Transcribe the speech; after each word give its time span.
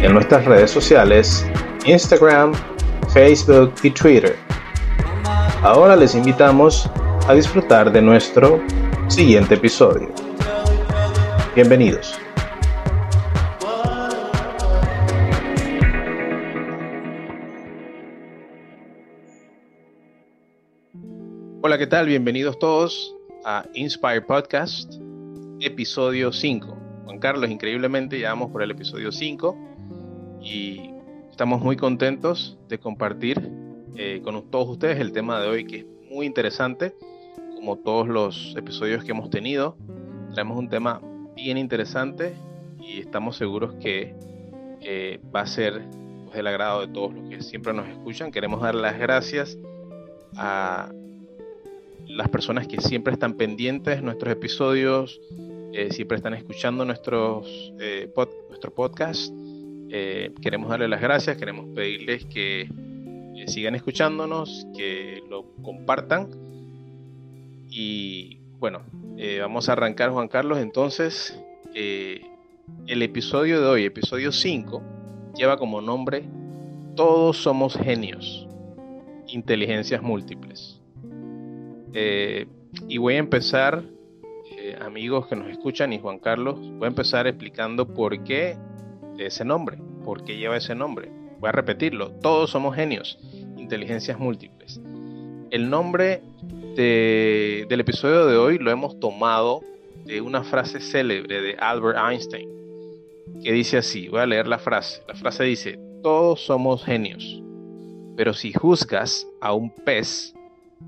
en 0.02 0.14
nuestras 0.14 0.44
redes 0.44 0.70
sociales, 0.70 1.46
Instagram, 1.84 2.52
Facebook 3.12 3.74
y 3.82 3.90
Twitter. 3.90 4.36
Ahora 5.62 5.96
les 5.96 6.14
invitamos 6.14 6.88
a 7.28 7.34
disfrutar 7.34 7.92
de 7.92 8.02
nuestro 8.02 8.60
siguiente 9.08 9.54
episodio. 9.54 10.10
Bienvenidos. 11.54 12.15
Hola, 21.66 21.78
¿qué 21.78 21.88
tal? 21.88 22.06
Bienvenidos 22.06 22.60
todos 22.60 23.12
a 23.44 23.66
Inspire 23.74 24.22
Podcast, 24.22 24.94
episodio 25.58 26.32
5. 26.32 26.78
Juan 27.06 27.18
Carlos, 27.18 27.50
increíblemente 27.50 28.20
ya 28.20 28.28
vamos 28.28 28.52
por 28.52 28.62
el 28.62 28.70
episodio 28.70 29.10
5 29.10 29.56
y 30.40 30.92
estamos 31.28 31.60
muy 31.60 31.76
contentos 31.76 32.56
de 32.68 32.78
compartir 32.78 33.50
eh, 33.96 34.20
con 34.22 34.48
todos 34.48 34.68
ustedes 34.68 35.00
el 35.00 35.10
tema 35.10 35.40
de 35.40 35.48
hoy 35.48 35.66
que 35.66 35.78
es 35.78 35.86
muy 36.08 36.26
interesante, 36.26 36.94
como 37.56 37.76
todos 37.78 38.06
los 38.06 38.54
episodios 38.56 39.02
que 39.02 39.10
hemos 39.10 39.28
tenido. 39.28 39.76
Traemos 40.34 40.56
un 40.56 40.68
tema 40.68 41.00
bien 41.34 41.58
interesante 41.58 42.36
y 42.78 43.00
estamos 43.00 43.36
seguros 43.36 43.74
que 43.80 44.14
eh, 44.82 45.18
va 45.34 45.40
a 45.40 45.46
ser 45.48 45.82
pues, 46.26 46.36
del 46.36 46.46
agrado 46.46 46.86
de 46.86 46.92
todos 46.92 47.12
los 47.12 47.28
que 47.28 47.42
siempre 47.42 47.72
nos 47.72 47.88
escuchan. 47.88 48.30
Queremos 48.30 48.62
dar 48.62 48.76
las 48.76 48.96
gracias 49.00 49.58
a 50.36 50.92
las 52.06 52.28
personas 52.28 52.66
que 52.68 52.80
siempre 52.80 53.12
están 53.12 53.34
pendientes 53.34 53.96
de 53.96 54.02
nuestros 54.02 54.32
episodios, 54.32 55.20
eh, 55.72 55.88
siempre 55.90 56.16
están 56.16 56.34
escuchando 56.34 56.84
nuestros, 56.84 57.72
nuestro 58.48 58.74
podcast. 58.74 59.32
queremos 60.42 60.68
darles 60.68 60.88
las 60.88 61.00
gracias, 61.00 61.36
queremos 61.36 61.66
pedirles 61.74 62.24
que 62.26 62.68
sigan 63.46 63.74
escuchándonos, 63.74 64.66
que 64.76 65.22
lo 65.28 65.44
compartan. 65.62 66.28
Y 67.70 68.38
bueno, 68.58 68.82
eh, 69.16 69.38
vamos 69.40 69.68
a 69.68 69.72
arrancar 69.72 70.10
Juan 70.10 70.28
Carlos. 70.28 70.58
Entonces, 70.58 71.38
eh, 71.74 72.22
el 72.86 73.02
episodio 73.02 73.60
de 73.60 73.66
hoy, 73.66 73.84
episodio 73.84 74.32
5, 74.32 74.82
lleva 75.36 75.58
como 75.58 75.80
nombre 75.80 76.24
Todos 76.94 77.36
somos 77.36 77.76
genios, 77.76 78.46
inteligencias 79.28 80.02
múltiples. 80.02 80.75
Eh, 81.98 82.46
y 82.88 82.98
voy 82.98 83.14
a 83.14 83.18
empezar, 83.18 83.82
amigos 84.82 85.28
que 85.28 85.34
nos 85.34 85.48
escuchan 85.48 85.94
y 85.94 85.98
Juan 85.98 86.18
Carlos, 86.18 86.58
voy 86.60 86.84
a 86.84 86.88
empezar 86.88 87.26
explicando 87.26 87.86
por 87.86 88.22
qué 88.22 88.58
ese 89.18 89.46
nombre, 89.46 89.78
por 90.04 90.22
qué 90.22 90.36
lleva 90.36 90.58
ese 90.58 90.74
nombre. 90.74 91.10
Voy 91.40 91.48
a 91.48 91.52
repetirlo, 91.52 92.10
todos 92.20 92.50
somos 92.50 92.76
genios, 92.76 93.18
inteligencias 93.56 94.18
múltiples. 94.18 94.78
El 95.50 95.70
nombre 95.70 96.20
del 96.76 97.80
episodio 97.80 98.26
de 98.26 98.36
hoy 98.36 98.58
lo 98.58 98.70
hemos 98.70 99.00
tomado 99.00 99.62
de 100.04 100.20
una 100.20 100.44
frase 100.44 100.80
célebre 100.80 101.40
de 101.40 101.56
Albert 101.58 101.98
Einstein, 101.98 102.50
que 103.42 103.52
dice 103.52 103.78
así, 103.78 104.08
voy 104.08 104.20
a 104.20 104.26
leer 104.26 104.46
la 104.46 104.58
frase. 104.58 105.02
La 105.08 105.14
frase 105.14 105.44
dice, 105.44 105.78
todos 106.02 106.42
somos 106.42 106.84
genios, 106.84 107.42
pero 108.18 108.34
si 108.34 108.52
juzgas 108.52 109.26
a 109.40 109.54
un 109.54 109.70
pez 109.70 110.35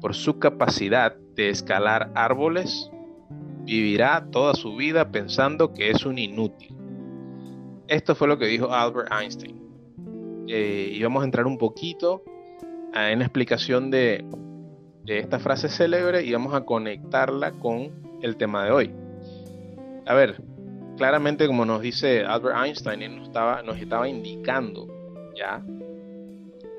por 0.01 0.15
su 0.15 0.39
capacidad 0.39 1.17
de 1.35 1.51
escalar 1.51 2.11
árboles, 2.15 2.91
vivirá 3.65 4.27
toda 4.31 4.55
su 4.55 4.77
vida 4.77 5.11
pensando 5.11 5.75
que 5.75 5.91
es 5.91 6.07
un 6.07 6.19
inútil. 6.19 6.75
Esto 7.87 8.15
fue 8.15 8.29
lo 8.29 8.39
que 8.39 8.47
dijo 8.47 8.73
Albert 8.73 9.13
Einstein. 9.13 9.59
Eh, 10.47 10.93
y 10.95 11.03
vamos 11.03 11.23
a 11.23 11.25
entrar 11.27 11.47
un 11.47 11.59
poquito 11.59 12.23
en 12.95 13.19
la 13.19 13.25
explicación 13.25 13.91
de, 13.91 14.25
esta 15.07 15.39
frase 15.39 15.69
célebre 15.69 16.23
y 16.23 16.33
vamos 16.33 16.55
a 16.55 16.65
conectarla 16.65 17.53
con 17.53 17.91
el 18.23 18.37
tema 18.37 18.65
de 18.65 18.71
hoy. 18.71 18.91
A 20.07 20.15
ver, 20.15 20.43
claramente 20.97 21.47
como 21.47 21.65
nos 21.65 21.81
dice 21.81 22.25
Albert 22.25 22.57
Einstein, 22.65 23.03
él 23.03 23.17
nos 23.17 23.29
estaba, 23.29 23.63
nos 23.63 23.79
estaba 23.79 24.09
indicando 24.09 24.87
ya 25.35 25.63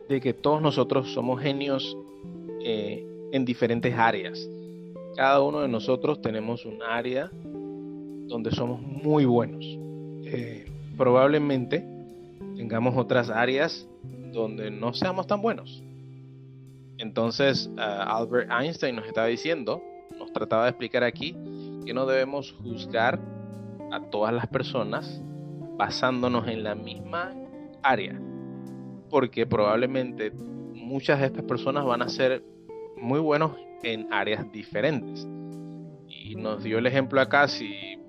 de 0.09 0.19
que 0.19 0.33
todos 0.33 0.61
nosotros 0.61 1.11
somos 1.11 1.41
genios 1.41 1.97
eh, 2.63 3.08
en 3.31 3.45
diferentes 3.45 3.93
áreas. 3.95 4.47
Cada 5.15 5.41
uno 5.41 5.61
de 5.61 5.67
nosotros 5.67 6.21
tenemos 6.21 6.65
un 6.65 6.81
área 6.81 7.29
donde 8.27 8.51
somos 8.51 8.81
muy 8.81 9.25
buenos. 9.25 9.65
Eh, 10.25 10.65
probablemente 10.97 11.83
tengamos 12.55 12.95
otras 12.95 13.29
áreas 13.29 13.87
donde 14.31 14.71
no 14.71 14.93
seamos 14.93 15.27
tan 15.27 15.41
buenos. 15.41 15.83
Entonces, 16.97 17.69
Albert 17.77 18.51
Einstein 18.51 18.95
nos 18.95 19.07
estaba 19.07 19.27
diciendo, 19.27 19.81
nos 20.17 20.33
trataba 20.33 20.65
de 20.65 20.69
explicar 20.71 21.03
aquí, 21.03 21.35
que 21.85 21.93
no 21.93 22.05
debemos 22.05 22.51
juzgar 22.61 23.19
a 23.91 24.01
todas 24.09 24.33
las 24.33 24.47
personas 24.47 25.21
basándonos 25.77 26.47
en 26.47 26.63
la 26.63 26.75
misma 26.75 27.33
área, 27.81 28.19
porque 29.09 29.47
probablemente 29.47 30.31
muchas 30.31 31.21
de 31.21 31.27
estas 31.27 31.45
personas 31.45 31.85
van 31.85 32.01
a 32.01 32.09
ser 32.09 32.43
muy 33.01 33.19
buenos 33.19 33.51
en 33.83 34.11
áreas 34.11 34.51
diferentes. 34.51 35.27
Y 36.07 36.35
nos 36.35 36.63
dio 36.63 36.77
el 36.77 36.85
ejemplo 36.85 37.21
acá, 37.21 37.47
si 37.47 37.99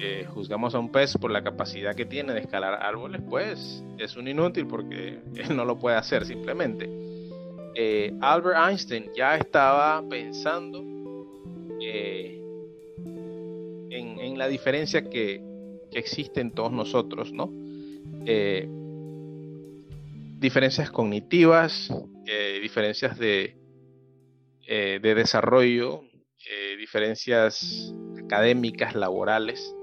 eh, 0.00 0.26
juzgamos 0.28 0.74
a 0.74 0.78
un 0.78 0.90
pez 0.90 1.16
por 1.16 1.30
la 1.30 1.42
capacidad 1.42 1.94
que 1.94 2.04
tiene 2.04 2.34
de 2.34 2.40
escalar 2.40 2.82
árboles, 2.82 3.22
pues 3.28 3.84
es 3.98 4.16
un 4.16 4.26
inútil 4.28 4.66
porque 4.66 5.20
él 5.36 5.56
no 5.56 5.64
lo 5.64 5.78
puede 5.78 5.96
hacer 5.96 6.24
simplemente. 6.24 6.88
Eh, 7.76 8.12
Albert 8.20 8.56
Einstein 8.68 9.10
ya 9.16 9.36
estaba 9.36 10.02
pensando 10.08 10.84
eh, 11.80 12.40
en, 13.90 14.38
la 14.38 14.48
diferencia 14.48 15.08
que, 15.08 15.42
existe 15.92 16.40
en 16.40 16.50
todos 16.50 16.72
nosotros, 16.72 17.32
¿no? 17.32 17.52
Diferencias 20.40 20.90
cognitivas, 20.90 21.94
diferencias 22.60 23.16
de, 23.16 23.54
de 24.66 25.14
desarrollo, 25.14 26.02
diferencias 26.78 27.94
académicas, 28.22 28.94
laborales. 28.94 29.74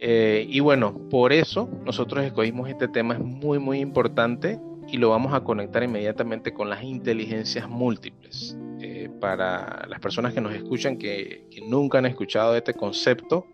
y 0.00 0.60
bueno, 0.60 1.08
por 1.10 1.32
eso 1.32 1.68
nosotros 1.84 2.24
escogimos 2.24 2.68
este 2.68 2.88
tema, 2.88 3.14
es 3.14 3.20
muy, 3.20 3.58
muy 3.58 3.80
importante 3.80 4.58
y 4.88 4.98
lo 4.98 5.10
vamos 5.10 5.32
a 5.34 5.40
conectar 5.40 5.82
inmediatamente 5.82 6.52
con 6.52 6.68
las 6.68 6.82
inteligencias 6.82 7.68
múltiples. 7.68 8.56
Eh, 8.80 9.08
para 9.20 9.86
las 9.88 9.98
personas 10.00 10.34
que 10.34 10.40
nos 10.40 10.52
escuchan 10.52 10.98
que, 10.98 11.46
nunca 11.66 11.98
han 11.98 12.06
escuchado 12.06 12.54
este 12.54 12.74
concepto, 12.74 13.46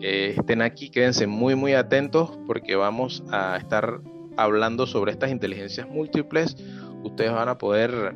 eh, 0.00 0.34
estén 0.38 0.62
aquí, 0.62 0.88
quédense 0.88 1.26
muy 1.26 1.54
muy 1.54 1.74
atentos 1.74 2.38
porque 2.46 2.74
vamos 2.74 3.22
a 3.30 3.56
estar 3.58 4.00
hablando 4.36 4.86
sobre 4.86 5.12
estas 5.12 5.30
inteligencias 5.30 5.86
múltiples, 5.88 6.56
ustedes 7.04 7.32
van 7.32 7.50
a 7.50 7.58
poder 7.58 8.14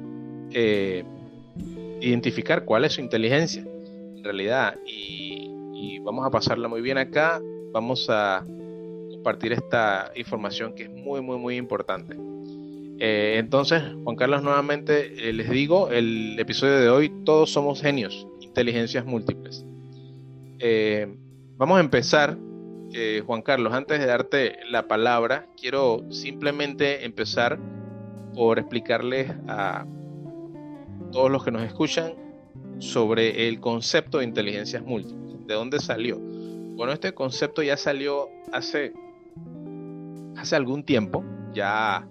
eh, 0.53 1.05
identificar 2.01 2.65
cuál 2.65 2.85
es 2.85 2.95
su 2.95 3.01
inteligencia 3.01 3.63
en 3.63 4.25
realidad. 4.25 4.77
Y, 4.87 5.53
vamos 6.01 6.25
a 6.25 6.31
pasarla 6.31 6.69
muy 6.69 6.83
bien 6.83 6.99
acá. 6.99 7.41
Vamos 7.73 8.07
a 8.09 8.45
compartir 9.11 9.53
esta 9.53 10.13
información 10.15 10.73
que 10.73 10.85
es 10.85 10.91
muy, 10.91 11.21
muy, 11.21 11.37
muy 11.37 11.57
importante. 11.57 12.17
Eh, 12.99 13.37
entonces, 13.39 13.83
Juan 14.05 14.15
Carlos, 14.15 14.43
nuevamente 14.43 15.29
eh, 15.29 15.33
les 15.33 15.51
digo, 15.51 15.91
el 15.91 16.39
episodio 16.39 16.79
de 16.79 16.89
hoy, 16.89 17.13
todos 17.25 17.51
somos 17.51 17.83
genios, 17.83 18.27
inteligencias 18.41 19.05
múltiples. 19.05 19.65
Vamos 21.59 21.79
a 21.79 21.81
empezar, 21.81 22.39
Juan 23.27 23.43
Carlos, 23.43 23.73
antes 23.73 23.99
de 23.99 24.07
darte 24.07 24.59
la 24.71 24.87
palabra, 24.87 25.49
quiero 25.61 26.05
simplemente 26.11 27.05
empezar 27.05 27.59
por 28.37 28.59
explicarles 28.59 29.33
a 29.49 29.87
todos 31.17 31.31
los 31.31 31.43
que 31.43 31.51
nos 31.51 31.63
escuchan 31.63 32.13
sobre 32.79 33.49
el 33.49 33.59
concepto 33.59 34.19
de 34.19 34.25
inteligencias 34.25 34.85
múltiples. 34.85 35.47
¿De 35.47 35.55
dónde 35.55 35.81
salió? 35.81 36.19
Bueno, 36.19 36.93
este 36.93 37.15
concepto 37.15 37.63
ya 37.63 37.79
salió 37.79 38.29
hace, 38.53 38.93
hace 40.37 40.57
algún 40.57 40.85
tiempo, 40.85 41.25
ya 41.55 42.07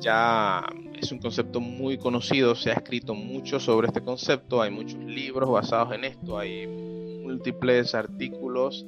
ya 0.00 0.66
es 1.00 1.12
un 1.12 1.20
concepto 1.20 1.60
muy 1.60 1.96
conocido, 1.96 2.56
se 2.56 2.72
ha 2.72 2.74
escrito 2.74 3.14
mucho 3.14 3.60
sobre 3.60 3.86
este 3.86 4.02
concepto, 4.02 4.60
hay 4.60 4.72
muchos 4.72 4.98
libros 5.04 5.48
basados 5.48 5.94
en 5.94 6.06
esto, 6.06 6.40
hay 6.40 6.66
múltiples 6.66 7.94
artículos 7.94 8.84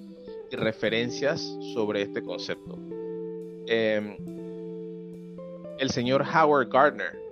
y 0.51 0.57
referencias 0.57 1.41
sobre 1.73 2.03
este 2.03 2.21
concepto. 2.21 2.77
Em, 3.69 4.17
el 5.79 5.89
señor 5.91 6.23
Howard 6.23 6.69
Gardner, 6.69 7.29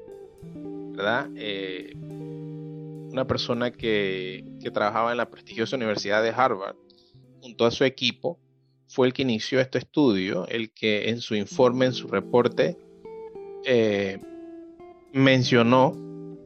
¿verdad? 0.96 1.28
Eh, 1.37 1.93
una 3.10 3.26
persona 3.26 3.70
que, 3.70 4.44
trabajaba 4.72 5.12
en 5.12 5.19
la 5.19 5.31
prestigiosa 5.31 5.76
Universidad 5.76 6.22
de 6.22 6.31
Harvard, 6.31 6.75
junto 7.40 7.66
a 7.66 7.70
su 7.70 7.84
equipo, 7.84 8.40
fue 8.88 9.06
el 9.06 9.12
que 9.12 9.22
inició 9.22 9.60
este 9.60 9.78
estudio, 9.78 10.46
el 10.48 10.72
que 10.72 11.10
en 11.10 11.20
su 11.20 11.34
informe, 11.34 11.87
en 11.87 11.93
su 11.93 12.08
reporte, 12.08 12.76
eh, 13.64 14.19
mencionó 15.12 15.96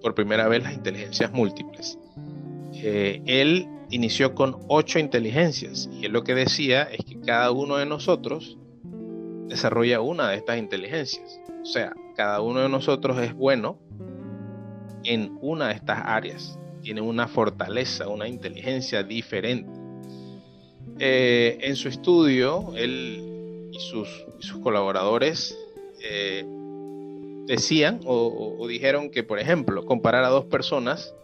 por 0.02 0.14
primera 0.14 0.48
vez 0.48 0.62
las 0.62 0.74
inteligencias 0.74 1.32
múltiples. 1.32 1.98
Eh, 2.74 3.22
él 3.26 3.66
inició 3.90 4.34
con 4.34 4.56
ocho 4.68 4.98
inteligencias 4.98 5.88
y 5.92 6.06
él 6.06 6.12
lo 6.12 6.24
que 6.24 6.34
decía 6.34 6.82
es 6.84 7.04
que 7.04 7.20
cada 7.20 7.50
uno 7.50 7.76
de 7.76 7.86
nosotros 7.86 8.58
desarrolla 9.48 10.00
una 10.00 10.30
de 10.30 10.36
estas 10.36 10.58
inteligencias. 10.58 11.40
O 11.62 11.66
sea, 11.66 11.92
cada 12.16 12.40
uno 12.40 12.60
de 12.60 12.68
nosotros 12.68 13.18
es 13.18 13.34
bueno 13.34 13.78
en 15.04 15.36
una 15.40 15.68
de 15.68 15.74
estas 15.74 16.00
áreas. 16.04 16.58
Tiene 16.82 17.00
una 17.00 17.28
fortaleza, 17.28 18.08
una 18.08 18.28
inteligencia 18.28 19.02
diferente. 19.02 19.70
Eh, 20.98 21.58
en 21.60 21.76
su 21.76 21.88
estudio, 21.88 22.72
él 22.76 23.70
y 23.72 23.78
sus, 23.78 24.08
colaboradores 24.62 25.56
decían 27.46 28.00
o, 28.04 28.66
dijeron 28.68 29.10
que, 29.10 29.22
por 29.22 29.38
ejemplo, 29.38 29.84
comparar 29.84 30.24
a 30.24 30.28
dos 30.28 30.46
personas, 30.46 31.14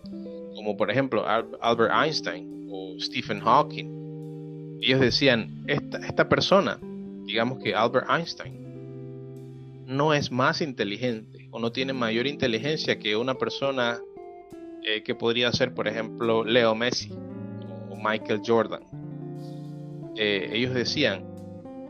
como 0.54 0.76
por 0.76 0.90
ejemplo 0.90 1.24
Albert 1.60 1.92
Einstein 1.94 2.68
o 2.70 2.94
Stephen 3.00 3.40
Hawking, 3.40 4.78
ellos 4.82 5.00
decían, 5.00 5.64
esta, 5.66 5.98
esta 5.98 6.28
persona, 6.28 6.78
digamos 7.24 7.62
que 7.62 7.74
Albert 7.74 8.08
Einstein, 8.10 8.66
no 9.86 10.12
es 10.12 10.30
más 10.30 10.60
inteligente 10.60 11.35
o 11.50 11.58
no 11.58 11.72
tiene 11.72 11.92
mayor 11.92 12.26
inteligencia 12.26 12.98
que 12.98 13.16
una 13.16 13.34
persona 13.34 14.00
eh, 14.82 15.02
que 15.02 15.14
podría 15.14 15.52
ser, 15.52 15.74
por 15.74 15.88
ejemplo, 15.88 16.44
Leo 16.44 16.74
Messi 16.74 17.10
o 17.90 17.96
Michael 17.96 18.40
Jordan. 18.46 18.82
Eh, 20.16 20.50
ellos 20.52 20.74
decían, 20.74 21.24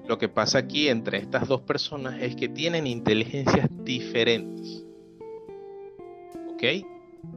lo 0.08 0.18
que 0.18 0.28
pasa 0.28 0.58
aquí 0.58 0.88
entre 0.88 1.18
estas 1.18 1.46
dos 1.46 1.60
personas 1.60 2.22
es 2.22 2.36
que 2.36 2.48
tienen 2.48 2.86
inteligencias 2.86 3.68
diferentes. 3.84 4.84
¿Ok? 6.52 6.62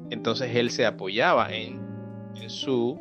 Entonces 0.09 0.55
él 0.55 0.71
se 0.71 0.85
apoyaba 0.85 1.53
en, 1.53 1.79
su, 2.47 2.97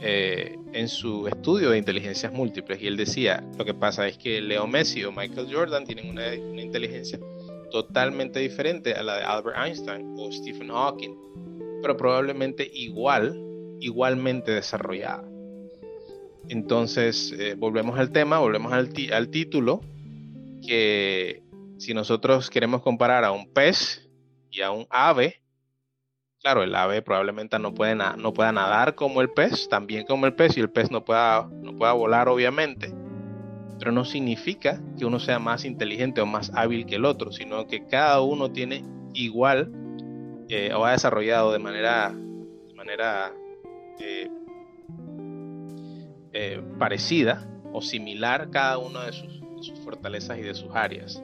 eh, 0.00 0.56
en 0.72 0.88
su 0.88 1.28
estudio 1.28 1.70
de 1.70 1.78
inteligencias 1.78 2.32
múltiples 2.32 2.80
y 2.80 2.86
él 2.86 2.96
decía, 2.96 3.44
lo 3.58 3.64
que 3.64 3.74
pasa 3.74 4.08
es 4.08 4.16
que 4.16 4.40
Leo 4.40 4.66
Messi 4.66 5.04
o 5.04 5.12
Michael 5.12 5.48
Jordan 5.52 5.84
tienen 5.84 6.08
una, 6.08 6.22
una 6.50 6.62
inteligencia 6.62 7.18
totalmente 7.70 8.40
diferente 8.40 8.94
a 8.94 9.02
la 9.02 9.16
de 9.16 9.22
Albert 9.22 9.56
Einstein 9.56 10.14
o 10.18 10.30
Stephen 10.30 10.68
Hawking, 10.68 11.14
pero 11.82 11.96
probablemente 11.96 12.68
igual, 12.72 13.40
igualmente 13.80 14.52
desarrollada. 14.52 15.24
Entonces, 16.48 17.32
eh, 17.38 17.54
volvemos 17.56 17.98
al 17.98 18.10
tema, 18.10 18.38
volvemos 18.38 18.72
al, 18.72 18.90
título, 19.30 19.80
que 20.66 21.42
si 21.78 21.94
nosotros 21.94 22.50
queremos 22.50 22.82
comparar 22.82 23.24
a 23.24 23.32
un 23.32 23.52
pez 23.52 24.08
y 24.50 24.62
a 24.62 24.72
un 24.72 24.86
ave, 24.90 25.42
claro, 26.40 26.62
el 26.62 26.74
ave 26.74 27.02
probablemente 27.02 27.58
no, 27.58 27.72
puede 27.72 27.94
no 27.94 28.32
pueda 28.32 28.52
nadar 28.52 28.94
como 28.94 29.20
el 29.20 29.30
pez, 29.30 29.68
también 29.68 30.04
como 30.06 30.26
el 30.26 30.34
pez, 30.34 30.56
y 30.56 30.60
el 30.60 30.70
pez 30.70 30.90
no 30.90 31.04
pueda, 31.04 31.48
no 31.62 31.76
pueda 31.76 31.92
volar, 31.92 32.28
obviamente, 32.28 32.92
pero 33.80 33.92
no 33.92 34.04
significa 34.04 34.78
que 34.98 35.06
uno 35.06 35.18
sea 35.18 35.38
más 35.38 35.64
inteligente 35.64 36.20
o 36.20 36.26
más 36.26 36.52
hábil 36.54 36.84
que 36.84 36.96
el 36.96 37.06
otro, 37.06 37.32
sino 37.32 37.66
que 37.66 37.86
cada 37.86 38.20
uno 38.20 38.52
tiene 38.52 38.84
igual 39.14 39.72
eh, 40.50 40.70
o 40.74 40.84
ha 40.84 40.92
desarrollado 40.92 41.50
de 41.50 41.58
manera, 41.58 42.10
de 42.10 42.74
manera 42.74 43.32
eh, 43.98 44.28
eh, 46.34 46.62
parecida 46.78 47.48
o 47.72 47.80
similar 47.80 48.50
cada 48.50 48.76
una 48.76 49.06
de 49.06 49.12
sus, 49.12 49.80
fortalezas 49.82 50.38
y 50.38 50.42
de 50.42 50.54
sus 50.54 50.74
áreas. 50.74 51.22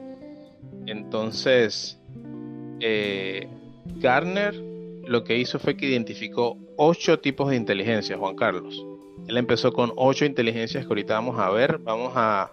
Entonces, 0.87 2.01
Garner 3.99 4.55
lo 5.05 5.23
que 5.23 5.37
hizo 5.37 5.59
fue 5.59 5.77
que 5.77 5.85
identificó 5.85 6.57
ocho 6.75 7.19
tipos 7.19 7.51
de 7.51 7.55
inteligencia, 7.55 8.17
Juan 8.17 8.35
Carlos. 8.35 8.83
Él 9.27 9.37
empezó 9.37 9.73
con 9.73 9.91
ocho 9.97 10.25
inteligencias 10.25 10.85
que 10.85 10.89
ahorita 10.89 11.15
vamos 11.15 11.37
a 11.39 11.49
ver. 11.49 11.79
Vamos 11.79 12.13
a, 12.15 12.51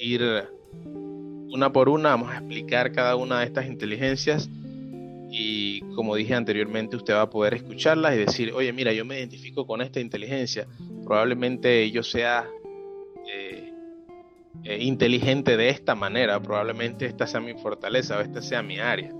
ir 0.00 0.22
una 1.50 1.72
por 1.72 1.88
una, 1.88 2.10
vamos 2.10 2.30
a 2.30 2.38
explicar 2.38 2.92
cada 2.92 3.16
una 3.16 3.40
de 3.40 3.46
estas 3.46 3.66
inteligencias 3.66 4.50
y 5.30 5.80
como 5.96 6.14
dije 6.14 6.34
anteriormente, 6.34 6.96
usted 6.96 7.14
va 7.14 7.22
a 7.22 7.30
poder 7.30 7.54
escucharlas 7.54 8.14
y 8.14 8.18
decir, 8.18 8.52
oye, 8.52 8.72
mira, 8.72 8.92
yo 8.92 9.04
me 9.04 9.18
identifico 9.18 9.66
con 9.66 9.80
esta 9.80 9.98
inteligencia, 9.98 10.68
probablemente 11.04 11.90
yo 11.90 12.04
sea 12.04 12.46
eh, 13.26 13.72
eh, 14.62 14.78
inteligente 14.80 15.56
de 15.56 15.70
esta 15.70 15.96
manera, 15.96 16.40
probablemente 16.40 17.06
esta 17.06 17.26
sea 17.26 17.40
mi 17.40 17.54
fortaleza 17.54 18.18
o 18.18 18.20
esta 18.20 18.42
sea 18.42 18.62
mi 18.62 18.78
área. 18.78 19.12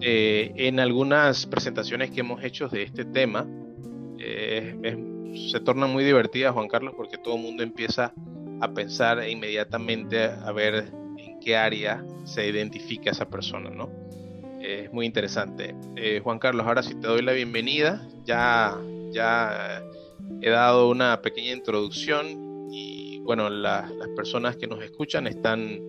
Eh, 0.00 0.52
en 0.56 0.80
algunas 0.80 1.46
presentaciones 1.46 2.10
que 2.10 2.20
hemos 2.20 2.42
hecho 2.42 2.68
de 2.68 2.82
este 2.82 3.04
tema, 3.04 3.46
se 5.50 5.60
torna 5.60 5.86
muy 5.86 6.04
divertida, 6.04 6.52
Juan 6.52 6.68
Carlos, 6.68 6.94
porque 6.96 7.18
todo 7.18 7.36
el 7.36 7.42
mundo 7.42 7.62
empieza 7.62 8.12
a 8.60 8.68
pensar 8.72 9.28
inmediatamente 9.28 10.24
a 10.24 10.52
ver 10.52 10.92
en 11.18 11.38
qué 11.40 11.56
área 11.56 12.04
se 12.24 12.48
identifica 12.48 13.10
esa 13.10 13.28
persona, 13.28 13.70
¿no? 13.70 13.88
es 14.60 14.92
muy 14.92 15.06
interesante. 15.06 15.74
Eh, 15.96 16.20
Juan 16.22 16.38
Carlos, 16.38 16.66
ahora 16.66 16.82
sí 16.82 16.94
te 16.94 17.06
doy 17.06 17.22
la 17.22 17.32
bienvenida. 17.32 18.06
Ya, 18.24 18.76
ya 19.12 19.82
he 20.40 20.50
dado 20.50 20.90
una 20.90 21.20
pequeña 21.22 21.52
introducción 21.52 22.68
y 22.70 23.20
bueno, 23.20 23.48
las 23.48 23.90
personas 24.16 24.56
que 24.56 24.66
nos 24.66 24.82
escuchan 24.82 25.26
están 25.26 25.80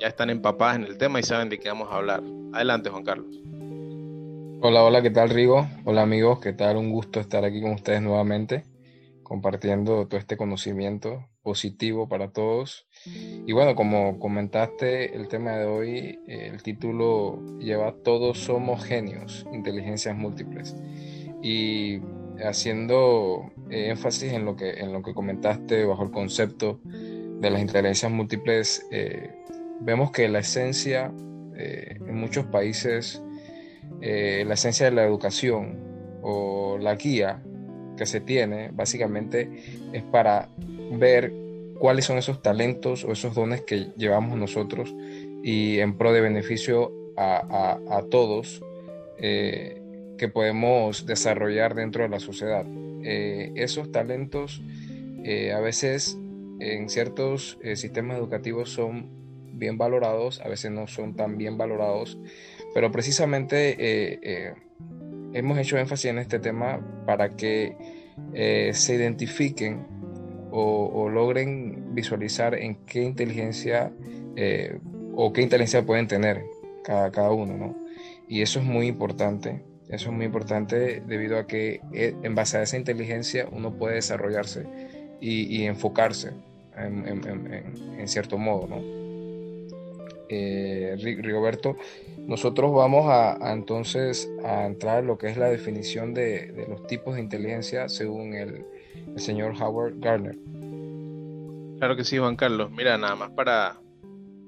ya 0.00 0.06
están 0.06 0.30
empapadas 0.30 0.76
en 0.76 0.84
el 0.84 0.96
tema 0.96 1.18
y 1.18 1.22
saben 1.24 1.48
de 1.48 1.58
qué 1.58 1.68
vamos 1.68 1.88
a 1.90 1.96
hablar. 1.96 2.22
Adelante, 2.52 2.88
Juan 2.88 3.04
Carlos. 3.04 3.34
Hola, 4.60 4.82
hola, 4.82 5.02
¿qué 5.02 5.10
tal, 5.10 5.30
Rigo? 5.30 5.68
Hola, 5.84 6.02
amigos, 6.02 6.40
¿qué 6.40 6.52
tal? 6.52 6.78
Un 6.78 6.90
gusto 6.90 7.20
estar 7.20 7.44
aquí 7.44 7.62
con 7.62 7.70
ustedes 7.74 8.02
nuevamente, 8.02 8.64
compartiendo 9.22 10.08
todo 10.08 10.18
este 10.18 10.36
conocimiento 10.36 11.28
positivo 11.42 12.08
para 12.08 12.32
todos. 12.32 12.88
Y 13.06 13.52
bueno, 13.52 13.76
como 13.76 14.18
comentaste, 14.18 15.14
el 15.14 15.28
tema 15.28 15.52
de 15.52 15.66
hoy, 15.66 16.18
el 16.26 16.60
título 16.64 17.40
lleva 17.60 17.94
Todos 18.02 18.38
somos 18.38 18.82
genios, 18.82 19.46
inteligencias 19.52 20.16
múltiples. 20.16 20.74
Y 21.40 22.00
haciendo 22.44 23.52
énfasis 23.70 24.32
en 24.32 24.44
lo 24.44 24.56
que, 24.56 24.80
en 24.80 24.92
lo 24.92 25.02
que 25.02 25.14
comentaste 25.14 25.84
bajo 25.84 26.02
el 26.02 26.10
concepto 26.10 26.80
de 26.84 27.48
las 27.48 27.60
inteligencias 27.60 28.10
múltiples, 28.10 28.84
eh, 28.90 29.30
vemos 29.80 30.10
que 30.10 30.28
la 30.28 30.40
esencia 30.40 31.12
eh, 31.56 31.96
en 32.00 32.16
muchos 32.16 32.46
países, 32.46 33.22
eh, 34.00 34.44
la 34.46 34.54
esencia 34.54 34.86
de 34.86 34.92
la 34.92 35.04
educación 35.04 35.78
o 36.22 36.78
la 36.78 36.94
guía 36.94 37.42
que 37.96 38.06
se 38.06 38.20
tiene 38.20 38.70
básicamente 38.72 39.50
es 39.92 40.02
para 40.04 40.48
ver 40.92 41.32
cuáles 41.78 42.04
son 42.04 42.18
esos 42.18 42.42
talentos 42.42 43.04
o 43.04 43.12
esos 43.12 43.34
dones 43.34 43.62
que 43.62 43.88
llevamos 43.96 44.38
nosotros 44.38 44.94
y 45.42 45.78
en 45.80 45.96
pro 45.96 46.12
de 46.12 46.20
beneficio 46.20 46.92
a, 47.16 48.04
todos 48.10 48.62
eh, 49.18 49.82
que 50.16 50.28
podemos 50.28 51.06
desarrollar 51.06 51.74
dentro 51.74 52.04
de 52.04 52.08
la 52.08 52.20
sociedad. 52.20 52.64
Eh, 53.02 53.52
esos 53.56 53.90
talentos 53.90 54.62
a 55.54 55.60
veces 55.60 56.16
en 56.60 56.88
ciertos 56.88 57.58
sistemas 57.74 58.16
educativos 58.16 58.70
son 58.70 59.10
bien 59.58 59.76
valorados, 59.76 60.40
a 60.40 60.48
veces 60.48 60.70
no 60.70 60.86
son 60.86 61.14
tan 61.14 61.36
bien 61.36 61.58
valorados, 61.58 62.18
pero 62.74 62.90
precisamente 62.92 64.54
hemos 65.32 65.58
hecho 65.58 65.78
énfasis 65.78 66.10
en 66.10 66.18
este 66.18 66.38
tema 66.38 66.80
para 67.06 67.36
que 67.36 67.76
se 68.72 68.94
identifiquen 68.94 69.86
o, 70.50 71.08
logren 71.08 71.94
visualizar 71.94 72.54
en 72.54 72.76
qué 72.86 73.02
inteligencia 73.02 73.92
eh, 74.36 74.78
o 75.14 75.32
qué 75.32 75.42
inteligencia 75.42 75.84
pueden 75.84 76.06
tener 76.06 76.44
cada, 76.84 77.10
cada 77.10 77.30
uno, 77.30 77.56
¿no? 77.56 77.76
Y 78.28 78.42
eso 78.42 78.60
es 78.60 78.64
muy 78.64 78.86
importante, 78.86 79.62
eso 79.88 80.10
es 80.10 80.16
muy 80.16 80.26
importante 80.26 81.02
debido 81.06 81.38
a 81.38 81.46
que 81.46 81.80
eh, 81.92 82.14
en 82.22 82.34
base 82.34 82.58
a 82.58 82.62
esa 82.62 82.76
inteligencia 82.76 83.48
uno 83.50 83.74
puede 83.74 83.96
desarrollarse 83.96 84.66
y, 85.20 85.64
enfocarse 85.64 86.30
en, 86.76 88.06
cierto 88.06 88.38
modo, 88.38 88.68
¿no? 88.68 89.07
Eh, 90.28 90.96
Rigoberto, 90.98 91.76
nosotros 92.18 92.72
vamos 92.74 93.06
a, 93.08 93.52
entonces 93.52 94.30
a 94.44 94.66
entrar 94.66 95.00
en 95.00 95.06
lo 95.06 95.16
que 95.16 95.28
es 95.28 95.38
la 95.38 95.48
definición 95.48 96.12
de, 96.12 96.66
los 96.68 96.86
tipos 96.86 97.14
de 97.14 97.22
inteligencia 97.22 97.88
según 97.88 98.34
el, 98.34 98.64
señor 99.16 99.54
Howard 99.60 99.94
Gardner. 99.98 100.36
Claro 101.78 101.96
que 101.96 102.04
sí, 102.04 102.18
Juan 102.18 102.36
Carlos. 102.36 102.70
Mira, 102.70 102.98
nada 102.98 103.16
más 103.16 103.30
para, 103.30 103.80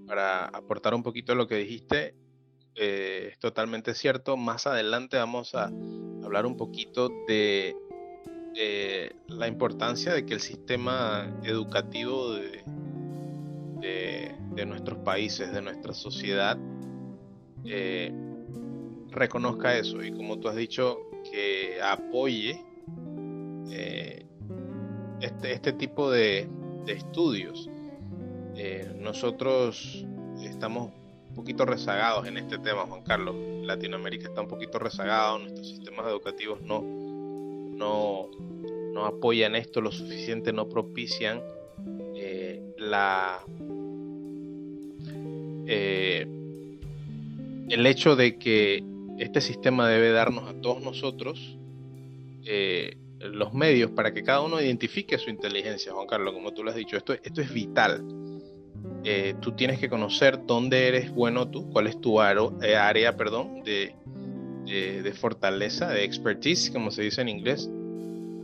para 0.07 0.45
aportar 0.47 0.95
un 0.95 1.03
poquito 1.03 1.35
lo 1.35 1.47
que 1.47 1.57
dijiste, 1.57 2.15
eh, 2.75 3.29
es 3.33 3.39
totalmente 3.39 3.95
cierto. 3.95 4.37
Más 4.37 4.67
adelante 4.67 5.17
vamos 5.17 5.55
a 5.55 5.73
hablar 6.23 6.47
un 6.47 6.57
poquito 6.57 7.09
de 7.27 7.75
la 9.29 9.49
importancia 9.49 10.13
de 10.13 10.27
que 10.27 10.35
el 10.35 10.41
sistema 10.41 11.33
educativo 11.45 12.35
de, 12.35 12.63
de, 14.61 14.67
nuestros 14.67 14.99
países, 14.99 15.53
de 15.53 15.63
nuestra 15.63 15.95
sociedad, 15.95 16.59
eh, 17.65 18.13
reconozca 19.11 19.77
eso 19.77 20.03
y 20.05 20.13
como 20.13 20.39
tú 20.39 20.49
has 20.49 20.57
dicho, 20.57 20.99
que 21.31 21.81
apoye 21.83 22.63
eh, 23.71 24.27
este, 25.21 25.53
este 25.53 25.73
tipo 25.73 26.11
de, 26.11 26.49
estudios. 26.87 27.71
Eh, 28.57 28.93
nosotros 28.99 30.05
estamos 30.43 30.91
un 31.29 31.35
poquito 31.35 31.65
rezagados 31.65 32.27
en 32.27 32.37
este 32.37 32.59
tema, 32.59 32.83
Juan 32.83 33.03
Carlos. 33.03 33.37
Latinoamérica 33.63 34.29
está 34.29 34.41
un 34.41 34.49
poquito 34.49 34.79
rezagado, 34.79 35.39
nuestros 35.39 35.69
sistemas 35.69 36.07
educativos 36.07 36.61
no, 36.63 36.83
no, 36.83 38.29
no 38.93 39.07
apoyan 39.07 39.55
esto 39.55 39.81
lo 39.81 39.93
suficiente, 39.93 40.53
no 40.53 40.69
propician 40.69 41.41
la 42.77 43.45
eh, 45.71 46.27
el 47.69 47.87
hecho 47.87 48.17
de 48.17 48.39
que 48.39 48.83
este 49.19 49.41
sistema 49.41 49.89
debe 49.89 50.11
darnos 50.11 50.49
a 50.49 50.61
todos 50.61 50.83
nosotros 50.83 51.57
los 53.21 53.53
medios 53.53 53.91
para 53.91 54.13
que 54.13 54.23
cada 54.23 54.41
uno 54.41 54.61
identifique 54.61 55.19
su 55.19 55.31
inteligencia, 55.31 55.93
Juan 55.93 56.07
Carlos, 56.07 56.35
como 56.35 56.53
tú 56.53 56.65
lo 56.65 56.71
has 56.71 56.77
dicho, 56.77 56.97
esto, 56.97 57.13
esto 57.13 57.41
es 57.41 57.53
vital. 57.53 58.05
Eh, 59.05 59.35
tú 59.41 59.53
tienes 59.53 59.79
que 59.79 59.89
conocer 59.89 60.41
dónde 60.47 60.89
eres 60.89 61.11
bueno 61.11 61.49
tú, 61.49 61.71
cuál 61.71 61.87
es 61.87 62.01
tu 62.01 62.21
eh, 62.21 62.77
área 62.77 63.17
perdón, 63.17 63.63
de, 63.63 63.95
de, 64.67 65.13
fortaleza, 65.13 65.89
de 65.89 66.05
expertise, 66.05 66.71
como 66.71 66.91
se 66.91 67.03
dice 67.03 67.23
en 67.23 67.29
inglés, 67.29 67.71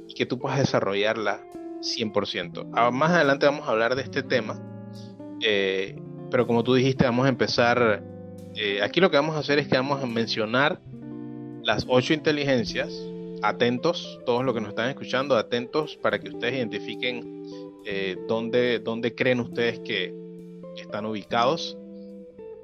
y 0.09 0.15
que 0.15 0.25
tú 0.25 0.39
puedas 0.39 0.59
desarrollarla 0.59 1.45
100%. 1.81 2.71
Ah, 2.75 2.91
más 2.91 3.11
adelante 3.11 3.47
vamos 3.47 3.69
a 3.69 3.73
hablar 3.73 3.97
de 3.97 4.03
este 4.03 4.23
tema, 4.23 4.61
eh, 5.43 5.97
pero 6.31 6.47
como 6.47 6.65
tú 6.65 6.75
dijiste, 6.75 7.05
vamos 7.05 7.27
a 7.27 7.29
empezar, 7.29 8.03
aquí 8.83 9.01
lo 9.01 9.11
que 9.11 9.17
vamos 9.17 9.37
a 9.37 9.41
hacer 9.41 9.59
es 9.59 9.69
que 9.69 9.77
vamos 9.77 10.03
a 10.03 10.07
mencionar 10.07 10.81
las 11.63 11.85
ocho 11.89 12.15
inteligencias 12.15 12.93
atentos, 13.43 14.21
todos 14.27 14.45
los 14.45 14.55
que 14.55 14.61
nos 14.61 14.71
están 14.71 14.89
escuchando, 14.89 15.37
atentos 15.37 15.97
para 15.97 16.19
que 16.19 16.29
ustedes 16.29 16.55
identifiquen 16.55 17.45
eh, 17.85 18.17
dónde, 18.27 18.81
dónde, 18.81 19.15
creen 19.15 19.41
ustedes 19.41 19.81
que, 19.81 20.15
están 20.77 21.07
ubicados. 21.07 21.79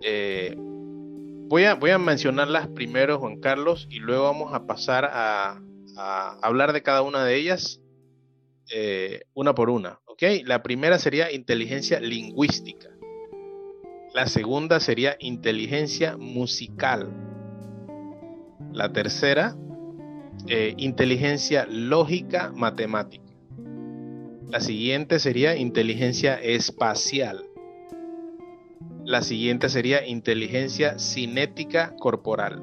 Eh, 0.02 0.54
voy, 0.59 1.64
a, 1.64 1.75
voy 1.75 1.90
a 1.90 1.99
mencionarlas 1.99 2.69
primero, 2.69 3.19
Juan 3.19 3.40
Carlos, 3.40 3.87
y 3.88 4.00
luego 4.00 4.25
vamos 4.25 4.52
a 4.52 4.66
pasar 4.66 5.09
a, 5.11 5.62
hablar 6.42 6.73
de 6.73 6.83
cada 6.83 7.02
una 7.02 7.25
de 7.25 7.37
ellas 7.37 7.81
eh, 8.71 9.23
una 9.35 9.54
por 9.54 9.71
una. 9.71 10.00
La 10.45 10.62
primera 10.62 10.99
sería 10.99 11.33
inteligencia 11.33 12.00
lingüística. 12.00 12.91
La 14.14 14.26
segunda 14.26 14.78
sería 14.78 15.16
inteligencia 15.21 16.19
musical. 16.19 17.09
La 18.71 18.92
tercera, 18.92 19.57
eh, 20.49 20.75
inteligencia 20.76 21.66
lógica 21.66 22.52
matemática. 22.54 23.25
La 24.50 24.61
siguiente 24.61 25.19
sería 25.19 25.57
inteligencia 25.57 26.35
espacial. 26.35 27.47
La 29.02 29.23
siguiente 29.23 29.71
sería 29.71 30.07
inteligencia 30.07 30.99
cinética 30.99 31.97
corporal. 31.99 32.62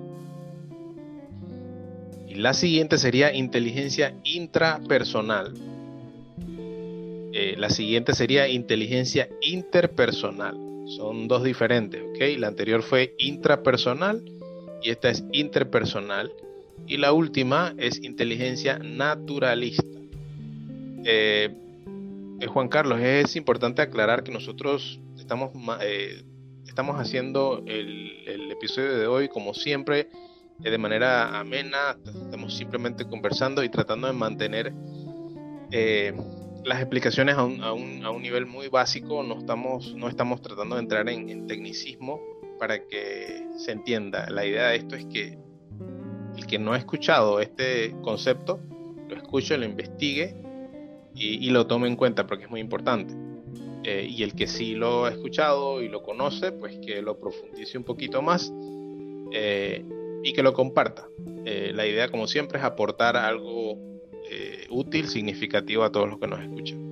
Y 2.27 2.35
la 2.35 2.53
siguiente 2.53 2.99
sería 2.99 3.33
inteligencia 3.33 4.13
intrapersonal. 4.23 5.55
Eh, 7.33 7.55
la 7.57 7.71
siguiente 7.71 8.13
sería 8.13 8.47
inteligencia 8.47 9.29
interpersonal. 9.41 10.68
Son 10.89 11.27
dos 11.27 11.43
diferentes, 11.43 12.01
¿ok? 12.01 12.39
La 12.39 12.47
anterior 12.47 12.81
fue 12.81 13.13
intrapersonal 13.19 14.23
y 14.81 14.89
esta 14.89 15.09
es 15.09 15.23
interpersonal. 15.31 16.31
Y 16.87 16.97
la 16.97 17.13
última 17.13 17.75
es 17.77 18.03
inteligencia 18.03 18.79
naturalista. 18.79 19.83
Eh, 21.05 21.49
eh, 22.39 22.47
Juan 22.47 22.69
Carlos, 22.69 22.99
es 22.99 23.35
importante 23.35 23.81
aclarar 23.81 24.23
que 24.23 24.31
nosotros 24.31 24.99
estamos, 25.19 25.51
eh, 25.81 26.23
estamos 26.65 26.95
haciendo 26.99 27.63
el, 27.67 28.51
episodio 28.51 28.97
de 28.97 29.07
hoy 29.07 29.29
como 29.29 29.53
siempre 29.53 30.09
de 30.59 30.77
manera 30.77 31.39
amena, 31.39 31.97
estamos 32.25 32.57
simplemente 32.57 33.05
conversando 33.05 33.63
y 33.63 33.69
tratando 33.69 34.07
de 34.07 34.13
mantener 34.13 34.73
las 36.63 36.79
explicaciones 36.79 37.35
a 37.35 37.43
un, 37.43 37.63
a, 37.63 37.73
un, 37.73 38.05
a 38.05 38.11
un, 38.11 38.21
nivel 38.21 38.45
muy 38.45 38.67
básico, 38.67 39.23
no 39.23 39.37
estamos, 39.37 39.93
no 39.95 40.07
estamos 40.07 40.41
tratando 40.41 40.75
de 40.75 40.81
entrar 40.81 41.09
en, 41.09 41.47
tecnicismo 41.47 42.19
para 42.59 42.85
que 42.87 43.47
se 43.57 43.71
entienda. 43.71 44.29
La 44.29 44.45
idea 44.45 44.67
de 44.67 44.77
esto 44.77 44.95
es 44.95 45.05
que 45.05 45.37
el 46.37 46.45
que 46.45 46.59
no 46.59 46.73
ha 46.73 46.77
escuchado 46.77 47.39
este 47.39 47.95
concepto, 48.01 48.59
lo 49.07 49.15
escuche, 49.15 49.57
lo 49.57 49.65
investigue 49.65 50.35
y, 51.15 51.49
lo 51.49 51.67
tome 51.67 51.87
en 51.87 51.95
cuenta 51.95 52.27
porque 52.27 52.45
es 52.45 52.49
muy 52.49 52.59
importante. 52.59 53.13
Eh, 53.83 54.07
y 54.09 54.23
el 54.23 54.35
que 54.35 54.45
sí 54.45 54.75
lo 54.75 55.05
ha 55.05 55.09
escuchado 55.09 55.81
y 55.81 55.87
lo 55.87 56.03
conoce, 56.03 56.51
pues 56.51 56.77
que 56.79 57.01
lo 57.01 57.17
profundice 57.17 57.77
un 57.77 57.83
poquito 57.83 58.21
más 58.21 58.53
eh, 59.31 59.83
y 60.23 60.33
que 60.33 60.43
lo 60.43 60.53
comparta. 60.53 61.07
Eh, 61.45 61.71
la 61.73 61.87
idea, 61.87 62.09
como 62.09 62.27
siempre, 62.27 62.59
es 62.59 62.65
aportar 62.65 63.15
algo 63.17 63.88
útil, 64.69 65.07
significativo 65.07 65.83
a 65.83 65.91
todos 65.91 66.09
los 66.09 66.19
que 66.19 66.27
nos 66.27 66.41
escuchan. 66.41 66.89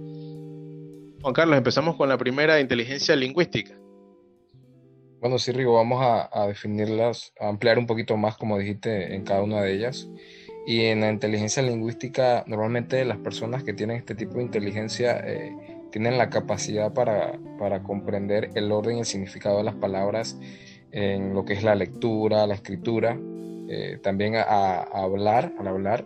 Juan 1.22 1.34
Carlos, 1.34 1.58
empezamos 1.58 1.96
con 1.96 2.10
la 2.10 2.18
primera 2.18 2.60
inteligencia 2.60 3.16
lingüística. 3.16 3.78
Bueno, 5.20 5.40
sí, 5.40 5.52
Rigo, 5.52 5.74
vamos 5.74 6.00
a, 6.02 6.48
definirlas, 6.48 7.34
a 7.40 7.50
ampliar 7.50 7.80
un 7.80 7.88
poquito 7.88 8.18
más, 8.18 8.38
como 8.38 8.60
dijiste, 8.60 9.16
en 9.16 9.24
cada 9.24 9.42
una 9.42 9.62
de 9.62 9.74
ellas. 9.74 10.08
Y 10.68 10.86
en 10.86 11.02
la 11.02 11.10
inteligencia 11.10 11.64
lingüística, 11.64 12.44
normalmente 12.46 13.04
las 13.04 13.18
personas 13.18 13.64
que 13.64 13.74
tienen 13.74 13.98
este 13.98 14.14
tipo 14.14 14.36
de 14.36 14.44
inteligencia 14.44 15.20
eh, 15.26 15.56
tienen 15.92 16.20
la 16.20 16.30
capacidad 16.30 16.94
para, 16.94 17.40
comprender 17.84 18.52
el 18.54 18.72
orden 18.72 18.98
y 18.98 19.00
el 19.00 19.06
significado 19.06 19.58
de 19.58 19.64
las 19.64 19.76
palabras 19.76 20.38
en 20.92 21.34
lo 21.34 21.46
que 21.46 21.54
es 21.54 21.64
la 21.64 21.74
lectura, 21.74 22.46
la 22.46 22.54
escritura, 22.54 23.18
eh, 23.70 24.00
también 24.04 24.36
a, 24.36 24.82
hablar, 24.82 25.52
al 25.58 25.68
hablar 25.68 26.06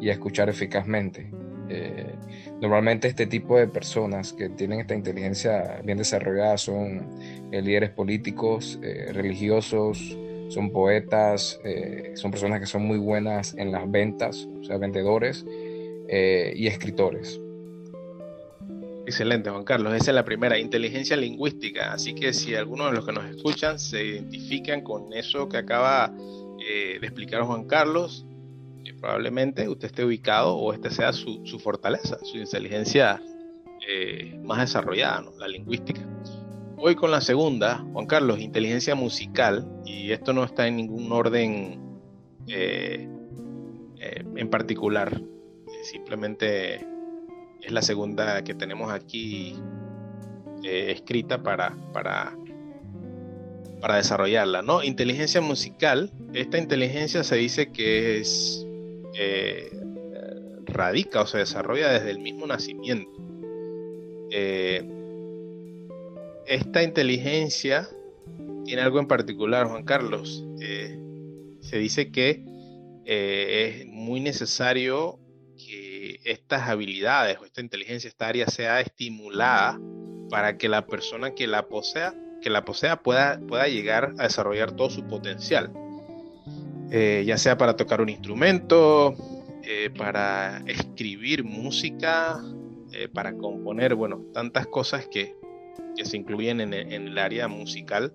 y 0.00 0.08
escuchar 0.08 0.48
eficazmente. 0.48 1.30
Eh, 1.68 2.14
Normalmente 2.60 3.08
este 3.08 3.26
tipo 3.26 3.56
de 3.56 3.66
personas 3.68 4.34
que 4.34 4.50
tienen 4.50 4.80
esta 4.80 4.94
inteligencia 4.94 5.80
bien 5.82 5.96
desarrollada 5.96 6.58
son 6.58 7.08
eh, 7.52 7.62
líderes 7.62 7.88
políticos, 7.90 8.78
eh, 8.82 9.10
religiosos, 9.12 10.18
son 10.50 10.70
poetas, 10.70 11.60
son 12.14 12.32
personas 12.32 12.58
que 12.58 12.66
son 12.66 12.82
muy 12.82 12.98
buenas 12.98 13.54
en 13.54 13.70
las 13.70 13.88
ventas, 13.88 14.48
o 14.60 14.64
sea, 14.64 14.78
vendedores 14.78 15.46
y 16.08 16.66
escritores. 16.66 17.40
Excelente, 19.06 19.48
Juan 19.48 19.62
Carlos. 19.62 19.94
Esa 19.94 20.10
es 20.10 20.14
la 20.16 20.24
primera, 20.24 20.58
inteligencia 20.58 21.16
lingüística. 21.16 21.92
Así 21.92 22.16
que 22.16 22.32
si 22.32 22.56
algunos 22.56 22.90
de 22.90 22.96
los 22.96 23.06
que 23.06 23.12
nos 23.12 23.24
escuchan 23.26 23.78
se 23.78 24.04
identifican 24.04 24.80
con 24.80 25.12
eso 25.12 25.48
que 25.48 25.58
acaba 25.58 26.12
de 26.58 26.96
explicar 26.96 27.42
Juan 27.42 27.66
Carlos, 27.66 28.26
probablemente 29.00 29.68
usted 29.68 29.86
esté 29.86 30.04
ubicado 30.04 30.56
o 30.56 30.72
este 30.72 30.90
sea 30.90 31.12
su, 31.12 31.42
fortaleza, 31.62 32.18
su 32.22 32.38
inteligencia 32.38 33.20
eh, 33.88 34.38
más 34.44 34.60
desarrollada, 34.60 35.24
la 35.38 35.48
lingüística. 35.48 36.00
Voy 36.76 36.94
con 36.94 37.10
la 37.10 37.20
segunda, 37.20 37.84
Juan 37.92 38.06
Carlos, 38.06 38.40
inteligencia 38.40 38.94
musical, 38.94 39.66
y 39.84 40.12
esto 40.12 40.32
no 40.32 40.44
está 40.44 40.66
en 40.66 40.76
ningún 40.76 41.12
orden 41.12 41.80
en 44.40 44.48
particular, 44.48 45.20
simplemente 45.82 46.86
es 47.62 47.72
la 47.72 47.82
segunda 47.82 48.42
que 48.42 48.54
tenemos 48.54 48.90
aquí 48.90 49.54
eh, 50.62 50.92
escrita 50.92 51.42
para, 51.42 51.76
para, 51.92 52.36
para 53.80 53.96
desarrollarla, 53.96 54.62
¿no? 54.62 54.82
Inteligencia 54.82 55.40
musical. 55.40 56.10
Esta 56.32 56.58
inteligencia 56.58 57.22
se 57.24 57.36
dice 57.36 57.70
que 57.70 58.18
es 58.18 58.66
eh, 59.14 59.70
radica 60.66 61.22
o 61.22 61.26
se 61.26 61.38
desarrolla 61.38 61.90
desde 61.90 62.10
el 62.10 62.18
mismo 62.18 62.46
nacimiento. 62.46 63.10
Eh, 64.30 64.86
esta 66.46 66.82
inteligencia 66.82 67.88
tiene 68.64 68.82
algo 68.82 69.00
en 69.00 69.06
particular, 69.06 69.66
Juan 69.66 69.84
Carlos. 69.84 70.44
se 71.60 71.78
dice 71.78 72.10
que 72.10 72.42
es 73.04 73.86
muy 73.86 74.20
necesario 74.20 75.18
estas 76.24 76.68
habilidades 76.68 77.38
o 77.38 77.44
esta 77.44 77.60
inteligencia, 77.60 78.08
esta 78.08 78.28
área 78.28 78.46
sea 78.46 78.80
estimulada 78.80 79.78
para 80.30 80.56
que 80.56 80.68
la 80.68 80.86
persona 80.86 81.34
que 81.34 81.46
la 81.46 81.68
posea, 81.68 82.14
que 82.40 82.50
la 82.50 82.64
posea 82.64 83.02
pueda, 83.02 83.40
pueda 83.46 83.66
llegar 83.68 84.14
a 84.18 84.24
desarrollar 84.24 84.72
todo 84.72 84.90
su 84.90 85.06
potencial. 85.06 85.72
Eh, 86.92 87.22
ya 87.24 87.38
sea 87.38 87.56
para 87.56 87.76
tocar 87.76 88.00
un 88.00 88.08
instrumento, 88.08 89.14
eh, 89.62 89.90
para 89.96 90.62
escribir 90.66 91.44
música, 91.44 92.42
eh, 92.92 93.08
para 93.08 93.32
componer, 93.34 93.94
bueno, 93.94 94.24
tantas 94.32 94.66
cosas 94.66 95.06
que, 95.06 95.38
se 96.02 96.16
incluyen 96.16 96.60
en, 96.62 96.72
el 96.72 97.18
área 97.18 97.46
musical 97.46 98.14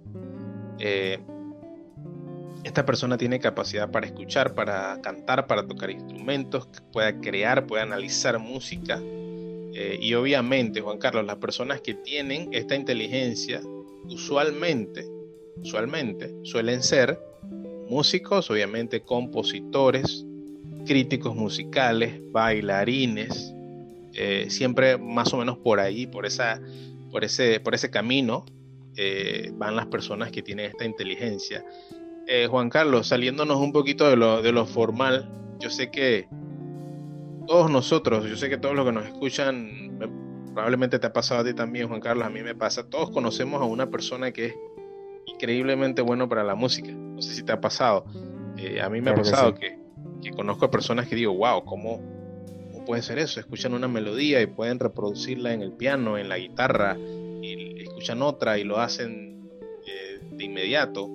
esta 2.63 2.83
persona 2.83 3.15
tiene 3.15 3.39
capacidad 3.39 3.91
para 3.91 4.07
escuchar, 4.07 4.55
para 4.55 4.99
cantar, 5.03 5.45
para 5.45 5.67
tocar 5.67 5.91
instrumentos, 5.91 6.67
pueda 6.91 7.21
crear, 7.21 7.67
puede 7.67 7.83
analizar 7.83 8.39
música. 8.39 8.99
Y 9.03 10.13
obviamente, 10.15 10.81
Juan 10.81 10.97
Carlos, 10.97 11.25
las 11.25 11.35
personas 11.35 11.81
que 11.81 11.93
tienen 11.93 12.49
esta 12.53 12.75
inteligencia 12.75 13.61
usualmente, 14.09 15.07
usualmente 15.57 16.33
suelen 16.41 16.81
ser 16.81 17.19
músicos, 17.89 18.49
obviamente 18.49 19.01
compositores, 19.01 20.25
críticos 20.85 21.35
musicales, 21.35 22.21
bailarines, 22.31 23.53
eh, 24.13 24.47
siempre 24.49 24.97
más 24.97 25.33
o 25.33 25.37
menos 25.37 25.57
por 25.57 25.79
ahí, 25.79 26.07
por, 26.07 26.25
esa, 26.25 26.61
por, 27.11 27.23
ese, 27.23 27.59
por 27.59 27.75
ese 27.75 27.89
camino, 27.89 28.45
eh, 28.95 29.51
van 29.55 29.75
las 29.75 29.87
personas 29.87 30.31
que 30.31 30.41
tienen 30.41 30.67
esta 30.67 30.85
inteligencia. 30.85 31.65
Eh, 32.27 32.47
Juan 32.49 32.69
Carlos, 32.69 33.07
saliéndonos 33.07 33.57
un 33.57 33.71
poquito 33.71 34.09
de 34.09 34.15
lo, 34.15 34.41
de 34.41 34.51
lo 34.51 34.65
formal, 34.65 35.29
yo 35.59 35.69
sé 35.69 35.91
que 35.91 36.27
todos 37.47 37.69
nosotros, 37.69 38.27
yo 38.27 38.35
sé 38.35 38.49
que 38.49 38.57
todos 38.57 38.75
los 38.75 38.85
que 38.85 38.91
nos 38.91 39.05
escuchan, 39.05 39.99
probablemente 40.53 40.97
te 40.97 41.07
ha 41.07 41.13
pasado 41.13 41.41
a 41.41 41.43
ti 41.43 41.53
también, 41.53 41.87
Juan 41.87 41.99
Carlos, 41.99 42.25
a 42.25 42.29
mí 42.29 42.41
me 42.41 42.55
pasa, 42.55 42.89
todos 42.89 43.11
conocemos 43.11 43.61
a 43.61 43.65
una 43.65 43.89
persona 43.89 44.31
que 44.31 44.45
es 44.45 44.55
increíblemente 45.25 46.01
bueno 46.01 46.29
para 46.29 46.43
la 46.43 46.55
música. 46.55 46.91
No 47.15 47.21
sé 47.21 47.33
si 47.33 47.43
te 47.43 47.51
ha 47.51 47.61
pasado. 47.61 48.05
Eh, 48.57 48.81
a 48.81 48.89
mí 48.89 49.01
me 49.01 49.11
ha 49.11 49.15
pasado 49.15 49.55
que, 49.55 49.77
conozco 50.35 50.65
a 50.65 50.71
personas 50.71 51.07
que 51.07 51.15
digo, 51.15 51.33
wow, 51.33 51.63
¿cómo, 51.63 52.01
puede 52.85 53.01
ser 53.01 53.17
eso? 53.17 53.39
Escuchan 53.39 53.73
una 53.73 53.87
melodía 53.87 54.41
y 54.41 54.47
pueden 54.47 54.79
reproducirla 54.79 55.53
en 55.53 55.61
el 55.61 55.71
piano, 55.71 56.17
en 56.17 56.29
la 56.29 56.37
guitarra, 56.37 56.97
y 57.41 57.81
escuchan 57.81 58.21
otra 58.21 58.59
y 58.59 58.63
lo 58.63 58.79
hacen 58.79 59.49
eh, 59.87 60.19
de 60.31 60.43
inmediato. 60.43 61.09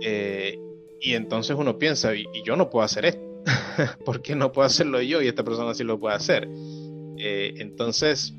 Eh, 0.00 0.58
y 1.00 1.14
entonces 1.14 1.56
uno 1.58 1.78
piensa, 1.78 2.14
y, 2.14 2.26
yo 2.44 2.56
no 2.56 2.70
puedo 2.70 2.84
hacer 2.84 3.06
esto, 3.06 3.22
¿por 4.04 4.22
qué 4.22 4.36
no 4.36 4.52
puedo 4.52 4.66
hacerlo 4.66 5.00
yo 5.02 5.22
y 5.22 5.28
esta 5.28 5.42
persona 5.42 5.74
sí 5.74 5.82
lo 5.82 5.98
puede 5.98 6.14
hacer? 6.14 6.48
Entonces, 7.20 8.32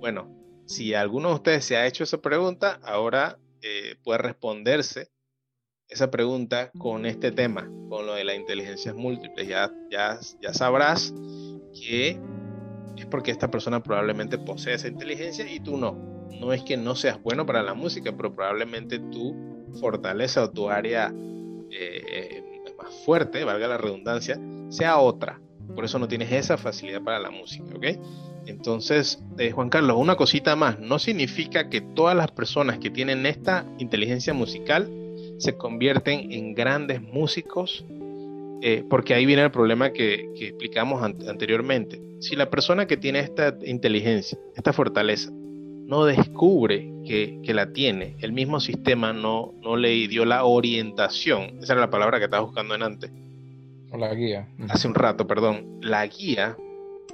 bueno, 0.00 0.38
si 0.66 0.92
alguno 0.94 1.30
de 1.30 1.34
ustedes 1.36 1.64
se 1.64 1.76
ha 1.76 1.86
hecho 1.86 2.04
esa 2.04 2.18
pregunta, 2.18 2.78
ahora 2.82 3.38
eh, 3.62 3.96
puede 4.04 4.18
responderse 4.18 5.08
esa 5.88 6.10
pregunta 6.10 6.70
con 6.78 7.06
este 7.06 7.32
tema, 7.32 7.70
con 7.88 8.06
lo 8.06 8.14
de 8.14 8.24
las 8.24 8.36
inteligencias 8.36 8.94
múltiples. 8.94 9.48
Ya, 9.48 9.72
ya, 9.90 10.18
ya 10.40 10.52
sabrás 10.52 11.14
que 11.72 12.18
es 12.96 13.06
porque 13.06 13.30
esta 13.30 13.50
persona 13.50 13.82
probablemente 13.82 14.38
posee 14.38 14.74
esa 14.74 14.88
inteligencia 14.88 15.50
y 15.50 15.60
tú 15.60 15.76
no. 15.76 15.96
No 16.40 16.52
es 16.52 16.62
que 16.62 16.76
no 16.76 16.94
seas 16.94 17.20
bueno 17.22 17.46
para 17.46 17.62
la 17.62 17.74
música, 17.74 18.12
pero 18.16 18.34
probablemente 18.34 18.98
tú 18.98 19.34
fortaleza 19.80 20.44
o 20.44 20.50
tu 20.50 20.68
área 20.68 21.12
eh, 21.70 22.42
más 22.76 22.94
fuerte, 23.04 23.44
valga 23.44 23.66
la 23.66 23.78
redundancia, 23.78 24.38
sea 24.68 24.98
otra. 24.98 25.40
Por 25.74 25.84
eso 25.84 25.98
no 25.98 26.08
tienes 26.08 26.32
esa 26.32 26.56
facilidad 26.56 27.02
para 27.02 27.18
la 27.18 27.30
música, 27.30 27.64
¿ok? 27.74 27.86
Entonces, 28.46 29.22
eh, 29.38 29.50
Juan 29.50 29.68
Carlos, 29.68 29.96
una 29.98 30.16
cosita 30.16 30.56
más. 30.56 30.80
No 30.80 30.98
significa 30.98 31.68
que 31.68 31.80
todas 31.80 32.16
las 32.16 32.30
personas 32.30 32.78
que 32.78 32.90
tienen 32.90 33.26
esta 33.26 33.66
inteligencia 33.78 34.32
musical 34.32 34.88
se 35.38 35.56
convierten 35.56 36.30
en 36.32 36.54
grandes 36.54 37.00
músicos, 37.00 37.84
eh, 38.60 38.84
porque 38.88 39.14
ahí 39.14 39.24
viene 39.24 39.42
el 39.42 39.50
problema 39.50 39.92
que, 39.92 40.30
que 40.36 40.48
explicamos 40.48 41.02
anteriormente. 41.02 42.00
Si 42.20 42.36
la 42.36 42.50
persona 42.50 42.86
que 42.86 42.96
tiene 42.96 43.20
esta 43.20 43.56
inteligencia, 43.64 44.38
esta 44.56 44.72
fortaleza, 44.72 45.30
no 45.88 46.04
descubre 46.04 46.92
que, 47.06 47.40
la 47.54 47.72
tiene. 47.72 48.14
El 48.20 48.32
mismo 48.32 48.60
sistema 48.60 49.14
no, 49.14 49.54
no 49.62 49.78
le 49.78 50.06
dio 50.06 50.26
la 50.26 50.44
orientación. 50.44 51.58
Esa 51.62 51.72
era 51.72 51.80
la 51.80 51.90
palabra 51.90 52.18
que 52.18 52.26
estaba 52.26 52.44
buscando 52.44 52.74
en 52.74 52.82
antes. 52.82 53.10
O 53.90 53.96
la 53.96 54.12
guía. 54.12 54.46
Hace 54.68 54.86
un 54.86 54.94
rato, 54.94 55.26
perdón. 55.26 55.78
La 55.80 56.06
guía 56.06 56.58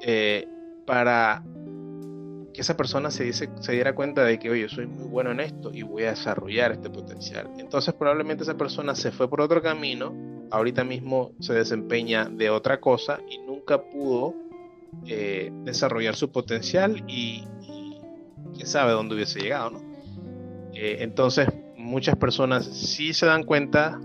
eh, 0.03 0.49
para 0.87 1.45
que 2.55 2.61
esa 2.61 2.77
persona 2.77 3.11
se, 3.11 3.25
dice, 3.25 3.51
se 3.61 3.73
diera 3.73 3.95
cuenta 3.95 4.25
de 4.25 4.39
que, 4.39 4.49
oye, 4.49 4.69
soy 4.69 4.87
muy 4.87 5.09
bueno 5.09 5.33
en 5.33 5.41
esto 5.41 5.73
y 5.75 5.83
voy 5.83 6.05
a 6.05 6.11
desarrollar 6.11 6.71
este 6.71 6.89
potencial. 6.89 7.51
Entonces 7.59 7.93
probablemente 7.95 8.45
esa 8.45 8.57
persona 8.57 8.95
se 8.95 9.11
fue 9.11 9.29
por 9.29 9.41
otro 9.41 9.61
camino, 9.61 10.15
ahorita 10.53 10.85
mismo 10.85 11.33
se 11.41 11.53
desempeña 11.53 12.27
de 12.27 12.51
otra 12.51 12.81
cosa 12.81 13.19
y 13.29 13.39
nunca 13.39 13.83
pudo 13.83 14.35
eh, 15.07 15.51
desarrollar 15.65 16.15
su 16.15 16.31
potencial 16.31 17.03
y, 17.09 17.45
quién 18.55 18.69
sabe 18.69 18.93
dónde 18.93 19.17
hubiese 19.17 19.41
llegado, 19.41 19.71
¿no? 19.71 19.81
Eh, 20.75 20.99
entonces, 21.01 21.49
muchas 21.77 22.17
personas 22.17 22.65
sí 22.65 23.13
se 23.13 23.27
dan 23.27 23.43
cuenta 23.43 24.01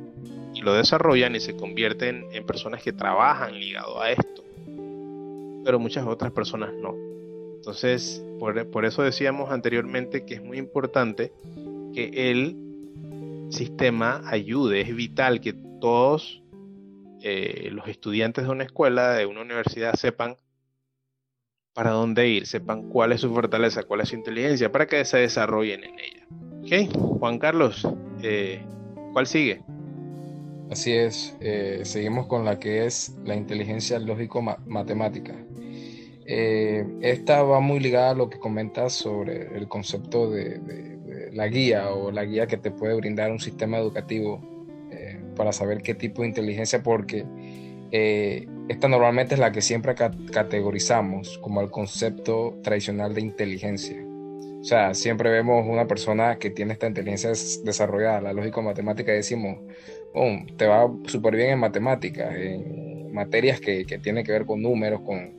y 0.56 0.62
lo 0.62 0.74
desarrollan 0.74 1.36
y 1.36 1.40
se 1.40 1.56
convierten 1.56 2.26
en 2.32 2.46
personas 2.48 2.82
que 2.82 2.94
trabajan 2.94 3.60
ligado 3.60 4.02
a 4.02 4.10
esto, 4.10 4.44
pero 5.64 5.78
muchas 5.78 6.08
otras 6.08 6.32
personas 6.32 6.74
no. 6.74 7.09
Entonces, 7.70 8.24
por, 8.40 8.84
eso 8.84 9.04
decíamos 9.04 9.52
anteriormente 9.52 10.26
que 10.26 10.34
es 10.34 10.42
muy 10.42 10.58
importante 10.58 11.32
que 11.94 12.32
el 12.32 12.56
sistema 13.52 14.24
ayude, 14.26 14.82
es 14.82 14.96
vital 14.96 15.40
que 15.40 15.54
todos 15.54 16.42
eh, 17.22 17.70
los 17.72 17.88
estudiantes 17.88 18.46
de 18.46 18.50
una 18.50 18.64
escuela, 18.64 19.14
de 19.14 19.28
una 19.28 19.42
universidad, 19.42 19.94
sepan 19.94 20.36
para 21.76 21.92
dónde 21.92 22.28
ir, 22.28 22.48
sepan 22.48 22.90
cuál 22.90 23.12
es 23.12 23.22
su 23.22 23.32
fortaleza, 23.32 23.84
cuál 23.84 24.02
es 24.02 24.10
su 24.10 24.16
inteligencia, 24.16 24.72
para 24.72 24.88
que 24.88 25.06
se 25.06 25.20
desarrollen 25.20 25.84
en 25.84 26.00
ella. 26.00 26.26
¿Ok? 26.64 27.20
Juan 27.20 27.38
Carlos, 27.38 27.88
eh, 28.24 28.64
¿cuál 29.14 29.28
sigue? 29.28 29.62
Así 30.72 30.92
es, 30.92 31.38
eh, 31.40 31.82
seguimos 31.84 32.26
con 32.26 32.46
la 32.46 32.58
que 32.58 32.88
es 32.88 33.16
la 33.26 33.36
inteligencia 33.36 34.00
lógico-matemática. 34.00 35.36
Eh, 36.32 36.86
esta 37.02 37.42
va 37.42 37.60
muy 37.60 37.80
ligada 37.80 38.12
a 38.12 38.14
lo 38.14 38.30
que 38.30 38.38
comentas 38.38 38.94
sobre 38.94 39.58
el 39.58 39.68
concepto 39.68 40.30
de, 40.30 40.60
la 41.34 41.48
guía 41.48 41.90
o 41.90 42.12
la 42.12 42.24
guía 42.24 42.46
que 42.46 42.58
te 42.58 42.70
puede 42.70 42.94
brindar 42.94 43.32
un 43.32 43.40
sistema 43.40 43.78
educativo 43.78 44.40
para 45.36 45.54
saber 45.54 45.82
qué 45.82 45.96
tipo 45.96 46.22
de 46.22 46.28
inteligencia, 46.28 46.84
porque 46.84 47.26
esta 47.92 48.88
normalmente 48.88 49.36
es 49.36 49.40
la 49.40 49.52
que 49.52 49.62
siempre 49.62 49.96
categorizamos 49.96 51.38
como 51.40 51.62
el 51.62 51.72
concepto 51.72 52.60
tradicional 52.62 53.16
de 53.16 53.22
inteligencia. 53.22 53.98
O 54.60 54.64
sea, 54.64 54.94
siempre 54.94 55.30
vemos 55.30 55.66
una 55.66 55.88
persona 55.88 56.38
que 56.38 56.50
tiene 56.50 56.74
esta 56.74 56.88
inteligencia 56.88 57.32
desarrollada, 57.64 58.20
la 58.20 58.34
lógica 58.34 58.62
matemática, 58.62 59.14
y 59.14 59.16
decimos, 59.16 59.58
oh, 60.14 60.38
te 60.58 60.68
va 60.68 60.92
súper 61.06 61.38
bien 61.38 61.52
en 61.52 61.60
matemáticas, 61.60 62.36
en 62.36 63.14
materias 63.14 63.62
que, 63.62 63.86
que 63.86 64.00
tienen 64.00 64.26
que 64.26 64.34
ver 64.34 64.46
con 64.46 64.62
números, 64.62 65.00
con, 65.02 65.39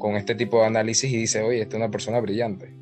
con 0.00 0.16
este 0.16 0.34
tipo 0.34 0.58
de 0.58 0.66
análisis 0.66 1.12
y 1.12 1.18
dice, 1.18 1.42
oye, 1.42 1.62
esta 1.62 1.76
es 1.76 1.82
una 1.82 1.90
persona 1.92 2.18
brillante 2.18 2.80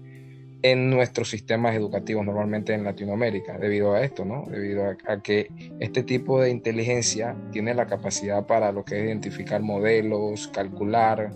en 0.63 0.91
nuestros 0.91 1.31
sistemas 1.31 1.75
educativos 1.77 2.25
normalmente 2.25 2.75
en 2.75 2.85
Latinoamérica, 2.85 3.59
debido 3.59 3.95
a 3.95 4.03
esto, 4.03 4.25
¿no? 4.25 4.45
Debido 4.51 4.87
a, 5.07 5.23
que 5.23 5.51
este 5.79 6.03
tipo 6.03 6.41
de 6.41 6.51
inteligencia 6.51 7.37
tiene 7.53 7.75
la 7.75 7.87
capacidad 7.87 8.47
para 8.47 8.73
lo 8.73 8.85
que 8.85 8.99
es 8.99 9.05
identificar 9.05 9.63
modelos, 9.63 10.49
calcular, 10.49 11.31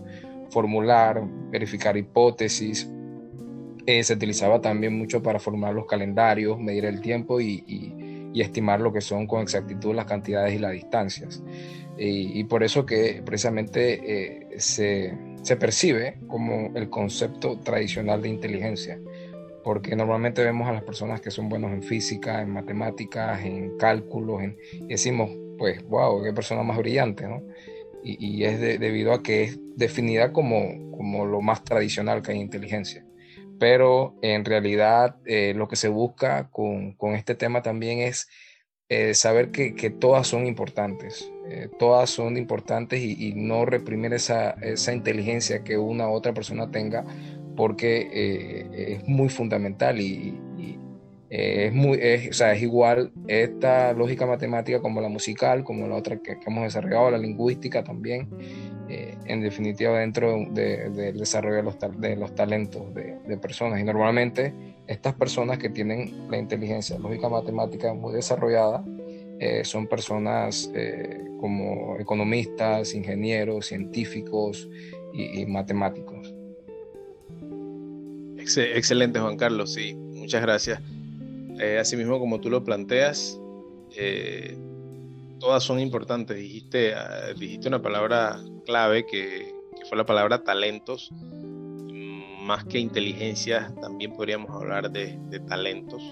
formular, 0.50 1.22
verificar 1.50 1.96
hipótesis. 1.96 2.90
Eh, 3.86 4.02
se 4.02 4.14
utilizaba 4.14 4.60
también 4.60 4.96
mucho 4.96 5.22
para 5.22 5.38
formar 5.38 5.74
los 5.74 5.86
calendarios, 5.86 6.58
medir 6.58 6.84
el 6.84 7.00
tiempo 7.00 7.40
y, 7.40 7.98
estimar 8.34 8.80
lo 8.80 8.92
que 8.94 9.02
son 9.02 9.26
con 9.26 9.42
exactitud 9.42 9.94
las 9.94 10.06
cantidades 10.06 10.54
y 10.54 10.58
las 10.58 10.72
distancias. 10.72 11.42
Y, 11.98 12.42
por 12.44 12.64
eso 12.64 12.86
que 12.86 13.22
precisamente 13.24 14.00
eh, 14.02 14.58
se, 14.58 15.12
se 15.42 15.56
percibe 15.56 16.18
como 16.26 16.72
el 16.76 16.88
concepto 16.88 17.58
tradicional 17.58 18.22
de 18.22 18.28
inteligencia 18.28 18.98
porque 19.62 19.94
normalmente 19.96 20.42
vemos 20.42 20.68
a 20.68 20.72
las 20.72 20.82
personas 20.82 21.20
que 21.20 21.30
son 21.30 21.48
buenos 21.48 21.72
en 21.72 21.82
física, 21.82 22.42
en 22.42 22.50
matemáticas, 22.50 23.44
en 23.44 23.76
cálculos, 23.78 24.42
y 24.72 24.86
decimos, 24.86 25.30
pues, 25.58 25.82
wow, 25.84 26.22
qué 26.22 26.32
persona 26.32 26.62
más 26.62 26.78
brillante, 26.78 27.26
¿no? 27.26 27.42
Y, 28.04 28.42
es 28.42 28.60
debido 28.60 29.12
a 29.12 29.22
que 29.22 29.44
es 29.44 29.60
definida 29.76 30.32
como, 30.32 30.90
como 30.90 31.24
lo 31.24 31.40
más 31.40 31.62
tradicional 31.62 32.20
que 32.20 32.32
hay 32.32 32.40
inteligencia. 32.40 33.06
Pero 33.60 34.16
en 34.22 34.44
realidad 34.44 35.18
eh, 35.24 35.54
lo 35.54 35.68
que 35.68 35.76
se 35.76 35.86
busca 35.86 36.50
con, 36.50 36.94
con, 36.94 37.14
este 37.14 37.36
tema 37.36 37.62
también 37.62 38.00
es 38.00 38.28
eh, 38.94 39.14
saber 39.14 39.50
que, 39.52 39.88
todas 39.88 40.26
son 40.26 40.46
importantes, 40.46 41.32
eh, 41.48 41.70
todas 41.78 42.10
son 42.10 42.36
importantes 42.36 43.00
y, 43.00 43.32
no 43.34 43.64
reprimir 43.64 44.12
esa, 44.12 44.50
esa 44.60 44.92
inteligencia 44.92 45.64
que 45.64 45.78
una 45.78 46.10
u 46.10 46.12
otra 46.12 46.34
persona 46.34 46.70
tenga 46.70 47.02
porque 47.56 48.10
eh, 48.12 48.98
es 48.98 49.08
muy 49.08 49.30
fundamental 49.30 49.98
y, 49.98 50.38
es, 51.30 51.72
muy, 51.72 51.98
o 52.28 52.32
sea, 52.34 52.52
es 52.52 52.60
igual 52.60 53.10
esta 53.28 53.94
lógica 53.94 54.26
matemática 54.26 54.82
como 54.82 55.00
la 55.00 55.08
musical, 55.08 55.64
como 55.64 55.88
la 55.88 55.94
otra 55.94 56.18
que, 56.18 56.36
hemos 56.46 56.64
desarrollado, 56.64 57.12
la 57.12 57.16
lingüística 57.16 57.82
también, 57.82 58.28
en 59.24 59.40
definitiva 59.40 59.98
dentro 60.00 60.36
del 60.50 61.16
desarrollo 61.16 61.56
de 61.56 61.62
los, 61.62 61.78
de 61.98 62.16
los 62.16 62.34
talentos 62.34 62.92
de, 62.92 63.38
personas. 63.38 63.80
Y 63.80 63.84
normalmente 63.84 64.52
estas 64.92 65.14
personas 65.14 65.58
que 65.58 65.68
tienen 65.68 66.28
la 66.30 66.38
inteligencia 66.38 66.98
lógica 66.98 67.28
matemática 67.28 67.92
muy 67.94 68.14
desarrollada, 68.14 68.84
son 69.64 69.88
personas 69.88 70.70
como 71.40 71.96
economistas, 71.98 72.94
ingenieros, 72.94 73.66
científicos 73.66 74.68
y 75.12 75.44
matemáticos 75.46 76.32
excelente, 78.42 79.20
Juan 79.20 79.36
Carlos, 79.36 79.72
sí, 79.72 79.94
muchas 79.94 80.42
gracias. 80.42 80.80
Eh, 81.60 81.78
asimismo, 81.78 82.18
como 82.18 82.40
tú 82.40 82.50
lo 82.50 82.64
planteas, 82.64 83.38
eh, 83.96 84.56
todas 85.38 85.62
son 85.62 85.80
importantes. 85.80 86.36
Dijiste, 86.36 86.94
ah, 86.94 87.32
dijiste 87.38 87.68
una 87.68 87.82
palabra 87.82 88.40
clave 88.66 89.06
que, 89.06 89.54
fue 89.88 89.98
la 89.98 90.06
palabra 90.06 90.44
talentos. 90.44 91.10
Más 92.42 92.64
que 92.64 92.78
inteligencia, 92.78 93.72
también 93.80 94.12
podríamos 94.12 94.50
hablar 94.50 94.90
de, 94.90 95.18
talentos. 95.48 96.02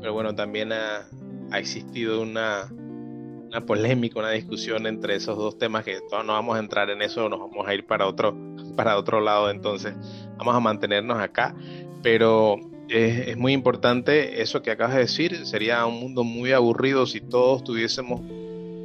Pero 0.00 0.12
bueno, 0.12 0.34
también 0.34 0.72
ha, 0.72 1.08
existido 1.52 2.22
una, 2.22 2.68
una 2.70 3.64
polémica, 3.64 4.18
una 4.18 4.30
discusión 4.30 4.86
entre 4.86 5.16
esos 5.16 5.36
dos 5.36 5.58
temas 5.58 5.84
que 5.84 6.00
todos 6.08 6.24
no 6.24 6.32
vamos 6.32 6.56
a 6.56 6.60
entrar 6.60 6.90
en 6.90 7.02
eso, 7.02 7.28
nos 7.28 7.40
vamos 7.40 7.66
a 7.66 7.74
ir 7.74 7.86
para 7.86 8.06
otro, 8.06 8.36
para 8.76 8.96
otro 8.96 9.20
lado, 9.20 9.50
entonces 9.50 9.94
vamos 10.36 10.54
a 10.54 10.60
mantenernos 10.60 11.18
acá, 11.18 11.54
pero 12.02 12.58
es, 12.88 13.36
muy 13.36 13.52
importante 13.52 14.42
eso 14.42 14.62
que 14.62 14.70
acabas 14.70 14.94
de 14.94 15.00
decir, 15.00 15.46
sería 15.46 15.84
un 15.86 16.00
mundo 16.00 16.24
muy 16.24 16.52
aburrido 16.52 17.06
si 17.06 17.20
todos 17.20 17.64
tuviésemos 17.64 18.20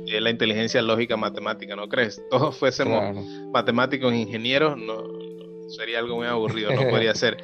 eh, 0.08 0.20
la 0.20 0.30
inteligencia 0.30 0.82
lógica 0.82 1.17
matemática, 1.17 1.76
¿no 1.76 1.88
crees? 1.88 2.22
Todos 2.30 2.58
fuésemos 2.58 3.15
matemáticos, 3.52 4.13
ingenieros, 4.13 4.78
no, 4.78 5.21
sería 5.76 6.00
algo 6.00 6.18
muy 6.18 6.28
aburrido, 6.28 6.74
no 6.74 6.88
podría 6.90 7.16
ser. 7.16 7.38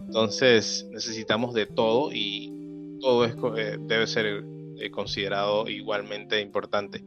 Entonces 0.00 0.86
necesitamos 0.90 1.54
de 1.54 1.66
todo 1.66 2.10
y 2.12 2.52
todo 3.00 3.24
es, 3.24 3.34
eh, 3.56 3.76
debe 3.80 4.06
ser 4.06 4.44
eh, 4.78 4.90
considerado 4.90 5.68
igualmente 5.68 6.40
importante. 6.40 7.02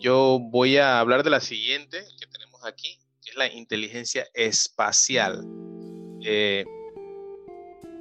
Yo 0.00 0.38
voy 0.40 0.76
a 0.76 1.00
hablar 1.00 1.22
de 1.22 1.30
la 1.30 1.40
siguiente 1.40 2.04
que 2.18 2.26
tenemos 2.26 2.64
aquí, 2.64 2.98
es 3.26 3.36
la 3.36 3.52
inteligencia 3.52 4.26
espacial. 4.34 5.44
Eh, 6.22 6.64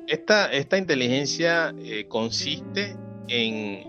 esta, 0.08 0.52
esta, 0.52 0.78
inteligencia 0.78 1.74
eh, 1.80 2.06
consiste 2.08 2.96
en, 3.28 3.84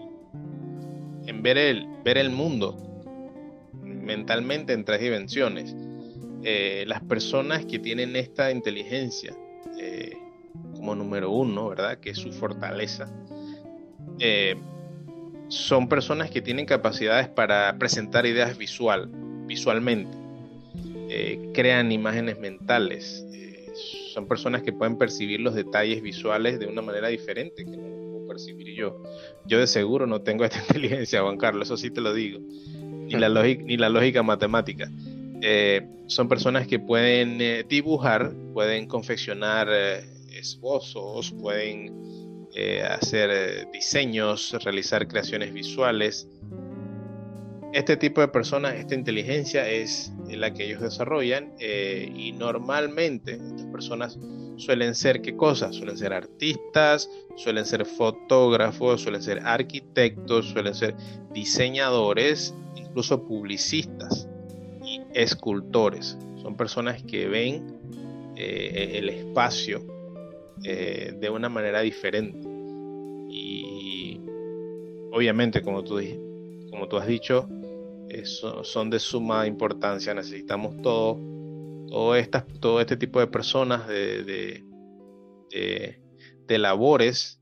en 1.27 1.43
ver, 1.43 1.59
el, 1.59 1.87
ver 2.05 2.19
el 2.19 2.31
mundo 2.31 2.77
mentalmente 3.83 4.73
en 4.73 4.85
tres 4.85 5.01
dimensiones. 5.01 5.75
Eh, 6.49 6.85
las 6.87 7.03
personas 7.03 7.67
que 7.67 7.79
tienen 7.81 8.15
esta 8.15 8.51
inteligencia 8.51 9.37
como 10.75 10.95
número 10.95 11.31
uno, 11.31 11.69
¿verdad? 11.69 11.99
Que 11.99 12.11
es 12.11 12.19
su 12.19 12.33
fortaleza, 12.33 13.11
son 15.49 15.89
personas 15.89 16.31
que 16.31 16.41
tienen 16.41 16.67
capacidades 16.67 17.29
para 17.29 17.77
presentar 17.79 18.27
ideas 18.27 18.57
visual, 18.57 19.09
visualmente. 19.47 20.17
Eh, 21.09 21.51
crean 21.55 21.93
imágenes 21.93 22.39
mentales. 22.39 23.25
Eh, 23.33 23.73
son 24.13 24.27
personas 24.27 24.63
que 24.63 24.73
pueden 24.73 24.99
percibir 24.99 25.41
los 25.41 25.55
detalles 25.55 26.03
visuales 26.03 26.59
de 26.59 26.67
una 26.67 26.83
manera 26.83 27.09
diferente 27.09 27.65
que 27.65 27.77
no 27.77 28.13
puedo 28.13 28.27
percibir 28.29 28.75
yo. 28.75 29.03
Yo 29.45 29.61
de 29.61 29.67
seguro 29.67 30.07
no 30.07 30.23
tengo 30.23 30.45
esta 30.45 30.59
inteligencia, 30.69 31.23
Juan 31.23 31.37
Carlos, 31.37 31.69
eso 31.69 31.77
sí 31.77 31.91
te 31.91 32.01
lo 32.01 32.13
digo. 32.13 32.41
Ni 32.41 33.13
la, 33.13 33.29
ni 33.29 33.77
la 33.77 33.89
lógica 33.89 34.23
matemática. 34.25 34.91
Eh, 35.43 35.87
son 36.07 36.29
personas 36.29 36.67
que 36.67 36.79
pueden 36.79 37.67
dibujar, 37.69 38.33
pueden 38.53 38.87
confeccionar 38.87 39.69
esbozos, 40.33 41.33
pueden 41.33 41.95
hacer 42.89 43.69
diseños, 43.71 44.57
realizar 44.63 45.07
creaciones 45.07 45.53
visuales, 45.53 46.27
este 47.77 47.99
tipo 47.99 48.23
de 48.23 48.29
personas, 48.29 48.75
esta 48.77 48.95
inteligencia 48.95 49.69
es 49.69 50.11
la 50.31 50.55
que 50.55 50.65
ellos 50.65 50.81
desarrollan 50.81 51.53
eh, 51.59 52.11
y 52.17 52.33
normalmente 52.33 53.33
estas 53.33 53.67
personas 53.67 54.19
suelen 54.57 54.95
ser 54.95 55.21
qué 55.21 55.37
cosas? 55.37 55.77
Suelen 55.77 55.99
ser 55.99 56.15
artistas, 56.15 57.11
suelen 57.35 57.67
ser 57.67 57.85
fotógrafos, 57.85 59.03
suelen 59.03 59.23
ser 59.23 59.41
arquitectos, 59.45 60.47
suelen 60.47 60.75
ser 60.75 60.95
diseñadores, 61.35 62.55
incluso 62.77 63.27
publicistas 63.27 64.27
escultores. 65.17 66.19
Son 66.43 66.57
personas 66.57 67.03
que 67.03 67.27
ven 67.27 67.79
eh, 68.37 68.93
el 68.99 69.09
espacio 69.09 69.83
eh, 70.63 71.15
de 71.19 71.31
una 71.31 71.49
manera 71.49 71.81
diferente. 71.81 72.47
Y 73.31 74.21
obviamente, 75.13 75.63
como 75.63 75.83
tú, 75.83 75.99
como 76.71 76.87
tú 76.87 76.99
has 76.99 77.07
dicho, 77.07 77.49
son 78.63 78.91
de 78.91 78.99
suma 78.99 79.47
importancia. 79.47 80.13
Necesitamos 80.13 80.77
todo, 80.83 81.19
todo, 81.89 82.15
todo 82.61 82.81
este 82.81 82.97
tipo 82.97 83.19
de 83.21 83.27
personas, 83.27 83.89
de, 83.89 84.63
de, 85.51 86.59
labores 86.59 87.41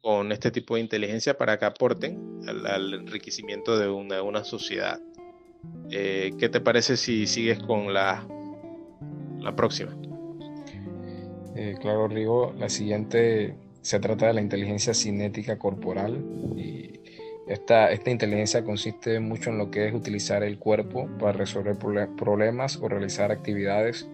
con 0.00 0.32
este 0.32 0.50
tipo 0.50 0.74
de 0.74 0.80
inteligencia 0.80 1.38
para 1.38 1.58
que 1.58 1.64
aporten 1.64 2.40
al, 2.46 2.92
enriquecimiento 2.92 3.78
de 3.78 3.88
una, 3.88 4.22
una 4.22 4.42
sociedad. 4.42 5.00
Eh, 5.90 6.32
¿Qué 6.38 6.48
te 6.48 6.60
parece 6.60 6.96
si 6.96 7.26
sigues 7.26 7.58
con 7.58 7.92
la, 7.92 8.26
la 9.40 9.54
próxima? 9.54 9.94
Eh, 11.54 11.76
claro, 11.80 12.08
Rigo, 12.08 12.54
la 12.58 12.68
siguiente 12.68 13.54
se 13.82 14.00
trata 14.00 14.28
de 14.28 14.34
la 14.34 14.40
inteligencia 14.40 14.94
cinética 14.94 15.58
corporal 15.58 16.24
y 16.56 17.00
esta, 17.46 17.90
esta 17.90 18.10
inteligencia 18.10 18.64
consiste 18.64 19.20
mucho 19.20 19.50
en 19.50 19.58
lo 19.58 19.70
que 19.70 19.88
es 19.88 19.94
utilizar 19.94 20.42
el 20.42 20.58
cuerpo 20.58 21.08
para 21.18 21.32
resolver 21.32 21.76
problemas 22.16 22.78
o 22.80 22.88
realizar 22.88 23.30
actividades. 23.32 24.08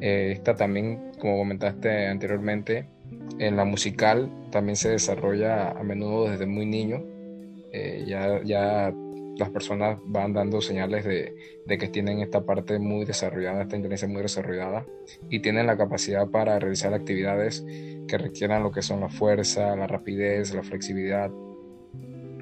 Eh, 0.00 0.32
esta 0.32 0.56
también, 0.56 1.12
como 1.18 1.38
comentaste 1.38 2.08
anteriormente, 2.08 2.86
en 3.38 3.56
la 3.56 3.64
musical 3.64 4.30
también 4.50 4.76
se 4.76 4.90
desarrolla 4.90 5.70
a 5.70 5.82
menudo 5.82 6.28
desde 6.28 6.44
muy 6.46 6.66
niño. 6.66 7.02
Eh, 7.72 8.04
ya, 8.06 8.42
ya 8.42 8.92
las 9.36 9.50
personas 9.50 9.98
van 10.04 10.32
dando 10.32 10.60
señales 10.60 11.04
de, 11.04 11.34
que 11.66 11.88
tienen 11.88 12.20
esta 12.20 12.44
parte 12.44 12.78
muy 12.78 13.04
desarrollada, 13.04 13.62
esta 13.62 13.76
inteligencia 13.76 14.08
muy 14.08 14.22
desarrollada 14.22 14.86
y 15.30 15.40
tienen 15.40 15.66
la 15.66 15.76
capacidad 15.76 16.28
para 16.28 16.58
realizar 16.58 16.92
actividades 16.92 17.64
que 18.06 18.18
requieran 18.18 18.62
lo 18.62 18.72
que 18.72 18.82
son 18.82 19.00
la 19.00 19.08
fuerza, 19.08 19.74
la 19.76 19.86
rapidez, 19.86 20.54
la 20.54 20.62
flexibilidad, 20.62 21.30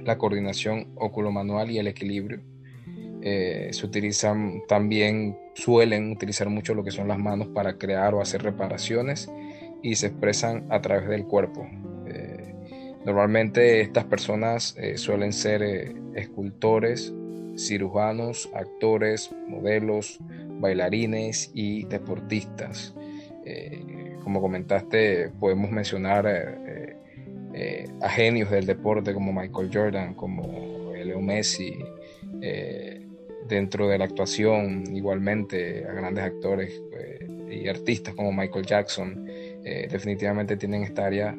la 0.04 0.18
coordinación 0.18 0.92
oculomanual 0.96 1.70
y 1.70 1.78
el 1.78 1.86
equilibrio. 1.86 2.40
eh, 3.22 3.68
se 3.72 3.84
utilizan 3.84 4.62
también, 4.66 5.36
suelen 5.54 6.10
utilizar 6.10 6.48
mucho 6.48 6.74
lo 6.74 6.82
que 6.82 6.90
son 6.90 7.06
las 7.06 7.18
manos 7.18 7.48
para 7.48 7.76
crear 7.76 8.14
o 8.14 8.22
hacer 8.22 8.42
reparaciones 8.42 9.30
y 9.82 9.94
se 9.96 10.06
expresan 10.06 10.66
a 10.70 10.80
través 10.80 11.08
del 11.08 11.26
cuerpo. 11.26 11.68
Eh, 13.10 13.12
normalmente 13.12 13.80
estas 13.80 14.04
personas 14.04 14.76
eh, 14.78 14.96
suelen 14.96 15.32
ser 15.32 15.62
escultores, 16.14 17.12
cirujanos, 17.56 18.48
actores, 18.54 19.30
modelos, 19.48 20.18
bailarines 20.60 21.50
y 21.54 21.84
deportistas. 21.86 22.94
como 24.22 24.40
comentaste, 24.40 25.30
podemos 25.40 25.70
mencionar 25.70 26.26
a 28.00 28.08
genios 28.10 28.50
del 28.50 28.66
deporte 28.66 29.12
como 29.12 29.32
Michael 29.32 29.70
Jordan, 29.72 30.14
como 30.14 30.92
Leo 30.94 31.20
Messi, 31.20 31.82
dentro 33.50 33.88
de 33.88 33.98
la 33.98 34.04
actuación, 34.04 34.84
igualmente 34.94 35.84
a 35.84 35.92
grandes 35.92 36.24
actores 36.24 36.80
eh, 36.92 37.26
y 37.62 37.68
artistas 37.68 38.14
como 38.14 38.32
Michael 38.32 38.64
Jackson, 38.64 39.26
eh, 39.28 39.88
definitivamente 39.90 40.56
tienen 40.56 40.84
esta 40.84 41.04
área 41.04 41.36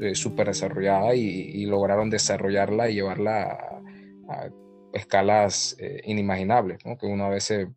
eh, 0.00 0.14
súper 0.14 0.48
desarrollada 0.48 1.14
y, 1.14 1.64
lograron 1.66 2.10
desarrollarla 2.10 2.90
y 2.90 2.94
llevarla 2.94 3.80
a, 4.28 4.50
escalas 4.92 5.76
inimaginables, 6.04 6.78
que 6.98 7.06
uno 7.06 7.26
a 7.26 7.28
veces 7.28 7.68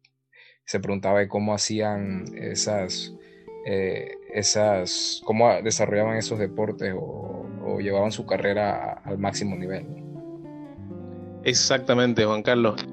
se 0.64 0.80
preguntaba 0.80 1.20
de 1.20 1.28
cómo 1.28 1.54
hacían 1.54 2.24
esas, 2.34 3.14
esas, 4.34 5.22
cómo 5.26 5.50
desarrollaban 5.62 6.16
esos 6.16 6.40
deportes 6.40 6.94
o, 6.98 7.80
llevaban 7.82 8.14
su 8.14 8.26
carrera 8.26 9.02
al 9.04 9.18
máximo 9.18 9.58
nivel. 9.58 9.86
Exactamente, 11.44 12.24
Juan 12.24 12.42
Carlos 12.42 12.86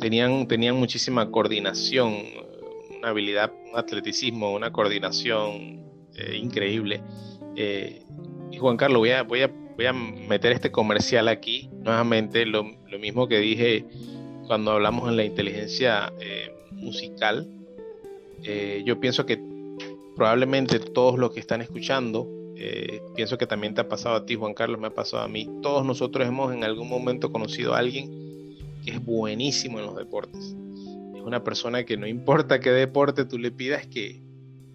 tenían, 0.00 0.48
tenían 0.48 0.76
muchísima 0.76 1.30
coordinación, 1.30 2.14
una 2.98 3.08
habilidad, 3.10 3.52
un 3.70 3.78
atleticismo, 3.78 4.52
una 4.52 4.72
coordinación 4.72 5.87
eh, 6.18 6.36
increíble. 6.36 7.00
Eh, 7.56 8.02
y 8.50 8.56
Juan 8.58 8.76
Carlos, 8.76 9.00
voy 9.26 9.42
a, 9.42 9.50
meter 9.92 10.52
este 10.52 10.72
comercial 10.72 11.28
aquí 11.28 11.70
nuevamente, 11.84 12.44
lo, 12.44 12.64
mismo 12.98 13.28
que 13.28 13.38
dije 13.38 13.84
cuando 14.48 14.72
hablamos 14.72 15.08
en 15.08 15.16
la 15.16 15.24
inteligencia 15.24 16.12
eh, 16.20 16.52
musical. 16.72 17.46
yo 18.84 18.98
pienso 18.98 19.24
que 19.24 19.40
probablemente 20.16 20.80
todos 20.80 21.18
los 21.18 21.30
que 21.30 21.38
están 21.38 21.60
escuchando, 21.60 22.26
pienso 23.14 23.38
que 23.38 23.46
también 23.46 23.74
te 23.74 23.82
ha 23.82 23.88
pasado 23.88 24.16
a 24.16 24.26
ti, 24.26 24.34
Juan 24.34 24.54
Carlos, 24.54 24.80
me 24.80 24.88
ha 24.88 24.94
pasado 24.94 25.22
a 25.22 25.28
mí, 25.28 25.48
todos 25.62 25.84
nosotros 25.86 26.26
hemos 26.26 26.52
en 26.52 26.64
algún 26.64 26.88
momento 26.88 27.30
conocido 27.30 27.74
a 27.74 27.78
alguien 27.78 28.28
es 28.88 29.04
buenísimo 29.04 29.78
en 29.78 29.86
los 29.86 29.96
deportes. 29.96 30.56
Es 31.14 31.22
una 31.22 31.44
persona 31.44 31.84
que 31.84 31.96
no 31.96 32.06
importa 32.06 32.60
qué 32.60 32.70
deporte 32.70 33.24
tú 33.24 33.38
le 33.38 33.50
pidas 33.50 33.86
que, 33.86 34.22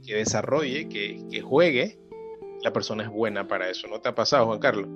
desarrolle, 0.05 0.87
que, 0.89 1.41
juegue, 1.41 1.97
la 2.61 2.73
persona 2.73 3.03
es 3.03 3.09
buena 3.09 3.47
para 3.47 3.69
eso. 3.69 3.87
¿No 3.87 4.01
te 4.01 4.09
ha 4.09 4.15
pasado, 4.15 4.47
Juan 4.47 4.59
Carlos? 4.59 4.87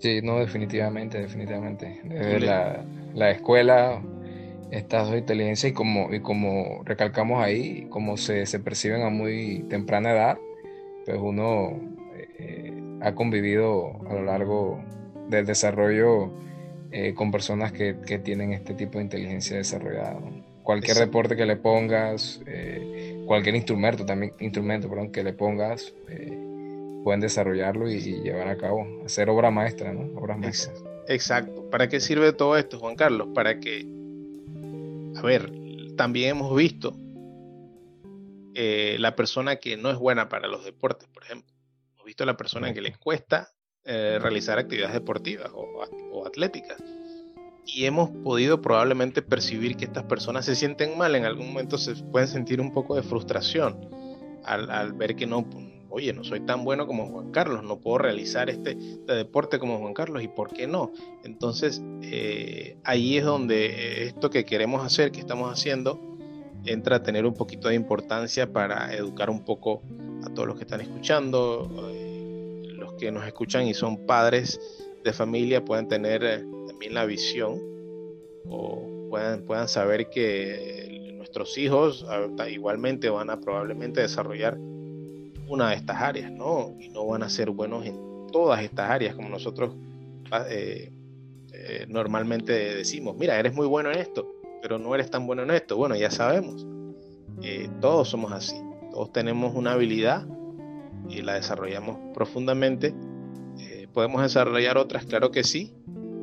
Sí, 0.00 0.20
no, 0.22 0.38
definitivamente, 0.38 1.20
definitivamente. 1.20 2.00
Desde 2.04 2.40
la, 2.40 3.30
escuela, 3.30 4.02
estas 4.70 5.08
dos 5.08 5.18
inteligencias 5.18 5.72
y 5.72 5.74
como, 5.74 6.12
y 6.12 6.20
como 6.20 6.82
recalcamos 6.84 7.42
ahí, 7.42 7.86
como 7.88 8.16
se, 8.16 8.44
perciben 8.58 9.02
a 9.02 9.10
muy 9.10 9.64
temprana 9.68 10.12
edad, 10.12 10.38
pues 11.04 11.18
uno 11.20 11.80
eh, 12.38 12.72
ha 13.00 13.14
convivido 13.14 14.00
a 14.08 14.14
lo 14.14 14.24
largo 14.24 14.82
del 15.28 15.46
desarrollo 15.46 16.32
eh, 16.94 17.14
con 17.14 17.30
personas 17.30 17.72
que, 17.72 17.94
tienen 18.22 18.52
este 18.52 18.74
tipo 18.74 18.98
de 18.98 19.04
inteligencia 19.04 19.56
desarrollada. 19.56 20.20
Cualquier 20.62 20.98
deporte 20.98 21.36
que 21.36 21.46
le 21.46 21.56
pongas, 21.56 22.42
eh, 22.46 23.01
cualquier 23.32 23.54
instrumento 23.54 24.04
también, 24.04 24.34
instrumento 24.40 24.90
perdón, 24.90 25.10
que 25.10 25.24
le 25.24 25.32
pongas, 25.32 25.94
eh, 26.10 26.38
pueden 27.02 27.20
desarrollarlo 27.20 27.90
y, 27.90 27.98
llevar 27.98 28.48
a 28.48 28.58
cabo, 28.58 28.86
hacer 29.06 29.30
obra 29.30 29.50
maestra, 29.50 29.90
¿no? 29.94 30.20
Obras 30.20 30.38
maestras. 30.38 30.84
Exacto. 31.08 31.70
¿Para 31.70 31.88
qué 31.88 31.98
sirve 31.98 32.34
todo 32.34 32.58
esto, 32.58 32.78
Juan 32.78 32.94
Carlos? 32.94 33.28
Para 33.34 33.58
que, 33.58 33.86
a 35.16 35.22
ver, 35.22 35.50
también 35.96 36.32
hemos 36.36 36.54
visto 36.54 36.94
la 38.54 39.16
persona 39.16 39.56
que 39.56 39.78
no 39.78 39.90
es 39.90 39.96
buena 39.96 40.28
para 40.28 40.46
los 40.46 40.62
deportes, 40.66 41.08
por 41.08 41.24
ejemplo. 41.24 41.50
Hemos 41.94 42.04
visto 42.04 42.26
la 42.26 42.36
persona 42.36 42.74
que 42.74 42.82
le 42.82 42.94
cuesta 42.96 43.50
eh, 43.84 44.18
realizar 44.20 44.58
actividades 44.58 44.92
deportivas 44.92 45.50
o, 45.54 46.26
atléticas. 46.26 46.76
Y 47.64 47.84
hemos 47.84 48.10
podido 48.10 48.60
probablemente 48.60 49.22
percibir 49.22 49.76
que 49.76 49.84
estas 49.84 50.04
personas 50.04 50.44
se 50.44 50.56
sienten 50.56 50.98
mal, 50.98 51.14
en 51.14 51.24
algún 51.24 51.48
momento 51.48 51.78
se 51.78 51.94
pueden 51.94 52.28
sentir 52.28 52.60
un 52.60 52.72
poco 52.72 52.96
de 52.96 53.02
frustración 53.02 53.88
al, 54.44 54.92
ver 54.94 55.14
que 55.14 55.26
no, 55.26 55.44
oye, 55.88 56.12
no 56.12 56.24
soy 56.24 56.40
tan 56.40 56.64
bueno 56.64 56.86
como 56.86 57.06
Juan 57.06 57.30
Carlos, 57.30 57.62
no 57.62 57.78
puedo 57.78 57.98
realizar 57.98 58.50
este, 58.50 58.72
este 58.72 59.14
deporte 59.14 59.60
como 59.60 59.78
Juan 59.78 59.94
Carlos, 59.94 60.22
¿y 60.22 60.28
por 60.28 60.52
qué 60.52 60.66
no? 60.66 60.92
Entonces, 61.22 61.80
eh, 62.02 62.76
ahí 62.82 63.16
es 63.16 63.24
donde 63.24 64.06
esto 64.06 64.28
que 64.28 64.44
queremos 64.44 64.84
hacer, 64.84 65.12
que 65.12 65.20
estamos 65.20 65.52
haciendo, 65.52 66.00
entra 66.64 66.96
a 66.96 67.02
tener 67.02 67.24
un 67.26 67.34
poquito 67.34 67.68
de 67.68 67.76
importancia 67.76 68.52
para 68.52 68.92
educar 68.94 69.30
un 69.30 69.44
poco 69.44 69.82
a 70.24 70.30
todos 70.30 70.48
los 70.48 70.56
que 70.56 70.64
están 70.64 70.80
escuchando, 70.80 71.70
eh, 71.92 72.12
que 73.02 73.10
nos 73.10 73.26
escuchan 73.26 73.66
y 73.66 73.74
son 73.74 74.06
padres 74.06 74.60
de 75.02 75.12
familia 75.12 75.64
puedan 75.64 75.88
tener 75.88 76.22
eh, 76.22 76.44
la 76.90 77.04
visión 77.04 77.60
o 78.48 79.08
puedan, 79.08 79.42
puedan 79.42 79.68
saber 79.68 80.08
que 80.10 81.14
nuestros 81.16 81.56
hijos 81.58 82.06
igualmente 82.50 83.08
van 83.10 83.30
a 83.30 83.40
probablemente 83.40 84.00
desarrollar 84.00 84.58
una 85.48 85.70
de 85.70 85.76
estas 85.76 86.00
áreas, 86.00 86.30
¿no? 86.32 86.74
No 86.92 87.06
van 87.06 87.22
a 87.22 87.28
ser 87.28 87.50
buenos 87.50 87.86
en 87.86 87.96
todas 88.32 88.62
estas 88.62 88.90
áreas 88.90 89.14
como 89.14 89.28
nosotros 89.28 89.74
ah, 90.30 90.46
eh, 90.48 90.90
eh, 91.52 91.86
normalmente 91.88 92.52
decimos, 92.52 93.16
mira, 93.16 93.38
eres 93.38 93.54
muy 93.54 93.66
bueno 93.66 93.90
en 93.90 93.98
esto, 93.98 94.26
pero 94.62 94.78
no 94.78 94.94
eres 94.94 95.10
tan 95.10 95.26
bueno 95.26 95.42
en 95.42 95.50
esto. 95.50 95.76
Bueno, 95.76 95.94
ya 95.94 96.10
sabemos, 96.10 96.66
todos 97.80 98.08
somos 98.08 98.32
así, 98.32 98.56
todos 98.90 99.12
tenemos 99.12 99.54
una 99.54 99.72
habilidad 99.72 100.26
y 101.08 101.22
la 101.22 101.34
desarrollamos 101.34 101.98
profundamente. 102.14 102.94
Eh, 103.58 103.86
¿Podemos 103.92 104.22
desarrollar 104.22 104.78
otras? 104.78 105.04
Claro 105.04 105.30
que 105.30 105.44
sí, 105.44 105.74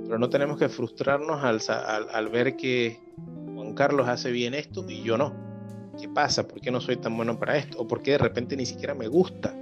pero 0.09 0.17
no 0.17 0.27
tenemos 0.27 0.57
que 0.57 0.69
frustrarnos 0.69 1.43
al, 1.43 1.59
al, 2.11 2.29
ver 2.29 2.55
que 2.55 2.97
Juan 3.53 3.75
Carlos 3.75 4.07
hace 4.07 4.31
bien 4.31 4.55
esto 4.55 4.83
y 4.89 5.03
yo 5.03 5.19
no. 5.19 5.35
¿Qué 6.01 6.09
pasa? 6.09 6.47
¿Por 6.47 6.61
qué 6.61 6.71
no 6.71 6.81
soy 6.81 6.97
tan 6.97 7.15
bueno 7.15 7.37
para 7.37 7.57
esto? 7.57 7.77
¿O 7.77 7.87
por 7.87 8.01
qué 8.01 8.13
de 8.13 8.17
repente 8.17 8.57
ni 8.57 8.65
siquiera 8.65 8.95
me 8.95 9.07
gusta? 9.07 9.55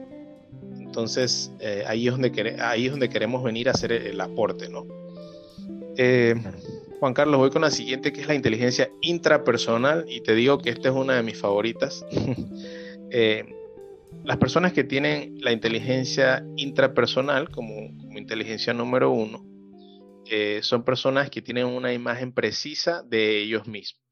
Entonces, 0.79 1.51
eh, 1.59 1.83
ahí, 1.85 2.07
es 2.07 2.13
donde 2.13 2.55
ahí 2.61 2.85
es 2.85 2.91
donde 2.91 3.09
queremos 3.09 3.43
venir 3.43 3.67
a 3.67 3.71
hacer 3.71 3.91
el, 3.91 4.21
aporte, 4.21 4.69
¿no? 4.69 4.87
Eh, 5.97 6.35
Juan 7.01 7.13
Carlos, 7.13 7.39
voy 7.39 7.49
con 7.49 7.63
la 7.63 7.71
siguiente, 7.71 8.13
que 8.13 8.21
es 8.21 8.27
la 8.29 8.35
inteligencia 8.35 8.89
intrapersonal, 9.01 10.05
y 10.07 10.21
te 10.21 10.33
digo 10.33 10.59
que 10.59 10.69
esta 10.69 10.87
es 10.87 10.95
una 10.95 11.17
de 11.17 11.23
mis 11.23 11.37
favoritas. 11.37 12.05
Las 14.23 14.37
personas 14.37 14.71
que 14.71 14.85
tienen 14.85 15.35
la 15.41 15.51
inteligencia 15.51 16.45
intrapersonal 16.55 17.49
como, 17.49 17.73
inteligencia 18.15 18.73
número 18.73 19.11
uno 19.11 19.56
eh, 20.29 20.59
son 20.61 20.83
personas 20.83 21.29
que 21.29 21.41
tienen 21.41 21.65
una 21.65 21.93
imagen 21.93 22.33
precisa 22.33 23.01
de 23.03 23.39
ellos 23.39 23.67
mismos. 23.67 24.03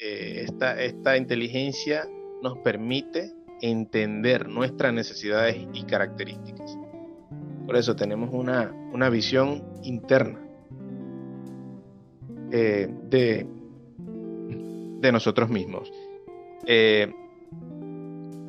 Eh, 0.00 0.46
esta, 0.46 1.16
inteligencia 1.16 2.08
nos 2.42 2.58
permite 2.58 3.32
entender 3.60 4.48
nuestras 4.48 4.92
necesidades 4.92 5.56
y 5.72 5.84
características. 5.84 6.76
Por 7.66 7.76
eso 7.76 7.94
tenemos 7.94 8.30
una, 8.32 9.08
visión 9.10 9.62
interna 9.84 10.40
eh, 12.50 12.88
de, 13.04 13.46
de, 15.00 15.12
nosotros 15.12 15.48
mismos. 15.50 15.92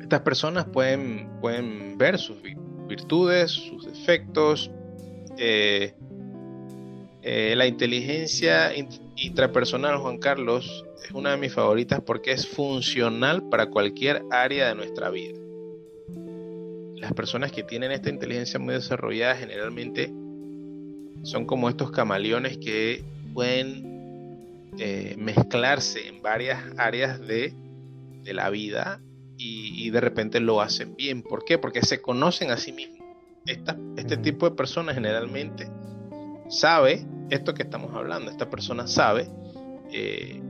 Estas 0.00 0.20
personas 0.22 0.64
pueden, 0.66 1.38
pueden 1.40 1.96
ver 1.98 2.18
sus 2.18 2.38
virtudes, 2.88 3.52
sus 3.52 3.86
defectos. 3.86 4.72
Eh, 7.26 7.54
la 7.56 7.66
inteligencia 7.66 8.72
intrapersonal, 9.16 9.96
Juan 9.96 10.18
Carlos, 10.18 10.84
es 11.02 11.10
una 11.12 11.30
de 11.30 11.38
mis 11.38 11.54
favoritas 11.54 12.02
porque 12.02 12.32
es 12.32 12.46
funcional 12.46 13.48
para 13.48 13.70
cualquier 13.70 14.22
área 14.30 14.68
de 14.68 14.74
nuestra 14.74 15.08
vida. 15.08 15.38
Las 16.96 17.14
personas 17.14 17.50
que 17.50 17.62
tienen 17.62 17.92
esta 17.92 18.10
inteligencia 18.10 18.58
muy 18.58 18.74
desarrollada 18.74 19.36
generalmente 19.36 20.12
son 21.22 21.46
como 21.46 21.70
estos 21.70 21.90
camaleones 21.90 22.58
que 22.58 23.02
pueden 23.32 24.68
eh, 24.76 25.14
mezclarse 25.16 26.06
en 26.06 26.20
varias 26.20 26.62
áreas 26.76 27.26
de, 27.26 27.54
de 28.22 28.34
la 28.34 28.50
vida 28.50 29.00
y, 29.38 29.88
de 29.88 30.00
repente 30.02 30.40
lo 30.40 30.60
hacen 30.60 30.94
bien. 30.94 31.22
¿Por 31.22 31.46
qué? 31.46 31.56
Porque 31.56 31.80
se 31.80 32.02
conocen 32.02 32.50
a 32.50 32.58
sí 32.58 32.72
mismos. 32.72 32.98
este 33.96 34.18
tipo 34.18 34.48
de 34.48 34.56
personas 34.56 34.94
generalmente 34.94 35.68
sabe 36.48 37.06
esto 37.30 37.54
que 37.54 37.62
estamos 37.62 37.94
hablando. 37.94 38.30
Esta 38.30 38.50
persona 38.50 38.86
sabe 38.86 39.28
eh, 39.90 40.40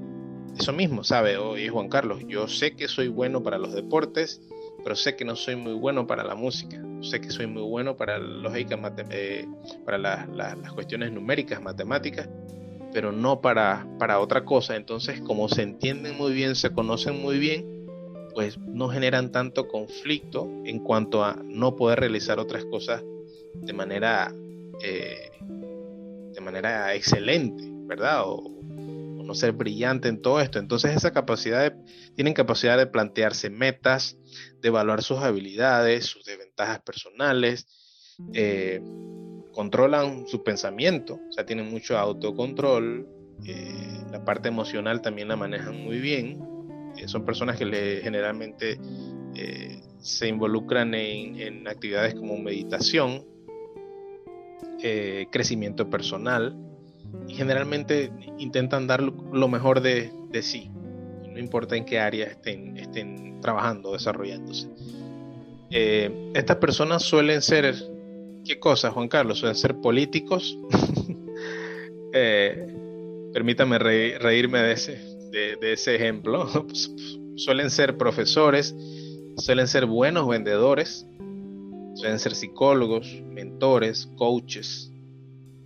eso 0.58 0.72
mismo, 0.72 1.02
sabe, 1.02 1.36
oye 1.36 1.68
Juan 1.68 1.88
Carlos, 1.88 2.22
yo 2.28 2.46
sé 2.46 2.76
que 2.76 2.86
soy 2.86 3.08
bueno 3.08 3.42
para 3.42 3.58
los 3.58 3.74
deportes, 3.74 4.40
pero 4.82 4.94
sé 4.94 5.16
que 5.16 5.24
no 5.24 5.34
soy 5.34 5.56
muy 5.56 5.74
bueno 5.74 6.06
para 6.06 6.22
la 6.22 6.34
música. 6.34 6.80
Sé 7.00 7.20
que 7.20 7.30
soy 7.30 7.46
muy 7.46 7.62
bueno 7.62 7.96
para 7.96 8.18
lógica, 8.18 8.78
eh, 9.10 9.46
para 9.84 9.98
las 9.98 10.72
cuestiones 10.72 11.12
numéricas, 11.12 11.60
matemáticas, 11.60 12.28
pero 12.92 13.12
no 13.12 13.40
para, 13.40 13.86
para 13.98 14.20
otra 14.20 14.44
cosa. 14.44 14.76
Entonces, 14.76 15.20
como 15.20 15.48
se 15.48 15.62
entienden 15.62 16.16
muy 16.16 16.32
bien, 16.32 16.54
se 16.54 16.72
conocen 16.72 17.20
muy 17.20 17.38
bien, 17.38 17.86
pues 18.34 18.58
no 18.58 18.88
generan 18.88 19.32
tanto 19.32 19.68
conflicto 19.68 20.48
en 20.64 20.78
cuanto 20.78 21.24
a 21.24 21.36
no 21.44 21.76
poder 21.76 22.00
realizar 22.00 22.38
otras 22.38 22.64
cosas 22.66 23.02
de 23.54 23.72
manera, 23.72 24.32
eh, 24.82 25.30
de 26.34 26.40
manera 26.40 26.94
excelente, 26.94 27.64
¿verdad? 27.86 28.22
O, 28.26 28.60
no 29.24 29.34
ser 29.34 29.52
brillante 29.52 30.08
en 30.08 30.20
todo 30.20 30.38
esto. 30.38 30.58
Entonces 30.58 30.94
esa 30.94 31.10
capacidad 31.10 31.74
tienen 32.14 32.34
capacidad 32.34 32.76
de 32.76 32.86
plantearse 32.86 33.48
metas, 33.48 34.18
de 34.60 34.68
evaluar 34.68 35.02
sus 35.02 35.18
habilidades, 35.18 36.04
sus 36.04 36.26
desventajas 36.26 36.80
personales, 36.82 37.66
eh, 38.32 38.82
controlan 39.52 40.26
su 40.28 40.42
pensamiento, 40.44 41.14
o 41.14 41.32
sea, 41.32 41.46
tienen 41.46 41.70
mucho 41.70 41.96
autocontrol, 41.96 43.08
eh, 43.46 44.04
la 44.10 44.24
parte 44.24 44.48
emocional 44.48 45.00
también 45.00 45.28
la 45.28 45.36
manejan 45.36 45.82
muy 45.82 45.98
bien, 46.00 46.40
eh, 46.98 47.08
son 47.08 47.24
personas 47.24 47.56
que 47.56 47.64
le, 47.64 48.00
generalmente 48.02 48.78
se 49.98 50.28
involucran 50.28 50.94
en, 50.94 51.66
actividades 51.66 52.14
como 52.14 52.38
meditación, 52.38 53.24
crecimiento 55.30 55.88
personal, 55.88 56.54
y 57.28 57.34
generalmente 57.34 58.10
intentan 58.38 58.86
dar 58.86 59.02
lo 59.02 59.48
mejor 59.48 59.80
de, 59.80 60.10
sí, 60.42 60.70
no 61.30 61.38
importa 61.38 61.76
en 61.76 61.84
qué 61.84 61.98
área 61.98 62.26
estén, 62.26 62.76
estén 62.76 63.40
trabajando, 63.40 63.92
desarrollándose. 63.92 64.68
Eh, 65.70 66.30
estas 66.34 66.58
personas 66.58 67.02
suelen 67.02 67.42
ser, 67.42 67.74
¿qué 68.44 68.58
cosas, 68.60 68.92
Juan 68.92 69.08
Carlos? 69.08 69.38
Suelen 69.38 69.56
ser 69.56 69.76
políticos. 69.76 70.58
eh, 72.12 72.66
permítame 73.32 73.78
reírme 73.78 74.60
de 74.60 74.72
ese, 74.72 75.00
de, 75.30 75.72
ese 75.72 75.96
ejemplo. 75.96 76.48
suelen 77.36 77.70
ser 77.70 77.96
profesores, 77.96 78.74
suelen 79.36 79.66
ser 79.66 79.86
buenos 79.86 80.28
vendedores, 80.28 81.06
suelen 81.94 82.18
ser 82.18 82.34
psicólogos, 82.34 83.22
mentores, 83.22 84.08
coaches, 84.16 84.92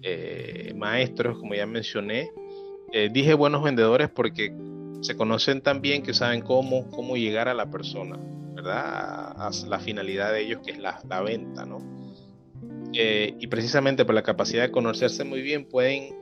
eh, 0.02 0.72
maestros, 0.76 1.38
como 1.38 1.54
ya 1.54 1.66
mencioné. 1.66 2.30
Eh, 2.92 3.10
dije 3.12 3.34
buenos 3.34 3.62
vendedores 3.62 4.08
porque 4.08 4.54
se 5.00 5.16
conocen 5.16 5.60
tan 5.60 5.80
bien 5.80 6.02
que 6.02 6.14
saben 6.14 6.42
cómo, 6.42 6.88
cómo 6.90 7.16
llegar 7.16 7.48
a 7.48 7.54
la 7.54 7.70
persona, 7.70 8.18
¿verdad? 8.54 9.34
A, 9.36 9.50
la 9.66 9.78
finalidad 9.80 10.32
de 10.32 10.42
ellos, 10.42 10.60
que 10.64 10.72
es 10.72 10.78
la, 10.78 11.22
venta, 11.22 11.66
¿no? 11.66 11.80
Eh, 12.92 13.34
y 13.38 13.46
precisamente 13.48 14.04
por 14.04 14.14
la 14.14 14.22
capacidad 14.22 14.62
de 14.62 14.70
conocerse 14.70 15.24
muy 15.24 15.42
bien 15.42 15.64
pueden 15.64 16.16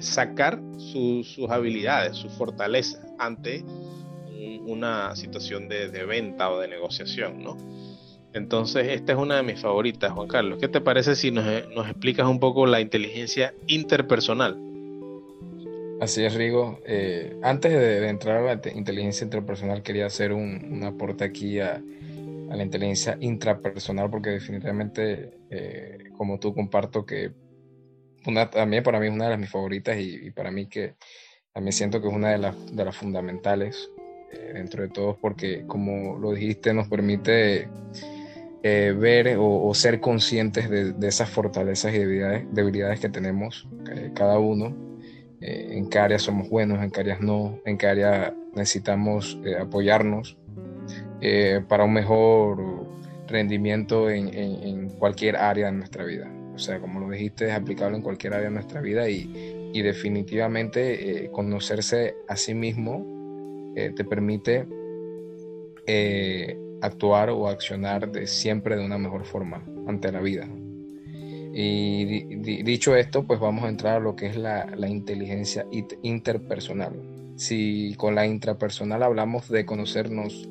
sacar 0.00 0.62
sus 0.78 1.36
habilidades, 1.48 2.16
sus 2.16 2.32
fortalezas 2.34 3.04
ante 3.18 3.64
una 4.64 5.16
situación 5.16 5.68
de, 5.68 5.88
de, 5.88 6.04
venta 6.04 6.52
o 6.52 6.60
de 6.60 6.68
negociación, 6.68 7.42
¿no? 7.42 7.56
Entonces, 8.36 8.88
esta 8.88 9.12
es 9.12 9.18
una 9.18 9.36
de 9.36 9.42
mis 9.42 9.58
favoritas, 9.62 10.12
Juan 10.12 10.28
Carlos. 10.28 10.58
¿Qué 10.60 10.68
te 10.68 10.82
parece 10.82 11.16
si 11.16 11.30
nos, 11.30 11.46
explicas 11.46 12.28
un 12.28 12.38
poco 12.38 12.66
la 12.66 12.82
inteligencia 12.82 13.54
interpersonal? 13.66 14.60
Así 16.02 16.22
es, 16.22 16.34
Rigo. 16.34 16.78
Eh, 16.84 17.34
antes 17.42 17.72
de, 17.72 18.06
entrar 18.06 18.46
a 18.46 18.54
la 18.56 18.60
inteligencia 18.74 19.24
interpersonal, 19.24 19.82
quería 19.82 20.04
hacer 20.04 20.34
un, 20.34 20.82
aporte 20.84 21.24
aquí 21.24 21.60
a, 21.60 21.82
la 22.50 22.62
inteligencia 22.62 23.16
intrapersonal, 23.22 24.10
porque 24.10 24.30
definitivamente, 24.30 25.38
eh, 25.48 26.10
como 26.18 26.38
tú, 26.38 26.54
comparto 26.54 27.06
que 27.06 27.32
una, 28.26 28.50
también 28.50 28.82
para 28.82 29.00
mí 29.00 29.06
es 29.06 29.12
una 29.14 29.30
de 29.30 29.38
mis 29.38 29.48
favoritas 29.48 29.96
y, 29.98 30.30
para 30.32 30.50
mí 30.50 30.66
que 30.66 30.96
también 31.54 31.72
siento 31.72 32.02
que 32.02 32.08
es 32.08 32.14
una 32.14 32.32
de 32.32 32.38
las, 32.38 32.76
de 32.76 32.84
las 32.84 32.94
fundamentales 32.94 33.90
eh, 34.30 34.50
dentro 34.52 34.82
de 34.82 34.90
todos, 34.90 35.16
porque 35.22 35.64
como 35.66 36.18
lo 36.18 36.32
dijiste, 36.32 36.74
nos 36.74 36.86
permite 36.86 37.66
eh, 38.68 38.90
ver 38.90 39.36
o, 39.38 39.72
ser 39.74 40.00
conscientes 40.00 40.68
de, 40.68 41.06
esas 41.06 41.30
fortalezas 41.30 41.94
y 41.94 41.98
debilidades, 41.98 42.98
que 42.98 43.08
tenemos 43.08 43.68
eh, 43.88 44.10
cada 44.12 44.40
uno, 44.40 44.74
eh, 45.40 45.68
en 45.70 45.88
qué 45.88 46.00
áreas 46.00 46.22
somos 46.22 46.48
buenos, 46.48 46.82
en 46.82 46.90
qué 46.90 46.98
áreas 47.02 47.20
no, 47.20 47.60
en 47.64 47.78
qué 47.78 47.86
áreas 47.86 48.32
necesitamos 48.56 49.38
apoyarnos 49.60 50.36
para 51.68 51.84
un 51.84 51.92
mejor 51.92 52.88
rendimiento 53.28 54.10
en, 54.10 54.88
cualquier 54.98 55.36
área 55.36 55.66
de 55.66 55.72
nuestra 55.72 56.04
vida. 56.04 56.28
O 56.52 56.58
sea, 56.58 56.80
como 56.80 56.98
lo 56.98 57.08
dijiste, 57.08 57.46
es 57.46 57.52
aplicable 57.52 57.96
en 57.98 58.02
cualquier 58.02 58.34
área 58.34 58.48
de 58.48 58.54
nuestra 58.54 58.80
vida 58.80 59.08
y, 59.08 59.70
y 59.72 59.80
definitivamente 59.82 61.30
conocerse 61.30 62.16
a 62.26 62.36
sí 62.36 62.52
mismo 62.52 63.72
te 63.76 64.04
permite 64.04 64.66
actuar 66.82 67.30
o 67.30 67.48
accionar 67.48 68.10
de 68.10 68.26
siempre 68.26 68.76
de 68.76 68.84
una 68.84 68.98
mejor 68.98 69.24
forma 69.24 69.62
ante 69.86 70.12
la 70.12 70.20
vida. 70.20 70.48
Y 71.58 72.36
dicho 72.62 72.94
esto, 72.96 73.26
pues 73.26 73.40
vamos 73.40 73.64
a 73.64 73.70
entrar 73.70 73.96
a 73.96 74.00
lo 74.00 74.14
que 74.14 74.26
es 74.26 74.36
la, 74.36 74.68
inteligencia 74.88 75.66
interpersonal. 76.02 76.92
Si 77.36 77.94
con 77.96 78.14
la 78.14 78.26
intrapersonal 78.26 79.02
hablamos 79.02 79.48
de 79.48 79.64
conocernos 79.64 80.50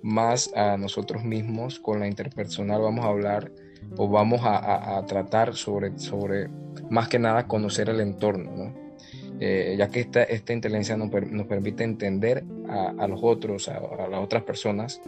más 0.00 0.50
a 0.54 0.78
nosotros 0.78 1.24
mismos, 1.24 1.78
con 1.78 2.00
la 2.00 2.08
interpersonal 2.08 2.80
vamos 2.80 3.04
a 3.04 3.08
hablar 3.08 3.52
o 3.98 4.08
vamos 4.08 4.40
a, 4.44 5.04
tratar 5.06 5.54
sobre, 5.54 5.98
sobre, 5.98 6.48
más 6.88 7.08
que 7.08 7.18
nada, 7.18 7.46
conocer 7.46 7.90
el 7.90 8.00
entorno, 8.00 8.74
eh, 9.38 9.74
ya 9.78 9.88
que 9.88 10.00
esta, 10.00 10.22
esta 10.22 10.54
inteligencia 10.54 10.96
nos, 10.96 11.10
permite 11.46 11.84
entender 11.84 12.44
a, 12.70 13.06
los 13.06 13.20
otros, 13.22 13.68
a, 13.68 13.76
a, 13.76 14.08
las 14.08 14.24
otras 14.24 14.42
personas, 14.42 15.02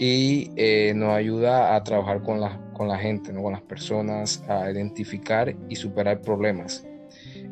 y 0.00 0.50
eh, 0.56 0.94
nos 0.96 1.10
ayuda 1.10 1.76
a 1.76 1.84
trabajar 1.84 2.22
con 2.22 2.40
la, 2.40 2.58
con 2.72 2.88
la 2.88 2.96
gente, 2.96 3.34
¿no? 3.34 3.42
con 3.42 3.52
las 3.52 3.60
personas, 3.60 4.42
a 4.48 4.70
identificar 4.70 5.54
y 5.68 5.76
superar 5.76 6.22
problemas. 6.22 6.86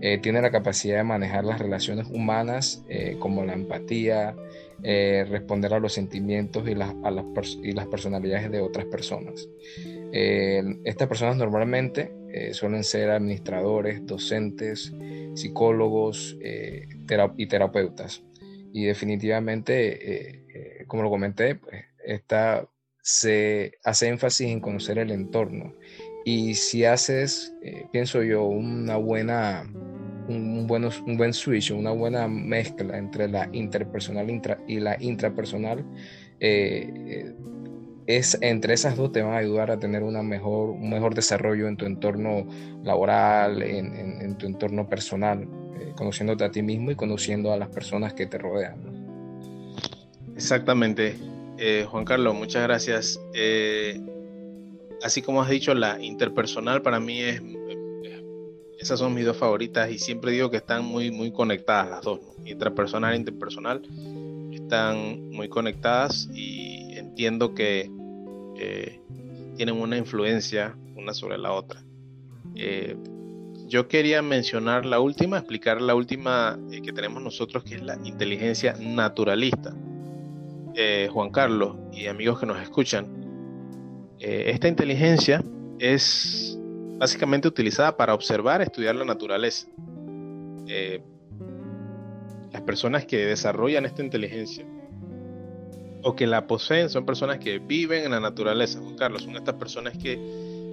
Eh, 0.00 0.16
tiene 0.16 0.40
la 0.40 0.50
capacidad 0.50 0.96
de 0.96 1.04
manejar 1.04 1.44
las 1.44 1.58
relaciones 1.58 2.06
humanas 2.08 2.82
eh, 2.88 3.16
como 3.20 3.44
la 3.44 3.52
empatía, 3.52 4.34
responder 4.80 5.74
a 5.74 5.80
los 5.80 5.92
sentimientos 5.92 6.66
y, 6.68 6.74
las, 6.74 6.94
a 7.02 7.10
las 7.10 7.24
y 7.62 7.72
las 7.72 7.86
personalidades 7.88 8.50
de 8.50 8.60
otras 8.60 8.86
personas. 8.86 9.48
estas 10.12 11.08
personas 11.08 11.36
normalmente 11.36 12.14
suelen 12.52 12.84
ser 12.84 13.10
administradores, 13.10 14.06
docentes, 14.06 14.94
psicólogos 15.34 16.38
y 16.40 17.46
terapeutas. 17.48 18.22
Y 18.72 18.84
definitivamente, 18.84 20.84
como 20.86 21.02
lo 21.02 21.10
comenté, 21.10 21.56
pues, 21.56 21.88
esta 22.08 22.66
se 23.02 23.72
hace 23.84 24.08
énfasis 24.08 24.48
en 24.48 24.60
conocer 24.60 24.98
el 24.98 25.10
entorno. 25.10 25.74
Y 26.24 26.54
si 26.54 26.84
haces, 26.84 27.54
eh, 27.62 27.86
pienso 27.92 28.22
yo, 28.22 28.44
una 28.44 28.96
buena, 28.96 29.62
un, 30.28 30.66
un 30.68 31.16
buen 31.16 31.32
switch, 31.32 31.70
una 31.70 31.90
buena 31.90 32.28
mezcla 32.28 32.98
entre 32.98 33.28
la 33.28 33.48
interpersonal 33.52 34.28
y 34.66 34.80
la 34.80 34.96
intrapersonal, 35.00 35.84
eh, 36.40 36.90
eh, 37.06 37.34
es, 38.06 38.38
entre 38.40 38.74
esas 38.74 38.96
dos 38.96 39.12
te 39.12 39.22
van 39.22 39.34
a 39.34 39.38
ayudar 39.38 39.70
a 39.70 39.78
tener 39.78 40.02
una 40.02 40.22
mejor, 40.22 40.70
un 40.70 40.90
mejor 40.90 41.14
desarrollo 41.14 41.68
en 41.68 41.76
tu 41.76 41.84
entorno 41.84 42.46
laboral, 42.82 43.62
en, 43.62 44.36
tu 44.38 44.46
entorno 44.46 44.88
personal, 44.88 45.46
conociéndote 45.94 46.44
a 46.44 46.50
ti 46.50 46.62
mismo 46.62 46.90
y 46.90 46.94
conociendo 46.94 47.52
a 47.52 47.58
las 47.58 47.68
personas 47.68 48.14
que 48.14 48.26
te 48.26 48.38
rodean. 48.38 48.80
Exactamente. 50.34 51.16
Eh, 51.60 51.84
Juan 51.90 52.04
Carlos, 52.04 52.36
muchas 52.36 52.62
gracias. 52.62 53.20
Eh, 53.34 54.00
así 55.02 55.22
como 55.22 55.42
has 55.42 55.50
dicho, 55.50 55.74
la 55.74 56.00
interpersonal 56.00 56.82
para 56.82 57.00
mí 57.00 57.20
es, 57.20 57.42
esas 58.78 59.00
son 59.00 59.12
mis 59.12 59.24
dos 59.24 59.36
favoritas 59.36 59.90
y 59.90 59.98
siempre 59.98 60.30
digo 60.30 60.50
que 60.50 60.58
están 60.58 60.84
muy, 60.84 61.10
muy 61.10 61.32
conectadas 61.32 61.90
las 61.90 62.02
dos, 62.02 62.20
intrapersonal 62.44 63.14
e 63.14 63.16
interpersonal, 63.16 63.82
están 64.52 65.30
muy 65.30 65.48
conectadas 65.48 66.28
y 66.32 66.96
entiendo 66.96 67.54
que 67.54 67.90
eh, 68.56 69.00
tienen 69.56 69.80
una 69.80 69.96
influencia 69.96 70.76
una 70.94 71.12
sobre 71.12 71.38
la 71.38 71.52
otra. 71.52 71.82
yo 73.66 73.88
quería 73.88 74.22
mencionar 74.22 74.86
la 74.86 75.00
última, 75.00 75.38
explicar 75.38 75.80
la 75.80 75.96
última 75.96 76.58
que 76.70 76.92
tenemos 76.92 77.20
nosotros, 77.20 77.64
que 77.64 77.76
es 77.76 77.82
la 77.82 77.98
inteligencia 78.04 78.76
naturalista. 78.78 79.74
Eh, 80.74 81.08
Juan 81.12 81.30
Carlos 81.30 81.76
y 81.92 82.06
amigos 82.06 82.40
que 82.40 82.46
nos 82.46 82.60
escuchan, 82.60 83.06
eh, 84.20 84.50
esta 84.50 84.68
inteligencia 84.68 85.42
es 85.78 86.58
básicamente 86.98 87.48
utilizada 87.48 87.96
para 87.96 88.14
observar, 88.14 88.62
estudiar 88.62 88.94
la 88.96 89.04
naturaleza. 89.04 89.68
las 92.52 92.62
personas 92.62 93.06
que 93.06 93.24
desarrollan 93.24 93.86
esta 93.86 94.02
inteligencia 94.02 94.66
o 96.02 96.14
que 96.14 96.26
la 96.26 96.46
poseen 96.46 96.88
son 96.88 97.04
personas 97.04 97.38
que 97.38 97.58
viven 97.58 98.04
en 98.04 98.10
la 98.12 98.20
naturaleza, 98.20 98.80
Juan 98.80 98.96
Carlos, 98.96 99.22
son 99.22 99.36
estas 99.36 99.54
personas 99.54 99.96
que 99.98 100.18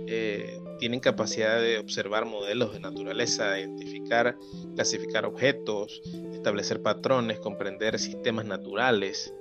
eh, 0.07 0.61
tienen 0.79 0.99
capacidad 0.99 1.59
de 1.59 1.79
observar 1.79 2.25
modelos 2.25 2.73
de 2.73 2.79
naturaleza, 2.79 3.59
identificar, 3.59 4.37
clasificar 4.75 5.25
objetos, 5.25 6.01
establecer 6.33 6.81
patrones, 6.81 7.39
comprender 7.39 7.97
sistemas 7.97 8.45
naturales. 8.45 9.33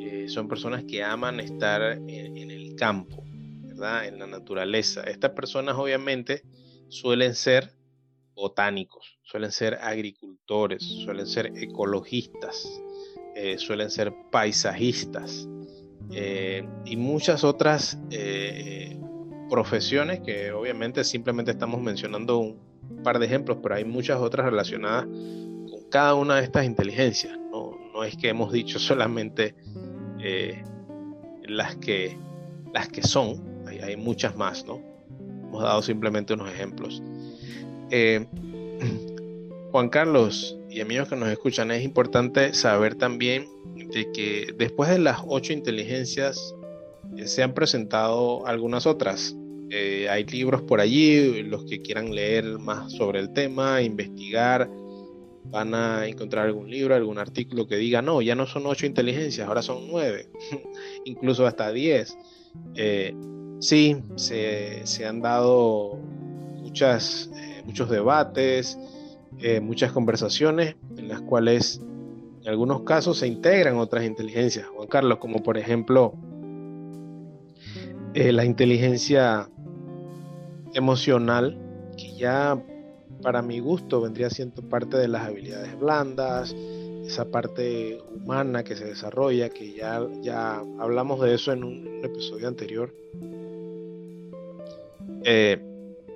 Eh, 0.00 0.26
son 0.28 0.48
personas 0.48 0.84
que 0.84 1.02
aman 1.02 1.40
estar 1.40 1.82
en, 1.82 2.50
el 2.50 2.74
campo, 2.76 3.24
¿verdad? 3.62 4.06
en 4.06 4.18
la 4.18 4.26
naturaleza. 4.26 5.02
Estas 5.02 5.32
personas 5.32 5.76
obviamente 5.76 6.42
suelen 6.88 7.34
ser 7.34 7.72
botánicos, 8.34 9.18
suelen 9.22 9.50
ser 9.50 9.74
agricultores, 9.74 10.82
suelen 10.82 11.26
ser 11.26 11.52
ecologistas, 11.56 12.68
eh, 13.34 13.58
suelen 13.58 13.90
ser 13.90 14.12
paisajistas 14.30 15.48
y 16.84 16.96
muchas 16.96 17.42
otras 17.42 17.98
profesiones 19.48 20.20
que 20.20 20.52
obviamente 20.52 21.02
simplemente 21.04 21.50
estamos 21.50 21.80
mencionando 21.80 22.38
un 22.38 23.02
par 23.02 23.18
de 23.18 23.26
ejemplos, 23.26 23.58
pero 23.62 23.74
hay 23.74 23.84
muchas 23.84 24.20
otras 24.20 24.46
relacionadas 24.46 25.04
con 25.06 25.88
cada 25.90 26.14
una 26.14 26.36
de 26.36 26.42
estas 26.44 26.64
inteligencias. 26.64 27.36
No, 27.96 28.04
es 28.04 28.14
que 28.14 28.28
hemos 28.28 28.52
dicho 28.52 28.78
solamente 28.78 29.54
eh, 30.22 30.62
las, 31.48 31.76
que, 31.76 32.14
las 32.74 32.88
que 32.88 33.00
son, 33.00 33.42
hay, 33.66 33.96
muchas 33.96 34.36
más, 34.36 34.66
¿no? 34.66 34.82
Hemos 35.48 35.62
dado 35.62 35.80
simplemente 35.80 36.34
unos 36.34 36.50
ejemplos. 36.50 37.02
Eh, 37.90 38.26
Juan 39.72 39.88
Carlos 39.88 40.58
y 40.68 40.82
amigos 40.82 41.08
que 41.08 41.16
nos 41.16 41.30
escuchan, 41.30 41.70
es 41.70 41.82
importante 41.82 42.52
saber 42.52 42.96
también 42.96 43.46
de 43.74 44.12
que 44.12 44.54
después 44.58 44.90
de 44.90 44.98
las 44.98 45.20
ocho 45.26 45.54
inteligencias 45.54 46.54
se 47.24 47.42
han 47.42 47.54
presentado 47.54 48.46
algunas 48.46 48.86
otras. 48.86 49.34
Eh, 49.70 50.06
hay 50.10 50.24
libros 50.24 50.60
por 50.60 50.82
allí, 50.82 51.42
los 51.44 51.64
que 51.64 51.80
quieran 51.80 52.14
leer 52.14 52.58
más 52.58 52.92
sobre 52.92 53.20
el 53.20 53.32
tema, 53.32 53.80
investigar, 53.80 54.68
van 55.50 55.74
a 55.74 56.06
encontrar 56.06 56.46
algún 56.46 56.70
libro, 56.70 56.94
algún 56.94 57.18
artículo 57.18 57.66
que 57.66 57.76
diga, 57.76 58.02
no, 58.02 58.22
ya 58.22 58.34
no 58.34 58.46
son 58.46 58.66
ocho 58.66 58.86
inteligencias, 58.86 59.46
ahora 59.46 59.62
son 59.62 59.88
nueve, 59.88 60.28
incluso 61.04 61.46
hasta 61.46 61.72
diez. 61.72 62.16
Eh, 62.74 63.14
sí, 63.60 63.96
se, 64.16 65.06
han 65.06 65.20
dado 65.20 65.98
muchas, 66.56 67.30
eh, 67.36 67.62
muchos 67.64 67.90
debates, 67.90 68.78
muchas 69.60 69.92
conversaciones 69.92 70.76
en 70.96 71.08
las 71.08 71.20
cuales 71.20 71.82
en 72.46 72.50
algunos 72.50 72.82
casos 72.82 73.18
se 73.18 73.26
integran 73.26 73.76
otras 73.76 74.04
inteligencias, 74.04 74.66
Juan 74.68 74.86
Carlos, 74.86 75.18
como 75.18 75.42
por 75.42 75.58
ejemplo 75.58 76.14
eh, 78.14 78.30
la 78.30 78.44
inteligencia 78.44 79.50
emocional, 80.72 81.58
que 81.98 82.16
ya 82.16 82.62
para 83.22 83.42
mi 83.42 83.60
gusto 83.60 84.00
vendría 84.00 84.30
siendo 84.30 84.62
parte 84.62 84.96
de 84.96 85.08
las 85.08 85.26
habilidades 85.26 85.78
blandas, 85.78 86.54
esa 87.04 87.30
parte 87.30 88.00
humana 88.14 88.64
que 88.64 88.76
se 88.76 88.84
desarrolla, 88.84 89.48
que 89.48 89.72
ya, 89.72 90.06
ya 90.22 90.58
hablamos 90.78 91.20
de 91.20 91.34
eso 91.34 91.52
en 91.52 91.64
un, 91.64 92.04
episodio 92.04 92.48
anterior. 92.48 92.94
Eh, 95.24 95.60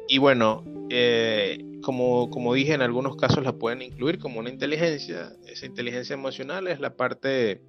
y 0.09 0.19
bueno, 0.19 0.65
eh, 0.89 1.65
como, 1.83 2.31
como 2.31 2.55
dije, 2.55 2.75
en 2.75 2.83
algunos 2.83 3.17
casos 3.17 3.45
la 3.45 3.53
pueden 3.53 3.83
incluir 3.83 4.19
como 4.19 4.41
una 4.41 4.51
inteligencia. 4.51 5.33
Esa 5.47 5.67
inteligencia 5.67 6.15
emocional 6.15 6.69
es 6.69 6.81
la 6.81 6.97
parte 6.97 7.61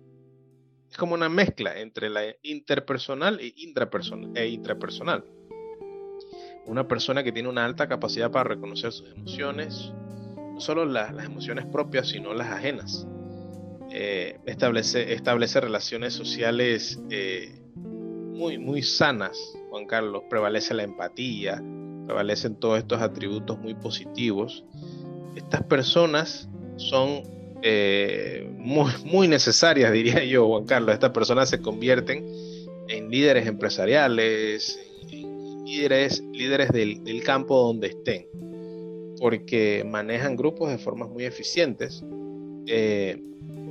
es 0.92 0.98
como 0.98 1.14
una 1.14 1.30
mezcla 1.30 1.80
entre 1.80 2.10
la 2.10 2.24
interpersonal 2.44 3.40
e 3.40 3.54
intrapersonal, 3.56 4.38
e 4.38 4.48
intrapersonal. 4.50 5.24
Una 6.66 6.88
persona 6.88 7.24
que 7.24 7.32
tiene 7.32 7.49
una 7.49 7.66
alta 7.66 7.88
capacidad 7.88 8.32
para 8.32 8.49
reconocer 8.49 8.91
sus 8.91 9.12
emociones, 9.12 9.91
no 10.53 10.59
solo 10.59 10.86
las, 10.86 11.12
emociones 11.24 11.66
propias, 11.66 12.09
sino 12.09 12.34
las 12.34 12.47
ajenas. 12.49 13.07
Eh, 13.89 14.39
establece, 14.45 15.14
establece 15.14 15.59
relaciones 15.59 16.14
sociales 16.14 17.01
eh, 17.09 17.59
muy, 17.76 18.57
muy 18.57 18.82
sanas, 18.84 19.38
Juan 19.70 19.86
Carlos. 19.86 20.24
Prevalece 20.30 20.74
la 20.74 20.84
empatía, 20.84 21.62
prevalecen 22.05 22.55
todos 22.55 22.80
estos 22.80 23.01
atributos 23.01 23.59
muy 23.59 23.74
positivos. 23.74 24.64
Estas 25.36 25.64
personas 25.64 26.49
son 26.78 27.24
eh, 27.62 28.49
muy, 28.57 28.91
muy 29.05 29.28
necesarias, 29.28 29.91
diría 29.93 30.24
yo, 30.24 30.47
Juan 30.47 30.66
Carlos. 30.66 30.93
Estas 30.93 31.12
personas 31.12 31.49
se 31.49 31.62
convierten 31.62 32.26
en 32.88 33.09
líderes 33.09 33.47
empresariales, 33.47 34.80
líderes, 35.72 36.22
líderes 36.34 36.69
del, 36.69 37.24
campo 37.24 37.57
donde 37.57 37.88
estén, 37.88 38.28
porque 39.19 39.86
manejan 39.88 40.36
grupos 40.36 40.69
de 40.69 40.78
formas 40.78 41.09
muy 41.09 41.24
eficientes 41.24 42.03
eh, 42.67 43.22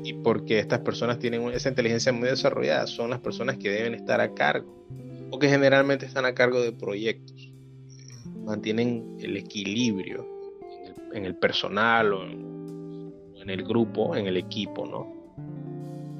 y 0.02 0.14
porque 0.14 0.58
estas 0.58 0.80
personas 0.80 1.18
tienen 1.18 1.42
esa 1.50 1.68
inteligencia 1.68 2.12
muy 2.12 2.28
desarrollada. 2.28 2.86
Son 2.86 3.10
las 3.10 3.20
personas 3.20 3.58
que 3.58 3.70
deben 3.70 3.94
estar 3.94 4.20
a 4.20 4.32
cargo 4.34 4.86
o 5.30 5.38
que 5.38 5.48
generalmente 5.48 6.06
están 6.06 6.24
a 6.24 6.34
cargo 6.34 6.62
de 6.62 6.72
proyectos. 6.72 7.52
Mantienen 8.44 9.18
el 9.20 9.36
equilibrio 9.36 10.26
en 11.12 11.26
el, 11.26 11.36
personal 11.36 12.14
o 12.14 12.24
en 12.24 13.50
el 13.50 13.62
grupo, 13.62 14.16
en 14.16 14.26
el 14.26 14.38
equipo, 14.38 14.86
¿no? 14.86 15.19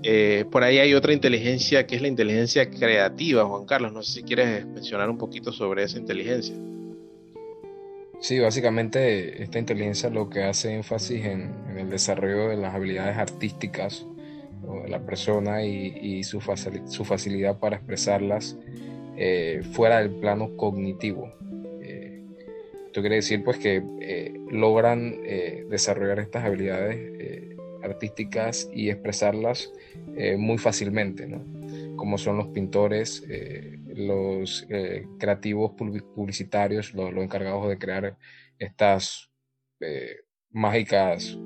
Eh, 0.02 0.44
por 0.50 0.64
ahí 0.64 0.78
hay 0.78 0.94
otra 0.94 1.12
inteligencia 1.12 1.86
que 1.86 1.96
es 1.96 2.02
la 2.02 2.08
inteligencia 2.08 2.70
creativa, 2.70 3.44
Juan 3.44 3.66
Carlos. 3.66 3.92
No 3.92 4.02
sé 4.02 4.12
si 4.12 4.22
quieres 4.22 4.66
mencionar 4.66 5.10
un 5.10 5.18
poquito 5.18 5.52
sobre 5.52 5.84
esa 5.84 5.98
inteligencia. 5.98 6.54
Sí, 8.20 8.38
básicamente 8.38 9.42
esta 9.42 9.58
inteligencia 9.58 10.10
lo 10.10 10.28
que 10.28 10.44
hace 10.44 10.74
énfasis 10.74 11.24
en, 11.24 11.54
el 11.76 11.88
desarrollo 11.88 12.48
de 12.48 12.56
las 12.56 12.74
habilidades 12.74 13.16
artísticas 13.16 14.06
de 14.84 14.88
la 14.88 15.00
persona 15.00 15.64
y, 15.64 16.22
su, 16.24 16.40
facilidad 16.40 17.58
para 17.58 17.76
expresarlas 17.76 18.58
eh, 19.16 19.62
fuera 19.72 20.00
del 20.00 20.10
plano 20.10 20.54
cognitivo. 20.56 21.32
Esto 22.90 23.02
quiere 23.02 23.16
decir 23.16 23.44
pues 23.44 23.56
que 23.58 23.84
eh, 24.00 24.34
logran 24.50 25.20
eh, 25.24 25.64
desarrollar 25.70 26.18
estas 26.18 26.44
habilidades 26.44 26.96
eh, 27.20 27.56
artísticas 27.82 28.68
y 28.72 28.90
expresarlas 28.90 29.72
muy 30.38 30.58
fácilmente, 30.58 31.26
¿no? 31.26 31.44
como 31.96 32.18
son 32.18 32.36
los 32.36 32.48
pintores, 32.48 33.24
los 33.94 34.66
creativos 35.18 35.72
publicitarios, 35.72 36.94
los, 36.94 37.12
encargados 37.14 37.68
de 37.68 37.78
crear 37.78 38.16
estas 38.58 39.30
mágicas, 40.50 41.38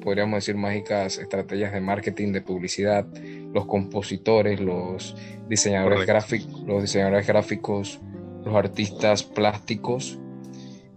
podríamos 0.00 0.38
decir 0.38 0.56
mágicas 0.56 1.18
estrategias 1.18 1.72
de 1.72 1.80
marketing, 1.80 2.32
de 2.32 2.42
publicidad, 2.42 3.06
los 3.52 3.66
compositores, 3.66 4.60
los 4.60 5.16
diseñadores, 5.48 6.06
gráficos, 6.06 6.62
los 6.62 6.82
diseñadores 6.82 7.26
gráficos, 7.26 8.00
los 8.44 8.54
artistas 8.54 9.22
plásticos 9.22 10.18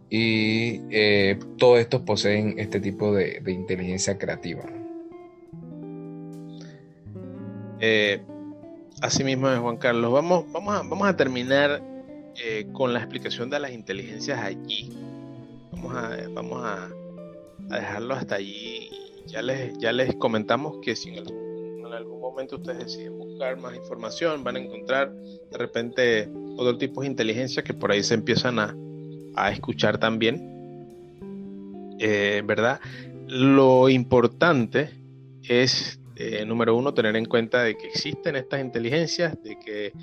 y 0.09 0.81
eh, 0.91 1.39
todos 1.57 1.79
estos 1.79 2.01
poseen 2.01 2.55
este 2.57 2.79
tipo 2.79 3.13
de, 3.13 3.41
inteligencia 3.47 4.17
creativa. 4.17 4.63
Eh, 7.85 8.21
así 9.01 9.25
mismo 9.25 9.49
Juan 9.57 9.75
Carlos. 9.75 10.13
Vamos, 10.13 10.45
vamos, 10.53 11.05
a, 11.05 11.17
terminar 11.17 11.83
eh, 12.41 12.65
con 12.71 12.93
la 12.93 12.99
explicación 12.99 13.49
de 13.49 13.59
las 13.59 13.73
inteligencias 13.73 14.39
allí. 14.39 14.89
Vamos 15.69 16.63
a, 16.63 16.89
dejarlo 17.67 18.13
hasta 18.13 18.35
allí. 18.35 18.89
Ya 19.27 19.41
les, 19.41 20.15
comentamos 20.15 20.77
que 20.81 20.95
si 20.95 21.09
en 21.09 21.17
algún, 21.27 21.85
en 21.85 21.93
algún 21.93 22.21
momento 22.21 22.55
ustedes 22.55 22.85
deciden 22.85 23.17
buscar 23.17 23.57
más 23.57 23.75
información, 23.75 24.45
van 24.45 24.55
a 24.55 24.59
encontrar 24.59 25.13
de 25.13 25.57
repente 25.57 26.29
otro 26.55 26.77
tipo 26.77 27.01
de 27.01 27.07
inteligencia 27.07 27.65
que 27.65 27.73
por 27.73 27.91
ahí 27.91 28.01
se 28.01 28.13
empiezan 28.13 28.59
a, 28.59 28.73
a 29.35 29.51
escuchar 29.51 29.97
también, 29.97 30.39
eh, 31.99 32.43
¿verdad? 32.45 32.79
Lo 33.27 33.89
importante 33.89 34.89
es, 35.43 35.99
eh, 36.15 36.45
número 36.45 36.75
uno, 36.75 36.93
tener 36.93 37.15
en 37.15 37.25
cuenta 37.25 37.63
de 37.63 37.75
que 37.75 37.87
existen 37.87 38.35
estas 38.35 38.61
inteligencias, 38.61 39.41
de 39.41 39.57
que, 39.59 39.93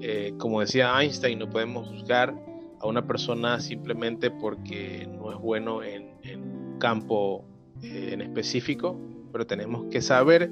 eh, 0.00 0.34
como 0.38 0.60
decía 0.60 1.00
Einstein, 1.00 1.38
no 1.38 1.50
podemos 1.50 1.88
juzgar 1.88 2.34
a 2.80 2.86
una 2.86 3.06
persona 3.06 3.60
simplemente 3.60 4.30
porque 4.30 5.08
no 5.10 5.32
es 5.32 5.38
bueno 5.38 5.82
en, 5.82 6.14
un 6.34 6.78
campo 6.78 7.44
en 7.82 8.20
específico, 8.20 8.98
pero 9.32 9.46
tenemos 9.46 9.86
que 9.90 10.00
saber 10.00 10.50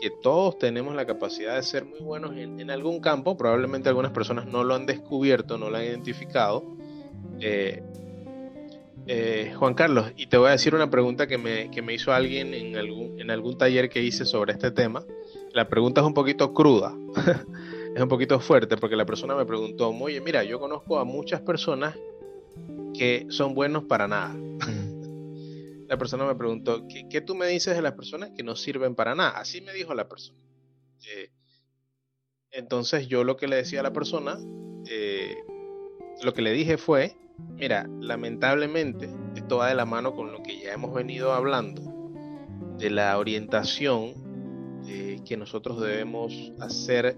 que 0.00 0.10
todos 0.22 0.58
tenemos 0.58 0.94
la 0.94 1.06
capacidad 1.06 1.56
de 1.56 1.62
ser 1.62 1.84
muy 1.84 2.00
buenos 2.00 2.36
en, 2.36 2.58
en, 2.58 2.70
algún 2.70 3.00
campo, 3.00 3.36
probablemente 3.36 3.88
algunas 3.88 4.12
personas 4.12 4.46
no 4.46 4.64
lo 4.64 4.74
han 4.74 4.86
descubierto, 4.86 5.58
no 5.58 5.68
lo 5.68 5.76
han 5.76 5.84
identificado, 5.84 6.64
eh, 7.40 7.82
Eh, 9.06 9.54
Juan 9.56 9.74
Carlos, 9.74 10.12
y 10.16 10.26
te 10.26 10.36
voy 10.36 10.48
a 10.48 10.52
decir 10.52 10.74
una 10.74 10.90
pregunta 10.90 11.26
que 11.26 11.38
me, 11.38 11.70
que 11.70 11.82
me 11.82 11.94
hizo 11.94 12.12
alguien 12.12 12.54
en 12.54 12.76
algún, 12.76 13.20
en 13.20 13.30
algún 13.30 13.58
taller 13.58 13.88
que 13.88 14.02
hice 14.02 14.24
sobre 14.24 14.52
este 14.52 14.70
tema. 14.70 15.04
La 15.52 15.68
pregunta 15.68 16.00
es 16.00 16.06
un 16.06 16.14
poquito 16.14 16.52
cruda, 16.52 16.94
es 17.94 18.02
un 18.02 18.08
poquito 18.08 18.38
fuerte, 18.40 18.76
porque 18.76 18.96
la 18.96 19.06
persona 19.06 19.34
me 19.34 19.44
preguntó, 19.44 19.90
oye, 19.90 20.20
mira, 20.20 20.44
yo 20.44 20.60
conozco 20.60 20.98
a 20.98 21.04
muchas 21.04 21.40
personas 21.40 21.96
que 22.94 23.26
son 23.30 23.54
buenos 23.54 23.84
para 23.84 24.06
nada. 24.06 24.36
la 25.88 25.98
persona 25.98 26.24
me 26.24 26.34
preguntó, 26.34 26.86
¿qué, 27.10 27.20
tú 27.20 27.34
me 27.34 27.46
dices 27.46 27.74
de 27.74 27.82
las 27.82 27.94
personas 27.94 28.30
que 28.36 28.42
no 28.42 28.54
sirven 28.54 28.94
para 28.94 29.14
nada? 29.14 29.30
Así 29.30 29.60
me 29.60 29.72
dijo 29.72 29.94
la 29.94 30.08
persona. 30.08 30.38
Eh, 31.08 31.30
entonces 32.52 33.08
yo 33.08 33.24
lo 33.24 33.36
que 33.36 33.48
le 33.48 33.56
decía 33.56 33.80
a 33.80 33.84
la 33.84 33.92
persona, 33.92 34.38
eh, 34.88 35.36
lo 36.22 36.32
que 36.34 36.42
le 36.42 36.52
dije 36.52 36.78
fue, 36.78 37.16
mira, 37.56 37.88
lamentablemente 38.00 39.08
esto 39.36 39.58
va 39.58 39.68
de 39.68 39.74
la 39.74 39.84
mano 39.84 40.14
con 40.14 40.32
lo 40.32 40.42
que 40.42 40.58
ya 40.58 40.72
hemos 40.72 40.94
venido 40.94 41.32
hablando, 41.32 41.82
de 42.78 42.90
la 42.90 43.18
orientación 43.18 44.14
eh, 44.86 45.20
que 45.24 45.36
nosotros 45.36 45.80
debemos 45.80 46.52
hacer 46.58 47.16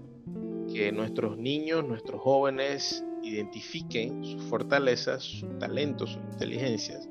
que 0.71 0.91
nuestros 0.91 1.37
niños, 1.37 1.85
nuestros 1.85 2.21
jóvenes 2.21 3.03
identifiquen 3.23 4.23
sus 4.23 4.43
fortalezas, 4.43 5.23
sus 5.23 5.57
talentos, 5.59 6.11
sus 6.11 6.21
inteligencias. 6.33 7.07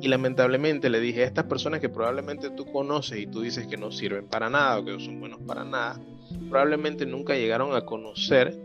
Y 0.00 0.08
lamentablemente 0.08 0.90
le 0.90 1.00
dije 1.00 1.22
a 1.22 1.26
estas 1.26 1.44
personas 1.44 1.80
que 1.80 1.88
probablemente 1.88 2.50
tú 2.50 2.66
conoces 2.66 3.18
y 3.18 3.26
tú 3.26 3.40
dices 3.40 3.66
que 3.66 3.76
no 3.76 3.90
sirven 3.90 4.26
para 4.26 4.50
nada 4.50 4.78
o 4.78 4.84
que 4.84 4.92
no 4.92 5.00
son 5.00 5.20
buenos 5.20 5.40
para 5.46 5.64
nada, 5.64 6.00
probablemente 6.50 7.06
nunca 7.06 7.34
llegaron 7.34 7.74
a 7.74 7.82
conocer 7.82 8.58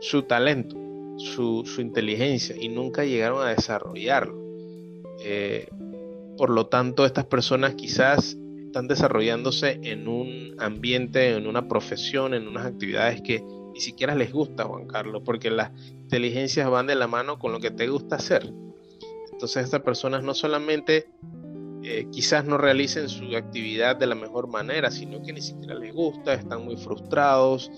su 0.00 0.22
talento, 0.22 0.76
su, 1.16 1.64
inteligencia 1.78 2.56
y 2.58 2.68
nunca 2.68 3.04
llegaron 3.04 3.46
a 3.46 3.50
desarrollarlo. 3.50 4.38
Eh, 5.24 5.68
por 6.36 6.50
lo 6.50 6.66
tanto, 6.66 7.06
estas 7.06 7.26
personas 7.26 7.74
quizás 7.74 8.36
están 8.66 8.88
desarrollándose 8.88 9.78
en 9.84 10.08
un 10.08 10.56
ambiente, 10.58 11.36
en 11.36 11.46
una 11.46 11.68
profesión, 11.68 12.34
en 12.34 12.48
unas 12.48 12.66
actividades 12.66 13.22
que 13.22 13.42
ni 13.72 13.80
siquiera 13.80 14.14
les 14.14 14.32
gusta, 14.32 14.64
Juan 14.64 14.86
Carlos, 14.86 15.22
porque 15.24 15.50
las 15.50 15.70
inteligencias 15.90 16.68
van 16.68 16.86
de 16.86 16.94
la 16.94 17.06
mano 17.06 17.38
con 17.38 17.52
lo 17.52 17.60
que 17.60 17.70
te 17.70 17.88
gusta 17.88 18.16
hacer. 18.16 18.52
Entonces 19.32 19.64
estas 19.64 19.82
personas 19.82 20.22
no 20.22 20.34
solamente 20.34 21.08
eh, 21.84 22.06
quizás 22.10 22.44
no 22.46 22.56
realicen 22.56 23.08
su 23.08 23.36
actividad 23.36 23.96
de 23.96 24.06
la 24.06 24.14
mejor 24.14 24.48
manera, 24.48 24.90
sino 24.90 25.22
que 25.22 25.32
ni 25.32 25.42
siquiera 25.42 25.74
les 25.74 25.92
gusta, 25.92 26.32
están 26.32 26.64
muy 26.64 26.76
frustrados, 26.76 27.70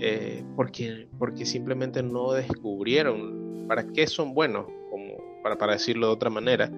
eh, 0.00 0.44
porque, 0.56 1.08
porque 1.18 1.46
simplemente 1.46 2.02
no 2.02 2.32
descubrieron 2.32 3.66
para 3.68 3.86
qué 3.86 4.08
son 4.08 4.34
buenos, 4.34 4.66
como 4.90 5.42
para, 5.42 5.56
para 5.56 5.74
decirlo 5.74 6.08
de 6.08 6.12
otra 6.12 6.28
manera. 6.28 6.70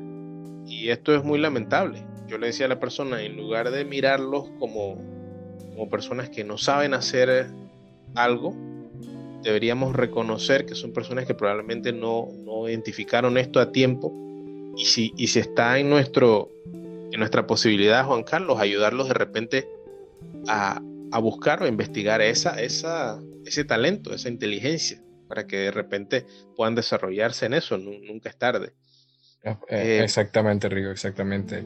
Y 0.66 0.91
esto 0.91 1.14
es 1.14 1.25
muy 1.25 1.39
lamentable. 1.39 2.05
Yo 2.27 2.37
le 2.37 2.49
decía 2.49 2.66
a 2.66 2.69
la 2.69 2.79
persona, 2.79 3.23
en 3.23 3.37
lugar 3.37 3.71
de 3.71 3.87
mirarlos 3.87 4.51
como, 4.59 4.97
como 5.71 5.89
personas 5.89 6.29
que 6.29 6.45
no 6.45 6.59
saben 6.59 6.93
hacer 6.93 7.47
algo, 8.14 8.55
deberíamos 9.43 9.97
reconocer 9.97 10.66
que 10.66 10.75
son 10.75 10.93
personas 10.93 11.25
que 11.25 11.35
probablemente 11.35 11.93
no, 11.93 12.29
identificaron 12.69 13.39
esto 13.39 13.61
a 13.61 13.73
tiempo 13.73 14.12
y 14.79 14.85
si, 14.85 15.12
y 15.16 15.26
si 15.26 15.41
está 15.41 15.79
en, 15.79 15.91
nuestro, 15.91 16.51
en 16.72 17.18
nuestra 17.18 17.47
posibilidad, 17.47 18.05
Juan 18.07 18.22
Carlos, 18.22 18.61
ayudarlos 18.61 19.09
de 19.09 19.14
repente 19.14 19.68
a, 20.47 20.81
buscar 21.20 21.62
o 21.62 21.66
investigar 21.66 22.20
esa, 22.22 22.61
esa, 22.61 23.20
ese 23.45 23.64
talento, 23.64 24.14
esa 24.14 24.29
inteligencia, 24.29 25.03
para 25.26 25.47
que 25.47 25.57
de 25.57 25.70
repente 25.72 26.24
puedan 26.55 26.74
desarrollarse 26.74 27.47
en 27.47 27.55
eso, 27.55 27.76
nunca 27.76 28.29
es 28.29 28.39
tarde. 28.39 28.72
Ah, 29.45 29.59
eh, 29.68 29.99
eh, 29.99 30.05
exactamente, 30.05 30.68
Rigo, 30.68 30.91
exactamente. 30.91 31.64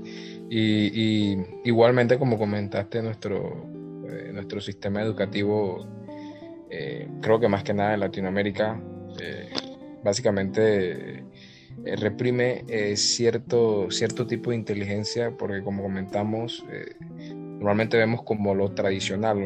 Y, 0.51 1.37
igualmente, 1.65 2.19
como 2.19 2.39
comentaste, 2.39 3.03
nuestro, 3.03 3.69
eh, 4.09 4.31
nuestro 4.33 4.61
sistema 4.61 5.03
educativo 5.03 5.87
eh, 6.75 7.07
creo 7.21 7.39
que 7.39 7.49
más 7.49 7.63
que 7.65 7.75
nada 7.75 7.93
en 7.93 8.01
Latinoamérica, 8.01 8.81
eh, 9.21 9.51
básicamente 10.03 11.23
eh, 11.85 11.97
reprime 11.97 12.65
cierto, 12.97 13.91
cierto 13.91 14.27
tipo 14.27 14.51
de 14.51 14.57
inteligencia, 14.57 15.31
porque 15.37 15.63
como 15.63 15.83
comentamos, 15.83 16.65
normalmente 17.35 17.97
vemos 17.97 18.23
como 18.23 18.55
lo 18.55 18.73
tradicional, 18.73 19.39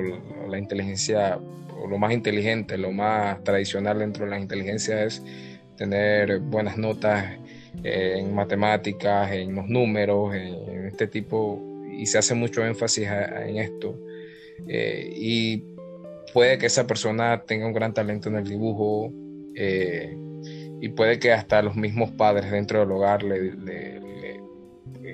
la 0.49 0.59
inteligencia, 0.59 1.39
o 1.81 1.87
lo 1.87 1.99
más 1.99 2.13
inteligente, 2.13 2.79
lo 2.79 2.93
más 2.93 3.43
tradicional 3.45 3.99
dentro 3.99 4.25
de 4.25 4.31
la 4.31 4.41
inteligencia 4.41 5.05
es 5.05 5.23
tener 5.77 6.41
buenas 6.41 6.79
notas 6.79 7.39
en 7.83 8.35
matemáticas, 8.35 9.31
en 9.33 9.55
los 9.55 9.69
números, 9.69 10.35
en, 10.35 10.87
este 10.87 11.07
tipo, 11.07 11.63
y 11.93 12.07
se 12.07 12.19
hace 12.19 12.35
mucho 12.35 12.65
énfasis 12.65 13.09
en 13.09 13.59
esto. 13.59 13.99
y 14.69 15.63
puede 16.37 16.59
que 16.59 16.67
esa 16.67 16.87
persona 16.87 17.45
tenga 17.47 17.67
un 17.67 17.73
gran 17.73 17.95
talento 17.95 18.29
en 18.29 18.37
el 18.37 18.45
dibujo 18.45 19.11
eh, 19.55 20.15
y 20.81 20.89
puede 20.91 21.19
que 21.19 21.33
hasta 21.33 21.63
los 21.63 21.77
mismos 21.77 22.11
padres 22.13 22.51
dentro 22.51 22.81
del 22.81 22.91
hogar 22.93 23.23
le, 23.23 24.05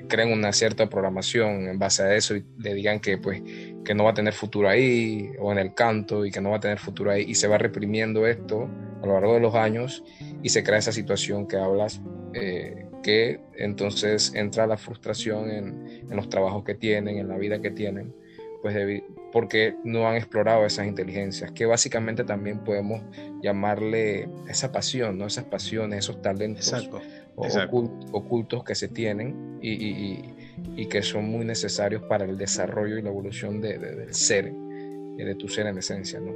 creen 0.07 0.31
una 0.31 0.51
cierta 0.51 0.89
programación 0.89 1.67
en 1.67 1.79
base 1.79 2.03
a 2.03 2.15
eso 2.15 2.35
y 2.35 2.43
le 2.59 2.73
digan 2.73 2.99
que 2.99 3.17
pues 3.17 3.41
que 3.85 3.93
no 3.93 4.03
va 4.03 4.11
a 4.11 4.13
tener 4.13 4.33
futuro 4.33 4.67
ahí 4.69 5.31
o 5.39 5.51
en 5.51 5.59
el 5.59 5.73
canto 5.73 6.25
y 6.25 6.31
que 6.31 6.41
no 6.41 6.51
va 6.51 6.57
a 6.57 6.59
tener 6.59 6.79
futuro 6.79 7.11
ahí 7.11 7.25
y 7.27 7.35
se 7.35 7.47
va 7.47 7.57
reprimiendo 7.57 8.27
esto 8.27 8.69
a 9.01 9.05
lo 9.05 9.13
largo 9.13 9.35
de 9.35 9.39
los 9.39 9.55
años 9.55 10.03
y 10.41 10.49
se 10.49 10.63
crea 10.63 10.79
esa 10.79 10.91
situación 10.91 11.47
que 11.47 11.57
hablas 11.57 12.01
eh, 12.33 12.87
que 13.03 13.41
entonces 13.55 14.33
entra 14.33 14.65
la 14.65 14.77
frustración 14.77 15.49
en, 15.49 15.87
en, 16.09 16.15
los 16.15 16.29
trabajos 16.29 16.63
que 16.63 16.73
tienen, 16.73 17.17
en 17.17 17.27
la 17.27 17.37
vida 17.37 17.61
que 17.61 17.69
tienen, 17.69 18.15
pues 18.63 19.03
porque 19.33 19.75
no 19.83 20.07
han 20.07 20.15
explorado 20.15 20.65
esas 20.65 20.87
inteligencias, 20.87 21.51
que 21.51 21.65
básicamente 21.65 22.23
también 22.23 22.63
podemos 22.63 23.01
llamarle 23.41 24.29
esa 24.47 24.71
pasión, 24.71 25.17
¿no? 25.17 25.27
esas 25.27 25.43
pasiones, 25.43 25.99
esos 25.99 26.21
talentos 26.21 26.73
Ocultos, 27.35 28.63
que 28.63 28.73
se 28.73 28.87
tienen 28.87 29.59
y, 29.61 30.87
que 30.87 31.01
son 31.01 31.25
muy 31.25 31.43
necesarios 31.43 32.03
para 32.03 32.23
el 32.23 32.37
desarrollo 32.37 32.97
y 32.97 33.01
la 33.01 33.09
evolución 33.09 33.59
del 33.59 34.13
ser, 34.13 34.53
de 34.53 35.35
tu 35.35 35.49
ser 35.49 35.67
en 35.67 35.79
esencia. 35.79 36.21
¿no? 36.21 36.31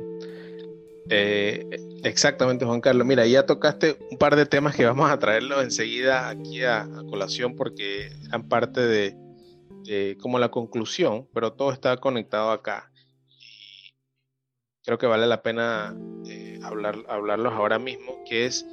Eh, 1.09 1.65
exactamente, 2.03 2.65
Juan 2.65 2.81
Carlos. 2.81 3.07
Mira, 3.07 3.25
ya 3.25 3.45
tocaste 3.45 3.95
un 4.11 4.17
par 4.17 4.35
de 4.35 4.45
temas 4.45 4.75
que 4.75 4.83
vamos 4.83 5.09
a 5.09 5.17
traerlos 5.17 5.63
enseguida 5.63 6.27
aquí 6.27 6.63
a 6.63 6.89
colación 7.09 7.55
porque 7.55 8.11
eran 8.27 8.49
parte 8.49 8.81
de, 8.81 9.15
eh, 9.89 10.17
como 10.19 10.37
la 10.37 10.49
conclusión, 10.49 11.29
pero 11.33 11.53
todo 11.53 11.71
está 11.71 11.95
conectado 11.95 12.51
acá. 12.51 12.91
Y 13.29 13.93
creo 14.83 14.97
que 14.97 15.07
vale 15.07 15.25
la 15.27 15.41
pena 15.41 15.95
eh, 16.27 16.59
hablar, 16.61 16.97
hablarlos 17.07 17.53
ahora 17.53 17.79
mismo, 17.79 18.21
que 18.27 18.45
es, 18.45 18.65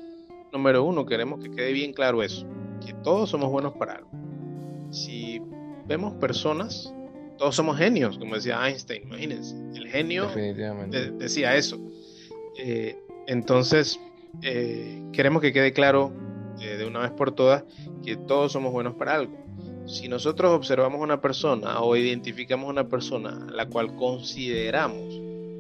número 0.52 0.82
uno, 0.82 1.06
queremos 1.06 1.40
que 1.40 1.52
quede 1.52 1.72
bien 1.72 1.92
claro 1.92 2.22
eso, 2.22 2.46
que 2.84 2.92
todos 2.94 3.30
somos 3.30 3.48
buenos 3.50 3.74
para 3.74 3.94
algo. 3.94 4.10
Si 4.90 5.40
vemos 5.86 6.14
personas, 6.14 6.92
todos 7.38 7.54
somos 7.54 7.78
genios, 7.78 8.18
como 8.18 8.34
decía 8.34 8.66
Einstein, 8.66 9.04
imagínense, 9.04 9.56
el 9.76 9.86
genio 9.88 10.28
decía 11.18 11.54
eso. 11.54 11.78
Eh, 12.58 12.98
entonces, 13.28 14.00
queremos 15.12 15.40
que 15.42 15.52
quede 15.52 15.72
claro 15.72 16.12
de 16.58 16.84
una 16.84 17.00
vez 17.00 17.12
por 17.12 17.32
todas 17.32 17.64
que 18.02 18.16
todos 18.16 18.50
somos 18.52 18.72
buenos 18.72 18.94
para 18.94 19.14
algo 19.14 19.43
si 19.86 20.08
nosotros 20.08 20.52
observamos 20.52 21.00
una 21.00 21.20
persona 21.20 21.80
o 21.80 21.96
identificamos 21.96 22.68
una 22.68 22.88
persona 22.88 23.46
la 23.50 23.66
cual 23.66 23.94
consideramos 23.96 25.14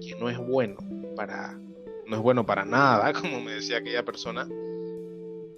que 0.04 0.16
no 0.18 0.28
es 0.30 0.38
bueno 0.38 0.78
para 1.16 1.58
no 2.06 2.16
es 2.16 2.22
bueno 2.22 2.44
para 2.44 2.64
nada, 2.64 3.12
como 3.20 3.40
me 3.40 3.52
decía 3.52 3.78
aquella 3.78 4.04
persona, 4.04 4.48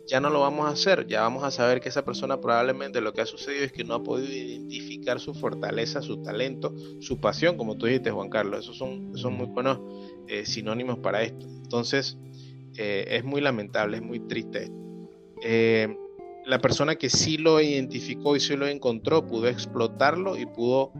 ya 0.07 0.21
no 0.21 0.31
lo 0.31 0.41
vamos 0.41 0.67
a 0.67 0.71
hacer, 0.71 1.07
ya 1.07 1.23
vamos 1.23 1.43
a 1.43 1.51
saber 1.51 1.81
que 1.81 1.89
esa 1.89 2.05
persona 2.05 2.41
probablemente 2.41 3.01
lo 3.01 3.12
que 3.12 3.23
ha 3.23 3.27
sucedido 3.27 3.64
es 3.64 3.73
que 3.73 3.83
no 3.83 3.95
ha 3.95 4.03
podido 4.03 4.33
identificar 4.33 5.19
su 5.19 5.35
fortaleza, 5.35 6.01
su 6.03 6.23
talento, 6.23 6.73
su 7.01 7.21
pasión, 7.21 7.57
como 7.57 7.77
tú 7.77 7.87
dijiste, 7.87 8.12
Juan 8.12 8.31
Carlos, 8.31 8.61
esos 8.61 8.79
son, 8.79 9.17
son 9.17 9.35
muy 9.35 9.47
buenos 9.47 9.81
eh, 10.29 10.47
sinónimos 10.47 10.99
para 10.99 11.23
esto. 11.23 11.45
Entonces, 11.47 12.17
eh, 12.77 13.05
es 13.09 13.25
muy 13.25 13.41
lamentable, 13.41 13.97
es 13.97 14.03
muy 14.03 14.21
triste. 14.21 14.71
Eh, 15.43 15.97
la 16.47 16.61
persona 16.61 16.94
que 16.94 17.11
sí 17.11 17.38
lo 17.38 17.61
identificó 17.61 18.36
y 18.36 18.40
sí 18.40 18.57
lo 18.57 18.68
encontró 18.68 19.26
pudo 19.26 19.49
explotarlo 19.49 20.36
y 20.36 20.47
pudo 20.47 20.92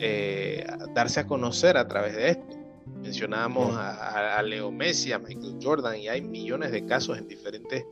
eh, 0.00 0.66
darse 0.92 1.20
a 1.20 1.26
conocer 1.26 1.76
a 1.76 1.86
través 1.86 2.16
de 2.16 2.30
esto. 2.30 2.56
Mencionábamos 3.02 3.76
a, 3.76 4.42
Leo 4.42 4.72
Messi, 4.72 5.12
a 5.12 5.20
Michael 5.20 5.58
Jordan 5.62 5.96
y 5.98 6.08
hay 6.08 6.20
millones 6.20 6.72
de 6.72 6.84
casos 6.84 7.16
en 7.16 7.28
diferentes, 7.28 7.84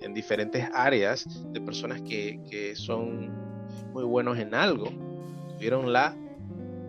en 0.00 0.14
diferentes 0.14 0.66
áreas 0.72 1.26
de 1.52 1.60
personas 1.60 2.00
que, 2.00 2.72
son 2.74 3.30
muy 3.92 4.04
buenos 4.04 4.38
en 4.38 4.54
algo. 4.54 4.90
Tuvieron 5.56 5.92
la, 5.92 6.16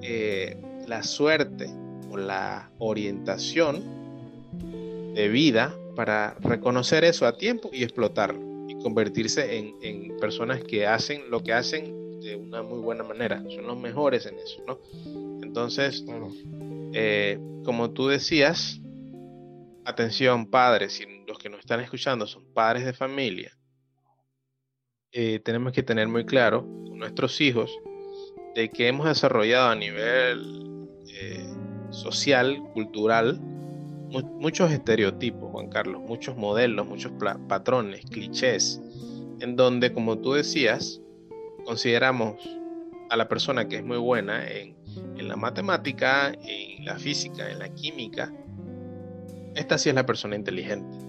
eh, 0.02 0.58
la 0.88 1.04
suerte 1.04 1.70
o 2.10 2.16
la 2.16 2.72
orientación 2.80 3.84
de 5.14 5.28
vida 5.28 5.76
para 5.96 6.36
reconocer 6.40 7.04
eso 7.04 7.26
a 7.26 7.38
tiempo 7.38 7.70
y 7.74 7.84
explotarlo. 7.84 8.47
Y 8.68 8.76
convertirse 8.80 9.58
en, 9.58 10.18
personas 10.18 10.64
que 10.64 10.86
hacen 10.86 11.30
lo 11.30 11.42
que 11.42 11.54
hacen 11.54 12.20
de 12.22 12.36
una 12.36 12.64
muy 12.64 12.80
buena 12.80 13.04
manera. 13.04 13.44
Son 13.50 13.66
los 13.66 13.78
mejores 13.78 14.26
en 14.26 14.36
eso, 14.40 14.64
¿no? 14.68 14.80
Entonces, 15.44 16.04
eh, 16.94 17.40
como 17.64 17.92
tú 17.92 18.08
decías, 18.08 18.80
atención 19.86 20.50
padres, 20.50 21.00
y 21.00 21.26
los 21.28 21.38
que 21.38 21.50
nos 21.50 21.60
están 21.60 21.80
escuchando 21.80 22.28
son 22.28 22.44
padres 22.54 22.86
de 22.86 22.94
familia, 22.94 23.58
eh, 25.12 25.40
tenemos 25.40 25.72
que 25.72 25.84
tener 25.84 26.08
muy 26.08 26.26
claro 26.26 26.64
con 26.64 27.00
nuestros 27.00 27.40
hijos 27.40 27.72
de 28.56 28.70
que 28.70 28.88
hemos 28.88 29.08
desarrollado 29.08 29.70
a 29.70 29.76
nivel 29.76 30.88
eh, 31.10 31.48
social, 31.92 32.62
cultural, 32.74 33.40
muchos 34.10 34.72
estereotipos, 34.72 35.52
Juan 35.52 35.70
Carlos, 35.70 36.02
muchos 36.02 36.38
modelos, 36.38 36.88
muchos 36.88 37.12
patrones, 37.48 38.06
clichés, 38.06 38.82
en 39.40 39.56
donde, 39.56 39.94
como 39.94 40.18
tú 40.20 40.34
decías, 40.34 41.02
consideramos 41.66 42.36
a 43.10 43.18
la 43.18 43.28
persona 43.30 43.68
que 43.68 43.78
es 43.78 43.84
muy 43.84 43.98
buena 43.98 44.48
en, 44.50 44.76
en 45.18 45.28
la 45.28 45.36
matemática, 45.36 46.34
en 46.44 46.86
la 46.86 46.98
física, 46.98 47.50
en 47.50 47.60
la 47.60 47.70
química, 47.70 48.34
esta 49.56 49.78
sí 49.78 49.90
es 49.90 49.96
la 49.96 50.06
persona 50.06 50.36
inteligente 50.36 51.08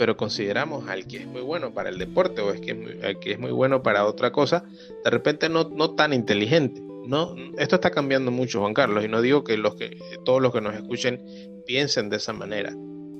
pero 0.00 0.16
consideramos 0.16 0.88
al 0.88 1.06
que 1.06 1.18
es 1.18 1.26
muy 1.26 1.42
bueno 1.42 1.74
para 1.74 1.90
el 1.90 1.98
deporte 1.98 2.40
o 2.40 2.54
es 2.54 2.60
que 2.62 2.70
al 3.02 3.18
que 3.18 3.32
es 3.32 3.38
muy 3.38 3.50
bueno 3.50 3.82
para 3.82 4.06
otra 4.06 4.32
cosa, 4.32 4.64
de 5.04 5.10
repente 5.10 5.50
no, 5.50 5.64
no 5.64 5.90
tan 5.90 6.14
inteligente. 6.14 6.80
No, 6.80 7.34
esto 7.58 7.74
está 7.74 7.90
cambiando 7.90 8.30
mucho, 8.30 8.60
Juan 8.60 8.72
Carlos, 8.72 9.04
y 9.04 9.08
no 9.08 9.20
digo 9.20 9.44
que, 9.44 9.58
los 9.58 9.74
que 9.74 9.98
todos 10.24 10.40
los 10.40 10.54
que 10.54 10.62
nos 10.62 10.74
escuchen 10.74 11.22
piensen 11.70 12.10
de 12.10 12.16
esa 12.16 12.32
manera. 12.32 12.74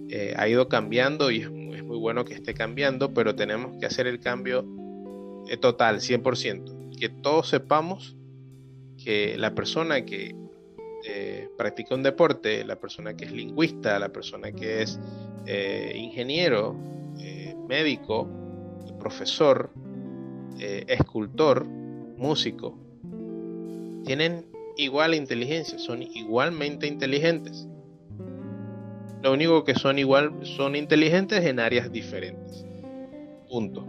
Eh, 0.09 0.35
ha 0.37 0.49
ido 0.49 0.69
cambiando 0.69 1.31
y 1.31 1.43
es, 1.43 1.51
muy 1.51 1.99
bueno 1.99 2.25
que 2.25 2.35
esté 2.35 2.53
cambiando, 2.53 3.15
pero 3.15 3.37
tenemos 3.37 3.77
que 3.79 3.87
hacer 3.87 4.09
el 4.09 4.19
cambio 4.19 4.67
eh, 5.49 5.57
total, 5.57 6.01
100%. 6.01 6.99
Que 6.99 7.09
todos 7.09 7.49
sepamos 7.49 8.17
que 9.03 9.39
la 9.39 9.55
persona 9.55 10.05
que 10.05 10.35
eh, 11.07 11.49
practica 11.57 11.95
un 11.95 12.03
deporte, 12.03 12.65
la 12.65 12.75
persona 12.81 13.17
que 13.17 13.27
es 13.27 13.31
lingüista, 13.31 14.01
la 14.01 14.09
persona 14.09 14.51
que 14.51 14.83
es 14.83 14.99
ingeniero, 15.95 16.77
médico, 17.69 18.29
profesor, 18.99 19.71
escultor, 20.59 21.65
músico, 21.65 22.77
tienen 24.05 24.45
igual 24.77 25.15
inteligencia, 25.15 25.79
son 25.79 26.03
igualmente 26.03 26.89
inteligentes. 26.89 27.69
Lo 29.23 29.33
único 29.33 29.65
que 29.65 29.75
son 29.75 29.99
igual 29.99 30.33
son 30.43 30.77
inteligentes 30.77 31.45
en 31.45 31.61
áreas 31.61 31.93
diferentes. 31.93 32.65
Punto. 33.49 33.87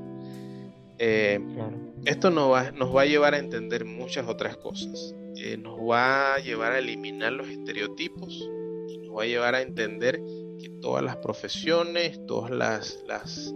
Esto 2.05 2.29
nos 2.29 2.51
va, 2.51 2.71
nos 2.71 2.95
va, 2.95 3.01
a 3.01 3.05
llevar 3.05 3.33
a 3.33 3.39
entender 3.39 3.85
muchas 3.85 4.27
otras 4.27 4.57
cosas. 4.57 5.15
nos 5.59 5.79
va 5.79 6.35
a 6.35 6.39
llevar 6.39 6.73
a 6.73 6.79
eliminar 6.79 7.31
los 7.33 7.47
estereotipos 7.47 8.49
y 8.87 8.97
nos 8.99 9.17
va 9.17 9.23
a 9.23 9.25
llevar 9.25 9.55
a 9.55 9.61
entender 9.61 10.21
que 10.59 10.69
todas 10.81 11.03
las 11.03 11.17
profesiones, 11.17 12.23
todas 12.27 12.51
las, 12.51 13.03
las, 13.07 13.53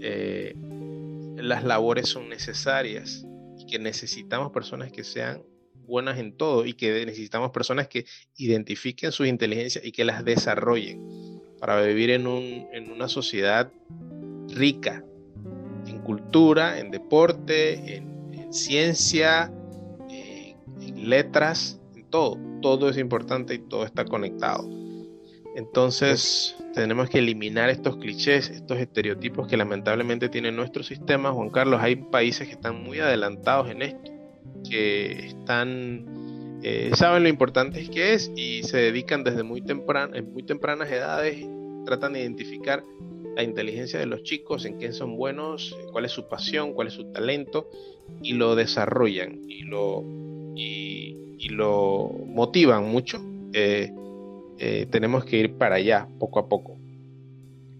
eh, 0.00 0.54
las 1.36 1.64
labores 1.64 2.08
son 2.08 2.28
necesarias 2.28 3.26
y 3.58 3.66
que 3.66 3.78
necesitamos 3.78 4.52
personas 4.52 4.90
que 4.90 5.04
sean 5.04 5.42
buenas 5.90 6.18
en 6.18 6.32
todo 6.32 6.64
y 6.64 6.72
que 6.72 7.04
necesitamos 7.04 7.50
personas 7.50 7.88
que 7.88 8.06
identifiquen 8.38 9.12
sus 9.12 9.26
inteligencias 9.26 9.84
y 9.84 9.92
que 9.92 10.06
las 10.06 10.24
desarrollen 10.24 11.42
para 11.58 11.82
vivir 11.82 12.10
en, 12.10 12.26
un, 12.26 12.68
en 12.72 12.90
una 12.90 13.08
sociedad 13.08 13.70
rica 14.48 15.04
en 15.86 15.98
cultura, 16.00 16.78
en 16.78 16.90
deporte, 16.90 17.96
en, 17.96 18.10
ciencia, 18.52 19.52
en 20.08 21.08
letras, 21.08 21.80
en 21.94 22.04
todo. 22.10 22.36
Todo 22.60 22.88
es 22.88 22.98
importante 22.98 23.54
y 23.54 23.58
todo 23.58 23.84
está 23.84 24.04
conectado. 24.04 24.68
Entonces 25.54 26.56
tenemos 26.74 27.08
que 27.08 27.18
eliminar 27.18 27.70
estos 27.70 27.96
clichés, 27.96 28.50
estos 28.50 28.78
estereotipos 28.78 29.46
que 29.46 29.56
lamentablemente 29.56 30.28
tiene 30.28 30.50
nuestro 30.50 30.82
sistema. 30.82 31.32
Juan 31.32 31.50
Carlos, 31.50 31.80
hay 31.80 31.94
países 31.94 32.48
que 32.48 32.54
están 32.54 32.82
muy 32.82 32.98
adelantados 32.98 33.70
en 33.70 33.82
esto, 33.82 34.12
que 34.68 35.26
están, 35.26 36.60
eh, 36.62 36.90
saben 36.94 37.22
lo 37.22 37.28
importante 37.28 37.88
que 37.88 38.14
es 38.14 38.30
y 38.36 38.62
se 38.62 38.78
dedican 38.78 39.24
desde 39.24 39.42
muy, 39.42 39.62
en 39.66 40.32
muy 40.32 40.42
tempranas 40.42 40.90
edades, 40.90 41.46
tratan 41.84 42.12
de 42.12 42.20
identificar 42.20 42.84
la 43.36 43.42
inteligencia 43.42 43.98
de 43.98 44.06
los 44.06 44.22
chicos, 44.22 44.64
en 44.64 44.78
qué 44.78 44.92
son 44.92 45.16
buenos, 45.16 45.76
cuál 45.92 46.04
es 46.04 46.12
su 46.12 46.28
pasión, 46.28 46.72
cuál 46.72 46.88
es 46.88 46.94
su 46.94 47.12
talento, 47.12 47.68
y 48.22 48.34
lo 48.34 48.54
desarrollan 48.54 49.40
y 49.48 49.62
lo, 49.62 50.04
y, 50.56 51.16
lo 51.50 52.10
motivan 52.26 52.88
mucho. 52.88 53.20
Eh, 53.52 53.90
eh, 54.58 54.86
tenemos 54.90 55.24
que 55.24 55.38
ir 55.38 55.54
para 55.54 55.76
allá 55.76 56.06
poco 56.18 56.38
a 56.38 56.48
poco. 56.48 56.78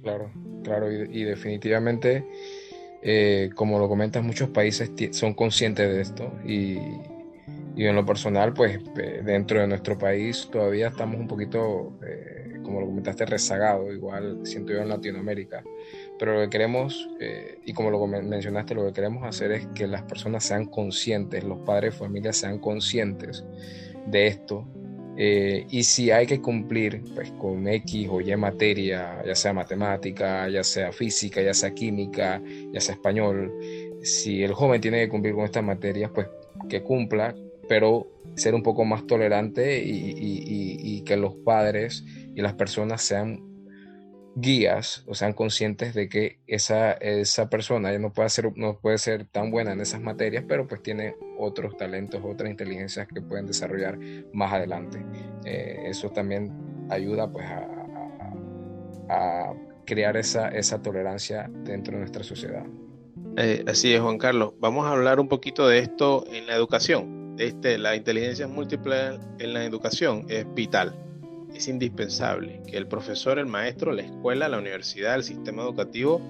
Claro, 0.02 0.32
claro, 0.64 0.90
y, 0.90 1.22
definitivamente, 1.22 2.24
eh, 3.02 3.50
como 3.54 3.78
lo 3.78 3.88
comentas, 3.88 4.22
muchos 4.22 4.50
países 4.50 4.90
son 5.12 5.34
conscientes 5.34 5.88
de 5.88 6.00
esto 6.00 6.32
y, 6.44 6.78
en 7.76 7.94
lo 7.94 8.04
personal, 8.04 8.52
pues 8.52 8.78
dentro 9.24 9.60
de 9.60 9.66
nuestro 9.66 9.96
país 9.96 10.48
todavía 10.52 10.88
estamos 10.88 11.18
un 11.18 11.26
poquito, 11.26 11.98
eh, 12.06 12.58
como 12.62 12.80
lo 12.80 12.86
comentaste, 12.86 13.24
rezagados, 13.24 13.94
igual 13.94 14.40
siento 14.44 14.72
yo 14.72 14.80
en 14.80 14.90
Latinoamérica. 14.90 15.64
Pero 16.18 16.34
lo 16.34 16.40
que 16.42 16.50
queremos, 16.50 17.08
y 17.64 17.72
como 17.72 17.90
lo 17.90 18.06
mencionaste, 18.06 18.74
lo 18.74 18.84
que 18.86 18.92
queremos 18.92 19.24
hacer 19.24 19.52
es 19.52 19.66
que 19.68 19.86
las 19.86 20.02
personas 20.02 20.44
sean 20.44 20.66
conscientes, 20.66 21.42
los 21.42 21.60
padres 21.60 21.94
de 21.94 21.98
familia 21.98 22.34
sean 22.34 22.58
conscientes 22.58 23.46
de 24.06 24.26
esto 24.26 24.66
eh, 25.22 25.66
y 25.68 25.82
si 25.82 26.10
hay 26.10 26.26
que 26.26 26.40
cumplir 26.40 27.02
pues, 27.14 27.30
con 27.32 27.68
X 27.68 28.08
o 28.10 28.22
Y 28.22 28.34
materia, 28.38 29.22
ya 29.22 29.34
sea 29.34 29.52
matemática, 29.52 30.48
ya 30.48 30.64
sea 30.64 30.92
física, 30.92 31.42
ya 31.42 31.52
sea 31.52 31.74
química, 31.74 32.42
ya 32.72 32.80
sea 32.80 32.94
español, 32.94 33.52
si 34.02 34.42
el 34.42 34.54
joven 34.54 34.80
tiene 34.80 35.00
que 35.00 35.10
cumplir 35.10 35.34
con 35.34 35.44
estas 35.44 35.62
materias, 35.62 36.10
pues 36.14 36.26
que 36.70 36.82
cumpla, 36.82 37.34
pero 37.68 38.06
ser 38.34 38.54
un 38.54 38.62
poco 38.62 38.86
más 38.86 39.06
tolerante 39.06 39.82
y 39.84 41.02
que 41.02 41.18
los 41.18 41.34
padres 41.44 42.02
y 42.34 42.40
las 42.40 42.54
personas 42.54 43.02
sean 43.02 43.49
guías 44.34 45.04
o 45.06 45.14
sean 45.14 45.32
conscientes 45.32 45.94
de 45.94 46.08
que 46.08 46.38
esa, 46.46 46.92
esa 46.92 47.50
persona 47.50 47.92
ya 47.92 47.98
no 47.98 48.12
puede, 48.12 48.28
ser, 48.28 48.56
no 48.56 48.78
puede 48.78 48.98
ser 48.98 49.26
tan 49.26 49.50
buena 49.50 49.72
en 49.72 49.80
esas 49.80 50.00
materias, 50.00 50.44
pero 50.46 50.66
pues 50.66 50.82
tiene 50.82 51.16
otros 51.38 51.76
talentos, 51.76 52.20
otras 52.24 52.50
inteligencias 52.50 53.08
que 53.08 53.20
pueden 53.20 53.46
desarrollar 53.46 53.98
más 54.32 54.52
adelante. 54.52 55.04
Eh, 55.44 55.84
eso 55.86 56.10
también 56.10 56.52
ayuda 56.88 57.30
pues 57.30 57.46
a, 57.46 57.76
crear 59.84 60.16
esa, 60.16 60.50
esa 60.50 60.80
tolerancia 60.80 61.50
dentro 61.64 61.94
de 61.94 62.00
nuestra 62.00 62.22
sociedad. 62.22 62.64
Eh, 63.36 63.64
así 63.66 63.92
es, 63.92 64.00
Juan 64.00 64.18
Carlos. 64.18 64.52
Vamos 64.60 64.86
a 64.86 64.92
hablar 64.92 65.18
un 65.18 65.26
poquito 65.26 65.66
de 65.66 65.80
esto 65.80 66.24
en 66.32 66.46
la 66.46 66.54
educación. 66.54 67.34
Este, 67.36 67.76
la 67.76 67.96
inteligencia 67.96 68.46
múltiple 68.46 69.18
en 69.40 69.52
la 69.52 69.64
educación 69.64 70.26
es 70.28 70.46
vital 70.54 70.94
es 71.54 71.68
indispensable 71.68 72.60
que 72.66 72.76
el 72.76 72.86
profesor, 72.86 73.38
el 73.38 73.46
maestro, 73.46 73.92
la 73.92 74.02
escuela, 74.02 74.48
la 74.48 74.58
universidad, 74.58 75.14
el 75.14 75.24
sistema 75.24 75.62
educativo 75.62 76.20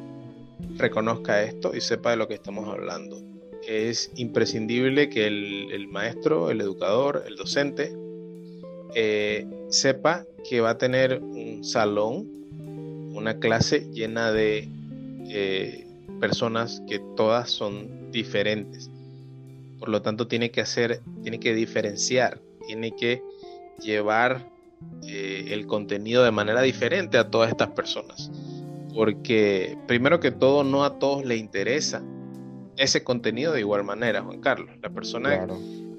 reconozca 0.77 1.43
esto 1.43 1.75
y 1.75 1.81
sepa 1.81 2.11
de 2.11 2.17
lo 2.17 2.29
que 2.29 2.35
estamos 2.35 2.69
hablando. 2.69 3.23
Es 3.67 4.11
imprescindible 4.17 5.09
que 5.11 5.27
el, 5.27 5.89
maestro, 5.89 6.51
el 6.51 6.61
educador, 6.61 7.25
el 7.27 7.37
docente 7.37 7.95
eh, 8.95 9.47
sepa 9.69 10.25
que 10.49 10.61
va 10.61 10.71
a 10.71 10.79
tener 10.79 11.21
un 11.21 11.63
salón, 11.63 12.27
una 13.13 13.39
clase 13.39 13.87
llena 13.93 14.33
de 14.33 14.69
eh, 15.29 15.87
personas 16.21 16.83
que 16.89 17.01
todas 17.17 17.51
son 17.51 18.11
diferentes. 18.11 18.91
Por 19.79 19.89
lo 19.89 20.03
tanto, 20.03 20.27
tiene 20.27 20.51
que 20.51 20.61
hacer, 20.61 21.01
tiene 21.23 21.41
que 21.41 21.55
diferenciar, 21.55 22.41
tiene 22.67 22.93
que 22.93 23.23
llevar 23.83 24.47
eh, 25.07 25.47
el 25.51 25.67
contenido 25.67 26.25
de 26.25 26.31
manera 26.31 26.63
diferente 26.63 27.19
a 27.19 27.31
todas 27.31 27.51
estas 27.51 27.71
personas. 27.71 28.31
Porque 28.95 29.79
primero 29.87 30.21
que 30.21 30.31
todo, 30.31 30.65
no 30.65 30.85
a 30.85 30.99
todos 30.99 31.25
les 31.25 31.39
interesa 31.39 32.03
ese 32.77 33.05
contenido 33.05 33.53
de 33.53 33.61
igual 33.61 33.85
manera, 33.85 34.23
Juan 34.23 34.41
Carlos. 34.41 34.75
La 34.83 34.91
persona, 34.91 35.47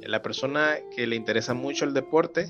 la 0.02 0.22
persona 0.22 0.76
que 0.96 1.08
le 1.08 1.16
interesa 1.16 1.54
mucho 1.54 1.86
el 1.86 1.94
deporte, 1.94 2.48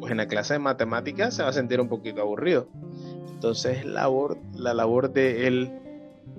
pues 0.00 0.10
en 0.10 0.18
la 0.18 0.26
clase 0.26 0.54
de 0.54 0.58
matemáticas 0.58 1.34
se 1.34 1.42
va 1.42 1.50
a 1.50 1.52
sentir 1.52 1.80
un 1.80 1.88
poquito 1.88 2.20
aburrido. 2.20 2.68
Entonces, 3.32 3.84
labor, 3.84 4.38
la 4.54 4.74
labor 4.74 5.12
de 5.12 5.46
él, 5.46 5.70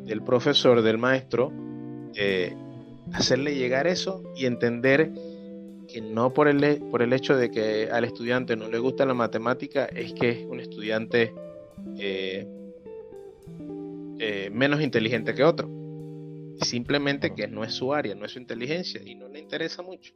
del 0.06 0.22
profesor, 0.22 0.82
del 0.82 0.98
maestro, 0.98 1.52
eh, 2.16 2.56
hacerle 3.14 3.56
llegar 3.56 3.88
eso 3.88 4.24
y 4.36 4.46
entender 4.46 5.12
que 5.92 6.02
no 6.02 6.34
por 6.34 6.48
el, 6.48 6.80
por 6.90 7.02
el 7.02 7.14
hecho 7.14 7.36
de 7.36 7.52
que 7.52 7.90
al 7.92 8.04
estudiante 8.04 8.56
no 8.56 8.68
le 8.68 8.80
gusta 8.80 9.06
la 9.06 9.14
matemática 9.14 9.86
es 9.86 10.14
que 10.14 10.30
es 10.30 10.46
un 10.46 10.60
estudiante 10.60 11.34
eh, 11.98 12.48
eh, 14.20 14.50
menos 14.52 14.82
inteligente 14.82 15.34
que 15.34 15.44
otro. 15.44 15.70
simplemente 16.62 17.34
que 17.34 17.48
no 17.48 17.64
es 17.64 17.74
su 17.74 17.92
área, 17.94 18.14
no 18.14 18.26
es 18.26 18.34
su 18.34 18.40
inteligencia 18.40 19.02
y 19.04 19.16
no 19.16 19.28
le 19.28 19.40
interesa 19.40 19.82
mucho. 19.82 20.14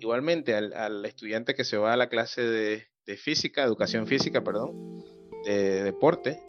Igualmente 0.00 0.54
al, 0.54 1.04
estudiante 1.04 1.54
que 1.54 1.64
se 1.64 1.76
va 1.76 1.92
a 1.92 1.96
la 1.96 2.08
clase 2.08 2.42
de, 2.42 3.16
física, 3.16 3.62
educación 3.62 4.06
física, 4.06 4.42
perdón, 4.42 5.04
de 5.44 5.82
deporte, 5.82 6.40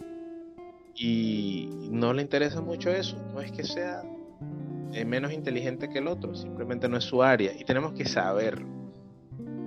y 0.96 1.68
no 1.92 2.14
le 2.14 2.22
interesa 2.22 2.62
mucho 2.62 2.90
eso, 2.92 3.18
no 3.34 3.42
es 3.42 3.52
que 3.52 3.66
sea 3.66 4.02
eh, 4.96 5.06
menos 5.06 5.34
inteligente 5.34 5.90
que 5.90 6.00
el 6.00 6.08
otro, 6.08 6.34
simplemente 6.36 6.88
no 6.88 6.98
es 6.98 7.04
su 7.04 7.22
área 7.22 7.52
y 7.58 7.64
tenemos 7.66 7.94
que 7.94 8.06
saberlo 8.06 8.66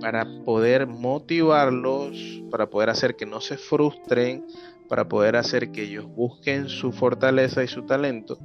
para 0.01 0.25
poder 0.45 0.87
motivarlos, 0.87 2.41
para 2.49 2.69
poder 2.69 2.89
hacer 2.89 3.15
que 3.15 3.25
no 3.25 3.41
se 3.41 3.57
frustren, 3.57 4.45
para 4.87 5.07
poder 5.07 5.35
hacer 5.35 5.71
que 5.71 5.83
ellos 5.83 6.05
busquen 6.07 6.67
su 6.67 6.91
fortaleza 6.91 7.63
y 7.63 7.67
su 7.67 7.83
talento 7.83 8.39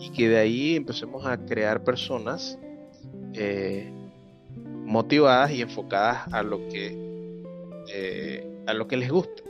y 0.00 0.10
que 0.10 0.28
de 0.28 0.38
ahí 0.38 0.76
empecemos 0.76 1.26
a 1.26 1.36
crear 1.44 1.84
personas 1.84 2.58
eh, 3.34 3.92
motivadas 4.86 5.52
y 5.52 5.60
enfocadas 5.60 6.32
a 6.32 6.42
lo 6.42 6.66
que 6.68 6.96
eh, 7.92 8.46
a 8.66 8.74
lo 8.74 8.86
que 8.88 8.96
les 8.96 9.10
gusta. 9.10 9.42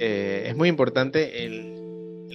Eh, 0.00 0.44
es 0.46 0.56
muy 0.56 0.68
importante 0.68 1.44
en, 1.44 1.78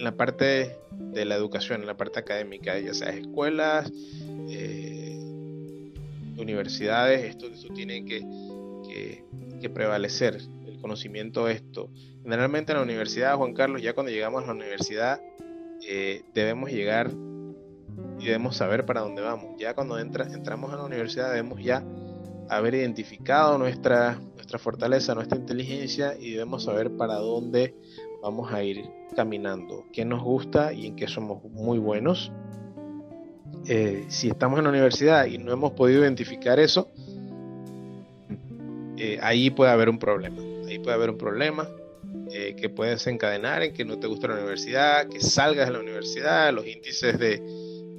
la 0.02 0.16
parte 0.16 0.76
de 0.98 1.24
la 1.24 1.34
educación 1.34 1.80
en 1.80 1.86
la 1.86 1.96
parte 1.96 2.20
académica 2.20 2.78
ya 2.78 2.94
sea 2.94 3.10
escuelas 3.10 3.92
universidades 6.36 7.24
esto, 7.24 7.46
esto 7.46 7.72
tiene 7.72 8.04
que, 8.04 8.22
que 9.60 9.70
prevalecer 9.70 10.40
conocimiento 10.84 11.48
esto. 11.48 11.88
Generalmente 12.22 12.72
en 12.72 12.76
la 12.76 12.84
universidad, 12.84 13.36
Juan 13.36 13.54
Carlos, 13.54 13.80
ya 13.80 13.94
cuando 13.94 14.12
llegamos 14.12 14.42
a 14.42 14.48
la 14.48 14.52
universidad, 14.52 15.18
eh, 15.88 16.24
debemos 16.34 16.70
llegar 16.70 17.10
y 18.20 18.26
debemos 18.26 18.58
saber 18.58 18.84
para 18.84 19.00
dónde 19.00 19.22
vamos. 19.22 19.56
Ya 19.58 19.72
cuando 19.74 19.98
entra, 19.98 20.26
entramos 20.30 20.74
a 20.74 20.76
la 20.76 20.84
universidad 20.84 21.30
debemos 21.30 21.62
ya 21.62 21.82
haber 22.50 22.74
identificado 22.74 23.56
nuestra, 23.56 24.20
nuestra 24.34 24.58
fortaleza, 24.58 25.14
nuestra 25.14 25.38
inteligencia 25.38 26.18
y 26.20 26.32
debemos 26.32 26.64
saber 26.64 26.90
para 26.90 27.14
dónde 27.14 27.74
vamos 28.24 28.50
a 28.52 28.64
ir 28.64 28.88
caminando, 29.14 29.84
qué 29.92 30.06
nos 30.06 30.22
gusta 30.22 30.72
y 30.72 30.86
en 30.86 30.96
qué 30.96 31.06
somos 31.06 31.44
muy 31.44 31.78
buenos. 31.78 32.32
Eh, 33.68 34.06
si 34.08 34.30
estamos 34.30 34.58
en 34.58 34.64
la 34.64 34.70
universidad 34.70 35.26
y 35.26 35.36
no 35.36 35.52
hemos 35.52 35.72
podido 35.72 36.00
identificar 36.00 36.58
eso, 36.58 36.88
eh, 38.96 39.18
ahí 39.22 39.50
puede 39.50 39.70
haber 39.70 39.90
un 39.90 39.98
problema 39.98 40.42
ahí 40.66 40.78
puede 40.78 40.94
haber 40.94 41.10
un 41.10 41.18
problema 41.18 41.68
eh, 42.32 42.56
que 42.56 42.70
puede 42.70 42.92
desencadenar 42.92 43.62
en 43.62 43.74
que 43.74 43.84
no 43.84 43.98
te 43.98 44.06
guste 44.06 44.28
la 44.28 44.34
universidad, 44.34 45.06
que 45.08 45.20
salgas 45.20 45.66
de 45.66 45.74
la 45.74 45.80
universidad, 45.80 46.50
los 46.52 46.66
índices 46.66 47.18
de, 47.18 47.42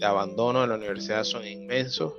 abandono 0.01 0.61
de 0.61 0.67
la 0.67 0.75
universidad 0.75 1.23
son 1.23 1.47
inmensos 1.47 2.13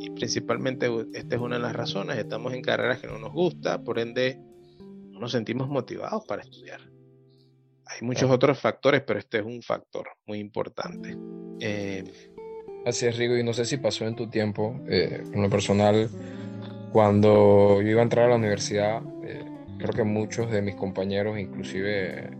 y 0.00 0.10
principalmente 0.10 0.90
esta 1.14 1.36
es 1.36 1.40
una 1.40 1.56
de 1.56 1.62
las 1.62 1.74
razones, 1.74 2.18
estamos 2.18 2.52
en 2.52 2.62
carreras 2.62 2.98
que 2.98 3.06
no 3.06 3.18
nos 3.18 3.32
gusta, 3.32 3.82
por 3.82 4.00
ende 4.00 4.40
no 5.10 5.20
nos 5.20 5.30
sentimos 5.30 5.68
motivados 5.68 6.24
para 6.26 6.42
estudiar. 6.42 6.80
Hay 7.88 8.06
muchos 8.06 8.30
otros 8.30 8.58
factores, 8.58 9.02
pero 9.02 9.18
este 9.18 9.38
es 9.38 9.44
un 9.44 9.62
factor 9.62 10.08
muy 10.26 10.38
importante. 10.38 11.16
Eh, 11.60 12.04
Así 12.86 13.06
es, 13.06 13.18
Rigo, 13.18 13.36
y 13.36 13.42
no 13.42 13.52
sé 13.52 13.64
si 13.64 13.76
pasó 13.76 14.06
en 14.06 14.14
tu 14.14 14.30
tiempo, 14.30 14.80
eh, 14.88 15.22
en 15.32 15.42
lo 15.42 15.50
personal, 15.50 16.08
cuando 16.92 17.82
yo 17.82 17.88
iba 17.88 18.00
a 18.00 18.04
entrar 18.04 18.26
a 18.26 18.28
la 18.30 18.36
universidad, 18.36 19.02
creo 19.78 19.92
que 19.92 20.04
muchos 20.04 20.50
de 20.50 20.60
mis 20.60 20.74
compañeros, 20.74 21.38
inclusive 21.38 22.30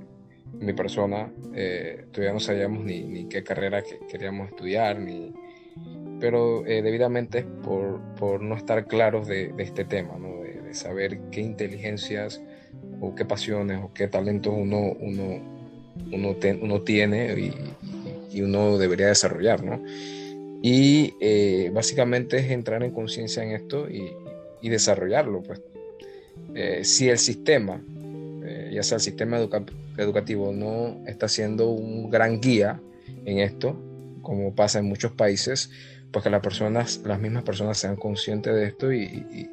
mi 0.60 0.72
persona, 0.72 1.30
eh, 1.54 2.06
todavía 2.12 2.32
no 2.32 2.40
sabíamos 2.40 2.84
ni, 2.84 3.26
qué 3.28 3.44
carrera 3.44 3.82
queríamos 4.10 4.48
estudiar, 4.48 4.98
ni, 4.98 5.32
pero 6.20 6.66
eh, 6.66 6.82
debidamente 6.82 7.42
por, 7.42 8.00
por, 8.16 8.42
no 8.42 8.56
estar 8.56 8.86
claros 8.86 9.26
de, 9.28 9.54
este 9.58 9.84
tema, 9.84 10.18
¿no? 10.18 10.42
de, 10.42 10.74
saber 10.74 11.20
qué 11.30 11.40
inteligencias 11.40 12.42
o 13.00 13.14
qué 13.14 13.24
pasiones 13.24 13.80
o 13.82 13.92
qué 13.92 14.08
talentos 14.08 14.52
uno, 14.56 14.96
uno, 15.00 15.40
uno, 16.12 16.36
uno 16.62 16.80
tiene 16.82 17.34
y, 17.38 18.36
y, 18.36 18.42
uno 18.42 18.78
debería 18.78 19.08
desarrollar. 19.08 19.62
¿no? 19.64 19.82
Y 20.62 21.14
eh, 21.20 21.70
básicamente 21.72 22.38
es 22.38 22.50
entrar 22.50 22.82
en 22.82 22.90
conciencia 22.90 23.42
en 23.42 23.52
esto 23.52 23.88
y, 23.88 24.12
y 24.60 24.68
desarrollarlo, 24.68 25.42
pues 25.42 25.60
eh, 26.54 26.84
si 26.84 27.08
el 27.08 27.18
sistema, 27.18 27.80
eh, 28.44 28.70
ya 28.72 28.82
sea 28.82 28.96
el 28.96 29.02
sistema 29.02 29.38
educativo, 29.96 30.52
no 30.52 31.02
está 31.06 31.28
siendo 31.28 31.70
un 31.70 32.10
gran 32.10 32.40
guía 32.40 32.80
en 33.24 33.38
esto, 33.38 33.80
como 34.22 34.54
pasa 34.54 34.78
en 34.78 34.86
muchos 34.86 35.12
países, 35.12 35.70
pues 36.10 36.22
que 36.22 36.30
las 36.30 36.40
personas, 36.40 37.00
las 37.04 37.20
mismas 37.20 37.42
personas 37.42 37.78
sean 37.78 37.96
conscientes 37.96 38.54
de 38.54 38.66
esto 38.66 38.92
y, 38.92 39.50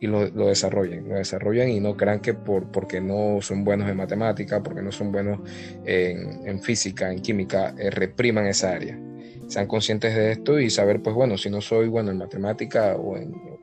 lo, 0.00 0.28
desarrollen, 0.46 1.08
lo 1.08 1.16
desarrollen 1.16 1.70
y 1.70 1.80
no 1.80 1.96
crean 1.96 2.20
que 2.20 2.34
por, 2.34 2.70
porque 2.70 3.00
no 3.00 3.40
son 3.40 3.64
buenos 3.64 3.88
en 3.88 3.96
matemática, 3.96 4.62
porque 4.62 4.82
no 4.82 4.92
son 4.92 5.10
buenos 5.10 5.40
en, 5.84 6.60
física, 6.62 7.10
en 7.10 7.20
química, 7.20 7.74
eh, 7.78 7.90
repriman 7.90 8.46
esa 8.46 8.72
área. 8.72 8.98
Sean 9.46 9.66
conscientes 9.66 10.14
de 10.14 10.32
esto 10.32 10.58
y 10.60 10.70
saber, 10.70 11.02
pues 11.02 11.14
bueno, 11.14 11.38
si 11.38 11.48
no 11.48 11.60
soy 11.60 11.88
bueno 11.88 12.10
en 12.10 12.18
matemática 12.18 12.96
o 12.96 13.16
en 13.16 13.56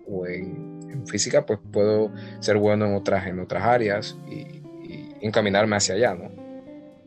física, 1.07 1.45
pues 1.45 1.59
puedo 1.71 2.11
ser 2.39 2.57
bueno 2.57 2.85
en 2.85 2.95
otras, 2.95 3.27
en 3.27 3.39
otras 3.39 3.63
áreas 3.63 4.17
y, 4.29 4.61
encaminarme 5.21 5.77
hacia 5.77 5.95
allá, 5.95 6.15
¿no? 6.15 6.29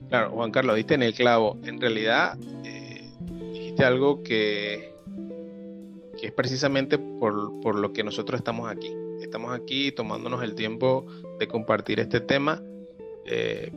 Claro, 0.08 0.30
Juan 0.30 0.50
Carlos, 0.50 0.76
diste 0.76 0.94
en 0.94 1.02
el 1.02 1.12
clavo. 1.12 1.58
En 1.64 1.78
realidad, 1.78 2.38
eh, 2.64 3.10
dijiste 3.52 3.84
algo 3.84 4.22
que, 4.22 4.94
que 6.18 6.28
es 6.28 6.32
precisamente 6.32 6.96
por, 6.96 7.60
por, 7.60 7.74
lo 7.74 7.92
que 7.92 8.02
nosotros 8.02 8.40
estamos 8.40 8.70
aquí. 8.70 8.90
Estamos 9.26 9.52
aquí 9.52 9.90
tomándonos 9.90 10.44
el 10.44 10.54
tiempo 10.54 11.04
de 11.40 11.48
compartir 11.48 11.98
este 11.98 12.20
tema 12.20 12.62
eh, 13.24 13.72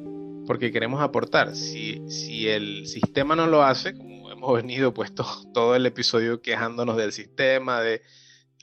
porque 0.45 0.71
queremos 0.71 1.01
aportar. 1.01 1.55
Si, 1.55 2.07
si 2.07 2.47
el 2.47 2.85
sistema 2.85 3.35
no 3.35 3.47
lo 3.47 3.63
hace, 3.63 3.95
como 3.95 4.31
hemos 4.31 4.53
venido 4.53 4.93
puesto 4.93 5.25
todo 5.51 5.75
el 5.75 5.87
episodio 5.87 6.39
quejándonos 6.39 6.97
del 6.97 7.13
sistema, 7.13 7.81
de, 7.81 8.03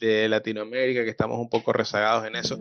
de 0.00 0.28
Latinoamérica, 0.28 1.02
que 1.02 1.10
estamos 1.10 1.40
un 1.40 1.50
poco 1.50 1.72
rezagados 1.72 2.24
en 2.24 2.36
eso. 2.36 2.54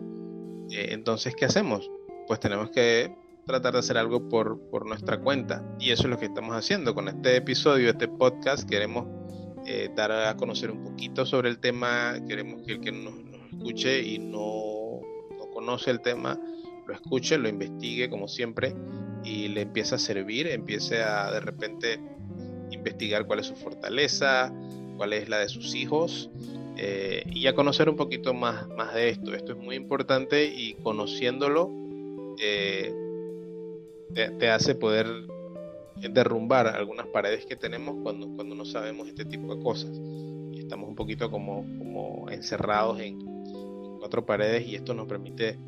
Eh, 0.72 0.88
entonces, 0.90 1.36
¿qué 1.36 1.44
hacemos? 1.44 1.88
Pues 2.26 2.40
tenemos 2.40 2.70
que 2.70 3.14
tratar 3.46 3.74
de 3.74 3.78
hacer 3.78 3.96
algo 3.96 4.28
por, 4.28 4.60
por, 4.70 4.86
nuestra 4.86 5.20
cuenta. 5.20 5.64
Y 5.78 5.92
eso 5.92 6.02
es 6.02 6.08
lo 6.08 6.18
que 6.18 6.26
estamos 6.26 6.56
haciendo 6.56 6.96
con 6.96 7.06
este 7.06 7.36
episodio, 7.36 7.90
este 7.90 8.08
podcast. 8.08 8.68
Queremos 8.68 9.06
eh, 9.66 9.88
dar 9.94 10.10
a 10.10 10.36
conocer 10.36 10.72
un 10.72 10.82
poquito 10.82 11.24
sobre 11.24 11.48
el 11.48 11.60
tema. 11.60 12.16
Queremos 12.26 12.62
que 12.66 12.72
el 12.72 12.80
que 12.80 12.90
nos, 12.90 13.14
escuche 13.56 14.02
y 14.02 14.18
no, 14.18 15.00
no, 15.38 15.50
conoce 15.50 15.90
el 15.90 16.00
tema, 16.00 16.38
lo 16.86 16.94
escuche, 16.94 17.38
lo 17.38 17.48
investigue 17.48 18.08
como 18.08 18.28
siempre 18.28 18.74
y 19.24 19.48
le 19.48 19.62
empiece 19.62 19.94
a 19.94 19.98
servir, 19.98 20.46
empiece 20.46 21.02
a 21.02 21.30
de 21.32 21.40
repente 21.40 22.00
investigar 22.70 23.26
cuál 23.26 23.40
es 23.40 23.46
su 23.46 23.56
fortaleza, 23.56 24.52
cuál 24.96 25.12
es 25.12 25.28
la 25.28 25.38
de 25.38 25.48
sus 25.48 25.74
hijos 25.74 26.30
eh, 26.76 27.24
y 27.26 27.46
a 27.46 27.54
conocer 27.54 27.88
un 27.88 27.96
poquito 27.96 28.34
más, 28.34 28.68
más 28.68 28.94
de 28.94 29.08
esto. 29.10 29.34
Esto 29.34 29.52
es 29.52 29.58
muy 29.58 29.76
importante 29.76 30.44
y 30.46 30.74
conociéndolo 30.74 31.70
eh, 32.40 32.92
te, 34.14 34.50
hace 34.50 34.74
poder 34.74 35.06
derrumbar 36.10 36.68
algunas 36.68 37.06
paredes 37.06 37.46
que 37.46 37.56
tenemos 37.56 37.96
cuando, 38.02 38.28
cuando 38.28 38.54
no 38.54 38.64
sabemos 38.64 39.08
este 39.08 39.24
tipo 39.24 39.54
de 39.54 39.62
cosas. 39.62 39.90
Estamos 40.54 40.88
un 40.88 40.94
poquito 40.94 41.30
como, 41.30 41.66
como 41.78 42.30
encerrados 42.30 43.00
en, 43.00 43.35
cuatro 43.98 44.26
paredes 44.26 44.66
y 44.66 44.74
esto 44.74 44.94
nos 44.94 45.06
permite 45.06 45.58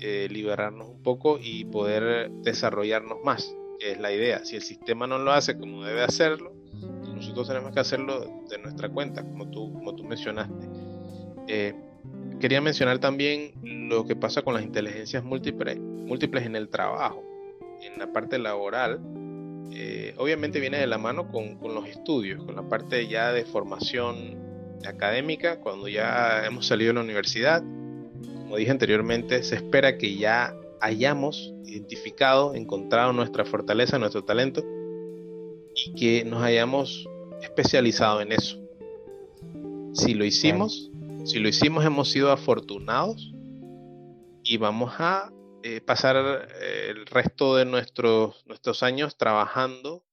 eh, 0.00 0.28
liberarnos 0.30 0.88
un 0.88 1.02
poco 1.02 1.38
y 1.42 1.64
poder 1.64 2.30
desarrollarnos 2.42 3.18
más, 3.24 3.54
que 3.78 3.92
es 3.92 4.00
la 4.00 4.12
idea. 4.12 4.44
Si 4.44 4.56
el 4.56 4.62
sistema 4.62 5.06
no 5.06 5.18
lo 5.18 5.32
hace 5.32 5.58
como 5.58 5.84
debe 5.84 6.02
hacerlo, 6.02 6.52
nosotros 7.14 7.48
tenemos 7.48 7.72
que 7.72 7.80
hacerlo 7.80 8.44
de 8.48 8.58
nuestra 8.58 8.90
cuenta, 8.90 9.22
como 9.22 9.50
tú, 9.50 9.72
como 9.72 9.94
tú 9.94 10.04
mencionaste. 10.04 10.68
Eh, 11.48 11.74
quería 12.40 12.60
mencionar 12.60 12.98
también 12.98 13.52
lo 13.62 14.04
que 14.04 14.16
pasa 14.16 14.42
con 14.42 14.52
las 14.52 14.62
inteligencias 14.62 15.24
múltiples, 15.24 15.78
múltiples 15.78 16.44
en 16.44 16.56
el 16.56 16.68
trabajo, 16.68 17.24
en 17.80 17.98
la 17.98 18.12
parte 18.12 18.38
laboral. 18.38 19.00
Eh, 19.72 20.14
obviamente 20.18 20.60
viene 20.60 20.78
de 20.78 20.86
la 20.86 20.98
mano 20.98 21.30
con, 21.30 21.56
con, 21.56 21.74
los 21.74 21.88
estudios, 21.88 22.44
con 22.44 22.54
la 22.54 22.68
parte 22.68 23.06
ya 23.08 23.32
de 23.32 23.44
formación 23.44 24.45
académica, 24.84 25.60
cuando 25.60 25.88
ya 25.88 26.44
hemos 26.46 26.66
salido 26.66 26.90
de 26.90 26.94
la 26.94 27.00
universidad. 27.00 27.62
Como 28.22 28.56
dije 28.56 28.70
anteriormente, 28.70 29.42
se 29.42 29.56
espera 29.56 29.98
que 29.98 30.16
ya 30.16 30.54
hayamos 30.80 31.52
identificado, 31.64 32.54
encontrado 32.54 33.12
nuestra 33.12 33.44
fortaleza, 33.44 33.98
nuestro 33.98 34.24
talento 34.24 34.62
y 35.74 35.94
que 35.94 36.24
nos 36.24 36.42
hayamos 36.42 37.08
especializado 37.42 38.20
en 38.20 38.32
eso. 38.32 38.58
Si 39.92 40.14
lo 40.14 40.24
hicimos, 40.24 40.90
si 41.24 41.38
lo 41.38 41.48
hicimos 41.48 41.84
hemos 41.84 42.10
sido 42.10 42.30
afortunados 42.30 43.32
y 44.42 44.56
vamos 44.58 44.94
a 44.98 45.32
eh, 45.62 45.80
pasar 45.80 46.46
eh, 46.60 46.90
el 46.90 47.06
resto 47.06 47.56
de 47.56 47.64
nuestros, 47.64 48.44
nuestros 48.46 48.82
años 48.82 49.16
trabajando 49.16 50.04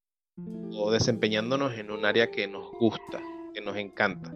o 0.72 0.92
desempeñándonos 0.92 1.74
en 1.78 1.92
un 1.92 2.06
área 2.06 2.32
que 2.32 2.48
nos 2.48 2.72
gusta, 2.72 3.22
que 3.54 3.62
nos 3.62 3.78
encanta. 3.78 4.34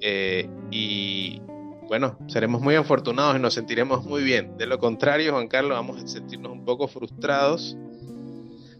Eh, 0.00 0.48
y 0.70 1.40
bueno, 1.88 2.18
seremos 2.28 2.60
muy 2.60 2.74
afortunados 2.74 3.36
y 3.36 3.38
nos 3.38 3.54
sentiremos 3.54 4.04
muy 4.04 4.22
bien. 4.22 4.56
De 4.56 4.66
lo 4.66 4.78
contrario, 4.78 5.32
Juan 5.32 5.48
Carlos, 5.48 5.72
vamos 5.72 6.02
a 6.02 6.06
sentirnos 6.06 6.52
un 6.52 6.64
poco 6.64 6.88
frustrados, 6.88 7.76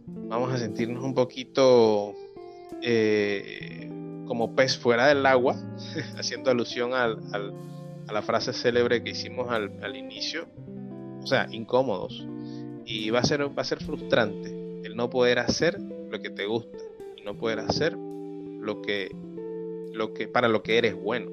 vamos 0.07 0.53
a 0.53 0.59
sentirnos 0.59 1.05
un 1.05 1.15
poquito 1.15 2.15
eh, 2.83 3.91
como 4.27 4.55
pez 4.55 4.79
fuera 4.79 5.07
del 5.07 5.25
agua, 5.27 5.57
haciendo 6.19 6.51
alusión 6.51 6.95
al, 6.95 7.21
a 8.09 8.13
la 8.13 8.23
frase 8.23 8.53
célebre 8.53 9.03
que 9.03 9.11
hicimos 9.11 9.51
al, 9.51 9.73
al, 9.83 9.97
inicio, 9.97 10.47
o 11.23 11.27
sea, 11.27 11.47
incómodos. 11.51 12.27
Y 12.87 13.11
va 13.11 13.21
a, 13.21 13.25
ser, 13.25 13.47
va 13.47 13.63
a 13.63 13.65
ser 13.65 13.83
frustrante 13.83 14.51
el 14.85 14.95
no 14.95 15.09
poder 15.09 15.39
hacer 15.39 15.81
lo 15.81 16.21
que 16.21 16.31
te 16.31 16.47
gusta 16.47 16.79
y 17.17 17.23
no 17.23 17.37
poder 17.37 17.61
hacer 17.61 17.97
lo 17.97 18.83
que, 18.83 19.11
lo 19.95 20.13
que, 20.13 20.29
para 20.29 20.49
lo 20.49 20.63
que 20.63 20.79
eres 20.79 20.95
bueno. 20.95 21.31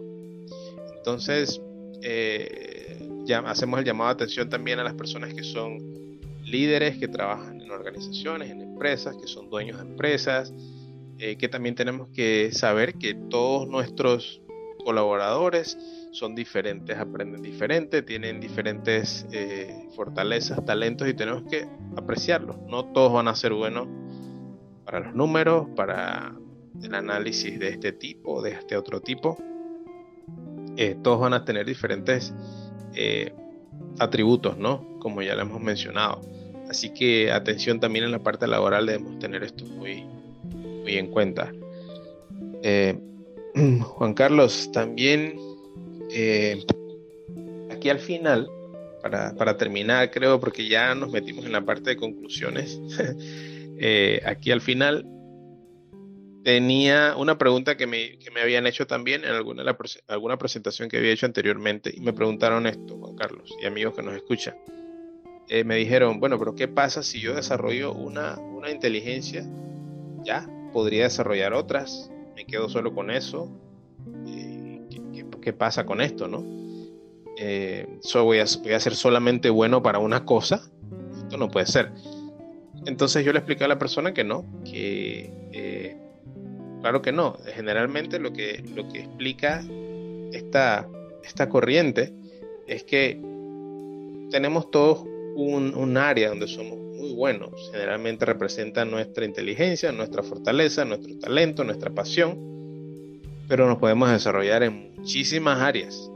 Entonces, 0.97 1.61
eh, 2.03 3.07
ya 3.25 3.39
hacemos 3.39 3.79
el 3.79 3.85
llamado 3.85 4.09
de 4.09 4.13
atención 4.13 4.49
también 4.49 4.79
a 4.79 4.83
las 4.83 4.93
personas 4.93 5.33
que 5.33 5.43
son 5.43 6.19
líderes, 6.45 6.97
que 6.97 7.07
trabajan 7.07 7.61
en 7.61 7.71
organizaciones, 7.71 8.49
en 8.49 8.61
empresas, 8.61 9.15
que 9.19 9.27
son 9.27 9.49
dueños 9.49 9.77
de 9.77 9.83
empresas, 9.83 10.53
eh, 11.17 11.37
que 11.37 11.47
también 11.47 11.75
tenemos 11.75 12.09
que 12.09 12.51
saber 12.51 12.95
que 12.95 13.13
todos 13.13 13.67
nuestros 13.67 14.41
colaboradores 14.83 15.77
son 16.11 16.35
diferentes, 16.35 16.97
aprenden 16.97 17.41
diferente, 17.41 18.01
tienen 18.01 18.39
diferentes 18.41 19.25
eh, 19.31 19.87
fortalezas, 19.95 20.63
talentos 20.65 21.07
y 21.07 21.13
tenemos 21.13 21.43
que 21.43 21.67
apreciarlos. 21.95 22.57
No 22.67 22.85
todos 22.85 23.13
van 23.13 23.27
a 23.27 23.35
ser 23.35 23.53
buenos 23.53 23.87
para 24.83 24.99
los 24.99 25.15
números, 25.15 25.67
para 25.75 26.35
el 26.83 26.95
análisis 26.95 27.59
de 27.59 27.69
este 27.69 27.91
tipo, 27.91 28.41
de 28.41 28.51
este 28.51 28.77
otro 28.77 29.01
tipo. 29.01 29.37
Eh, 30.77 30.95
todos 31.03 31.19
van 31.19 31.33
a 31.33 31.43
tener 31.43 31.65
diferentes 31.65 32.33
eh, 32.95 33.33
atributos, 33.99 34.57
¿no? 34.57 34.99
Como 34.99 35.21
ya 35.21 35.35
lo 35.35 35.41
hemos 35.41 35.61
mencionado. 35.61 36.21
Así 36.69 36.91
que 36.93 37.31
atención 37.31 37.79
también 37.79 38.05
en 38.05 38.11
la 38.11 38.19
parte 38.19 38.47
laboral 38.47 38.85
debemos 38.85 39.19
tener 39.19 39.43
esto 39.43 39.65
muy, 39.65 40.03
muy 40.53 40.97
en 40.97 41.07
cuenta. 41.07 41.51
Eh, 42.63 42.97
Juan 43.83 44.13
Carlos, 44.13 44.69
también 44.71 45.35
aquí 47.69 47.89
al 47.89 47.99
final, 47.99 48.49
para, 49.01 49.33
para, 49.35 49.57
terminar, 49.57 50.11
creo, 50.11 50.39
porque 50.39 50.67
ya 50.67 50.93
nos 50.95 51.11
metimos 51.11 51.45
en 51.45 51.51
la 51.51 51.61
parte 51.61 51.91
de 51.91 51.97
conclusiones, 51.97 52.79
aquí 54.25 54.51
al 54.51 54.61
final 54.61 55.05
tenía 56.43 57.15
una 57.17 57.37
pregunta 57.37 57.77
que 57.77 57.87
me, 57.87 58.17
que 58.17 58.31
me, 58.31 58.41
habían 58.41 58.65
hecho 58.67 58.87
también 58.87 59.23
en 59.23 59.31
alguna, 59.31 59.63
alguna 60.07 60.37
presentación 60.37 60.89
que 60.89 60.97
había 60.97 61.11
hecho 61.11 61.25
anteriormente 61.25 61.91
y 61.95 61.99
me 62.01 62.13
preguntaron 62.13 62.67
esto, 62.67 62.97
Juan 62.97 63.15
Carlos, 63.15 63.53
y 63.61 63.65
amigos 63.65 63.95
que 63.95 64.03
nos 64.03 64.15
escuchan. 64.15 64.55
Eh, 65.47 65.63
me 65.63 65.75
dijeron, 65.75 66.19
bueno, 66.19 66.39
pero 66.39 66.55
¿qué 66.55 66.67
pasa 66.67 67.03
si 67.03 67.19
yo 67.19 67.35
desarrollo 67.35 67.93
una, 67.93 68.37
una 68.39 68.71
inteligencia? 68.71 69.45
Ya, 70.23 70.47
podría 70.71 71.03
desarrollar 71.03 71.53
otras, 71.53 72.09
me 72.35 72.45
quedo 72.45 72.69
solo 72.69 72.93
con 72.93 73.11
eso. 73.11 73.49
Eh, 74.27 74.81
¿qué, 74.89 75.25
qué, 75.41 75.53
pasa 75.53 75.85
con 75.85 76.01
esto, 76.01 76.27
no? 76.27 76.45
Eh, 77.37 77.87
voy, 78.13 78.39
a, 78.39 78.45
voy 78.63 78.73
a 78.73 78.79
ser 78.79 78.95
solamente 78.95 79.49
bueno 79.49 79.83
para 79.83 79.99
una 79.99 80.25
cosa. 80.25 80.61
Esto 81.17 81.37
no 81.37 81.49
puede 81.49 81.65
ser. 81.65 81.91
Entonces 82.85 83.25
yo 83.25 83.33
le 83.33 83.39
expliqué 83.39 83.65
a 83.65 83.67
la 83.67 83.77
persona 83.77 84.13
que 84.13 84.23
no, 84.23 84.45
que 84.63 85.90
Claro 86.81 87.01
que 87.01 87.11
no. 87.11 87.37
Generalmente 87.53 88.19
lo 88.19 88.33
que, 88.33 88.63
lo 88.75 88.87
que 88.89 89.01
explica 89.01 89.63
esta, 90.31 90.87
esta 91.23 91.47
corriente 91.47 92.13
es 92.67 92.83
que 92.83 93.19
tenemos 94.31 94.71
todos 94.71 95.03
un, 95.35 95.97
área 95.97 96.29
donde 96.29 96.47
somos 96.47 96.77
muy 96.77 97.13
buenos. 97.13 97.69
Generalmente 97.71 98.25
representa 98.25 98.85
nuestra 98.85 99.25
inteligencia, 99.25 99.91
nuestra 99.91 100.23
fortaleza, 100.23 100.85
nuestro 100.85 101.17
talento, 101.19 101.63
nuestra 101.63 101.91
pasión. 101.91 103.19
Pero 103.47 103.67
nos 103.67 103.77
podemos 103.77 104.09
desarrollar 104.09 104.63
en 104.63 104.93
muchísimas 104.95 105.59
áreas. 105.59 106.09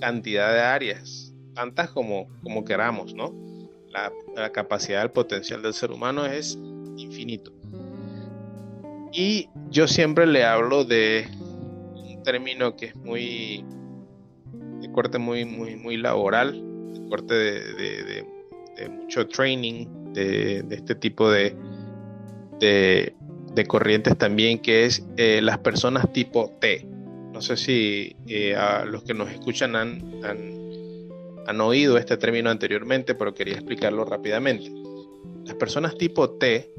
Cantidad 0.00 0.52
de 0.52 0.60
áreas. 0.60 1.34
Tantas 1.54 1.90
como, 1.90 2.28
como 2.42 2.64
queramos, 2.64 3.14
¿no? 3.14 3.34
La, 3.90 4.12
la 4.36 4.52
capacidad, 4.52 5.02
el 5.02 5.10
potencial 5.10 5.60
del 5.60 5.74
ser 5.74 5.90
humano 5.90 6.24
es 6.24 6.56
infinito. 6.96 7.57
Y 9.12 9.48
yo 9.70 9.88
siempre 9.88 10.26
le 10.26 10.44
hablo 10.44 10.84
de 10.84 11.26
un 11.94 12.22
término 12.22 12.76
que 12.76 12.86
es 12.86 12.96
muy 12.96 13.64
de 14.80 14.92
corte 14.92 15.18
muy, 15.18 15.44
muy, 15.44 15.76
muy 15.76 15.96
laboral, 15.96 16.52
de 16.94 17.08
corte 17.08 17.34
de, 17.34 18.24
mucho 18.90 19.26
training, 19.26 19.86
de, 20.12 20.64
este 20.70 20.94
tipo 20.94 21.30
de, 21.30 21.56
de, 22.60 23.66
corrientes 23.66 24.16
también, 24.16 24.60
que 24.60 24.84
es 24.84 25.04
eh, 25.16 25.40
las 25.42 25.58
personas 25.58 26.12
tipo 26.12 26.52
T. 26.60 26.86
No 27.32 27.40
sé 27.40 27.56
si 27.56 28.16
eh, 28.26 28.54
a 28.54 28.84
los 28.84 29.02
que 29.02 29.14
nos 29.14 29.30
escuchan 29.30 29.74
han, 29.74 30.22
han 31.46 31.60
oído 31.60 31.96
este 31.96 32.16
término 32.16 32.50
anteriormente, 32.50 33.14
pero 33.14 33.34
quería 33.34 33.54
explicarlo 33.54 34.04
rápidamente. 34.04 34.70
Las 35.44 35.56
personas 35.56 35.96
tipo 35.96 36.30
T 36.30 36.70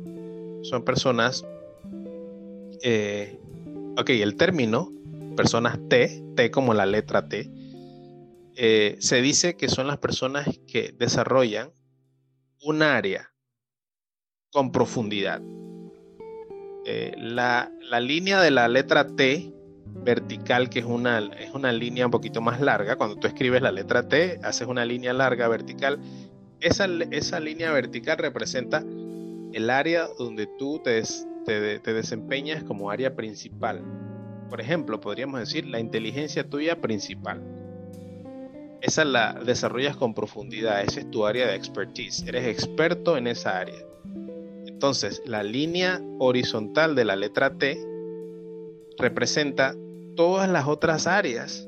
son 0.62 0.86
personas 0.86 1.44
eh, 2.82 3.40
ok, 3.98 4.10
el 4.10 4.36
término, 4.36 4.92
personas 5.36 5.80
T, 5.90 6.24
T 6.36 6.52
como 6.52 6.74
la 6.74 6.86
letra 6.86 7.28
T, 7.28 7.50
eh, 8.56 8.98
se 9.00 9.22
dice 9.22 9.56
que 9.56 9.70
son 9.70 9.88
las 9.88 9.98
personas 9.98 10.48
que 10.68 10.94
desarrollan 10.98 11.72
un 12.62 12.82
área 12.82 13.32
con 14.52 14.72
profundidad. 14.72 15.42
Eh, 16.86 17.14
la, 17.18 17.72
línea 18.02 18.42
de 18.42 18.52
la 18.52 18.68
letra 18.68 19.08
T 19.08 19.54
vertical, 20.04 20.70
que 20.70 20.80
es 20.80 20.86
una, 20.86 21.20
es 21.40 21.54
una 21.54 21.72
línea 21.72 22.06
un 22.06 22.12
poquito 22.12 22.42
más 22.42 22.60
larga, 22.60 22.96
cuando 22.96 23.16
tú 23.16 23.28
escribes 23.28 23.62
la 23.62 23.72
letra 23.72 24.08
T, 24.08 24.40
haces 24.44 24.68
una 24.68 24.86
línea 24.86 25.14
larga 25.14 25.48
vertical, 25.48 26.00
esa, 26.60 26.86
esa 27.12 27.40
línea 27.40 27.72
vertical 27.72 28.18
representa 28.18 28.84
el 29.54 29.70
área 29.70 30.08
donde 30.18 30.48
tú 30.58 30.82
te, 30.84 31.02
te, 31.80 31.94
desempeñas 31.94 32.64
como 32.64 32.92
área 32.92 33.16
principal. 33.16 33.82
Por 34.50 34.62
ejemplo, 34.62 35.00
podríamos 35.00 35.40
decir 35.40 35.66
la 35.66 35.80
inteligencia 35.80 36.48
tuya 36.48 36.80
principal. 36.80 37.42
Esa 38.82 39.04
la 39.04 39.34
desarrollas 39.34 39.98
con 39.98 40.14
profundidad, 40.14 40.82
esa 40.82 41.02
es 41.02 41.12
tu 41.12 41.26
área 41.26 41.48
de 41.48 41.56
expertise, 41.56 42.24
eres 42.28 42.46
experto 42.46 43.18
en 43.18 43.28
esa 43.28 43.60
área. 43.60 43.84
Entonces, 44.66 45.22
la 45.26 45.44
línea 45.44 46.02
horizontal 46.20 46.96
de 46.96 47.06
la 47.06 47.16
letra 47.16 47.58
T 47.58 47.78
representa 48.98 49.76
todas 50.16 50.50
las 50.50 50.68
otras 50.68 51.08
áreas 51.08 51.68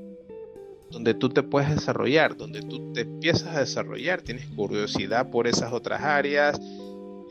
donde 0.89 1.13
tú 1.13 1.29
te 1.29 1.43
puedes 1.43 1.69
desarrollar, 1.69 2.35
donde 2.37 2.61
tú 2.61 2.91
te 2.93 3.01
empiezas 3.01 3.55
a 3.55 3.59
desarrollar, 3.61 4.21
tienes 4.21 4.45
curiosidad 4.47 5.29
por 5.29 5.47
esas 5.47 5.71
otras 5.73 6.01
áreas, 6.01 6.59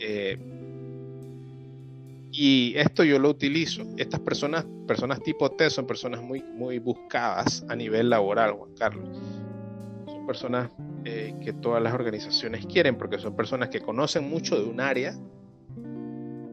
eh, 0.01 0.39
y 2.43 2.73
esto 2.79 3.05
yo 3.05 3.19
lo 3.19 3.29
utilizo. 3.29 3.83
Estas 3.99 4.21
personas, 4.21 4.65
personas 4.87 5.23
tipo 5.23 5.51
T, 5.51 5.69
son 5.69 5.87
personas 5.87 6.23
muy, 6.23 6.43
muy 6.43 6.79
buscadas 6.79 7.67
a 7.69 7.77
nivel 7.77 8.09
laboral, 8.09 8.53
Juan 8.53 8.73
Carlos. 8.79 9.11
Son 10.07 10.27
personas 10.27 10.71
eh, 11.05 11.35
que 11.45 11.53
todas 11.53 11.83
las 11.83 11.93
organizaciones 11.93 12.65
quieren 12.65 12.97
porque 12.97 13.19
son 13.19 13.37
personas 13.37 13.69
que 13.69 13.83
conocen 13.83 14.27
mucho 14.31 14.59
de 14.59 14.67
un 14.67 14.81
área, 14.81 15.15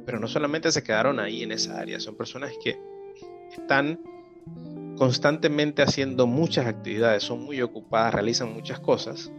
pero 0.06 0.20
no 0.20 0.28
solamente 0.28 0.74
se 0.74 0.84
quedaron 0.84 1.22
ahí 1.22 1.44
en 1.44 1.54
esa 1.54 1.80
área, 1.80 2.02
son 2.02 2.18
personas 2.18 2.52
que 2.62 2.78
están 3.58 3.98
constantemente 4.98 5.84
haciendo 5.84 6.28
muchas 6.28 6.66
actividades, 6.66 7.24
son 7.24 7.46
muy 7.46 7.62
ocupadas, 7.62 8.14
realizan 8.14 8.54
muchas 8.54 8.82
cosas 8.82 9.32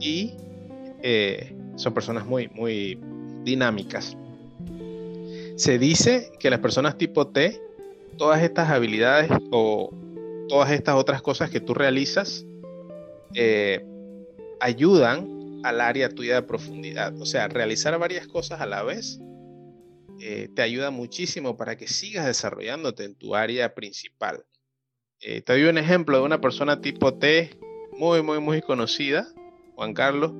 y 0.00 0.32
eh, 1.02 1.54
son 1.76 1.92
personas 1.92 2.24
muy, 2.24 2.48
muy 2.48 2.98
dinámicas. 3.42 4.16
Se 5.56 5.78
dice 5.78 6.32
que 6.40 6.50
las 6.50 6.58
personas 6.58 6.98
tipo 6.98 7.28
T, 7.28 7.60
todas 8.18 8.42
estas 8.42 8.70
habilidades 8.70 9.30
o 9.52 9.90
todas 10.48 10.72
estas 10.72 10.96
otras 10.96 11.22
cosas 11.22 11.50
que 11.50 11.60
tú 11.60 11.74
realizas, 11.74 12.44
eh, 13.34 13.84
ayudan 14.60 15.60
al 15.62 15.80
área 15.80 16.08
tuya 16.08 16.34
de 16.34 16.42
profundidad. 16.42 17.14
O 17.20 17.26
sea, 17.26 17.48
realizar 17.48 17.96
varias 17.98 18.26
cosas 18.26 18.60
a 18.60 18.66
la 18.66 18.82
vez 18.82 19.20
eh, 20.20 20.48
te 20.54 20.62
ayuda 20.62 20.90
muchísimo 20.90 21.56
para 21.56 21.76
que 21.76 21.86
sigas 21.86 22.26
desarrollándote 22.26 23.04
en 23.04 23.14
tu 23.14 23.34
área 23.34 23.74
principal. 23.74 24.44
Eh, 25.20 25.40
te 25.40 25.52
doy 25.52 25.64
un 25.64 25.78
ejemplo 25.78 26.18
de 26.18 26.24
una 26.24 26.40
persona 26.40 26.80
tipo 26.80 27.14
T 27.14 27.58
muy, 27.96 28.22
muy, 28.22 28.40
muy 28.40 28.60
conocida, 28.60 29.26
Juan 29.76 29.94
Carlos, 29.94 30.32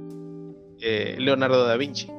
Leonardo 0.81 1.65
da 1.65 1.77
Vinci. 1.77 2.14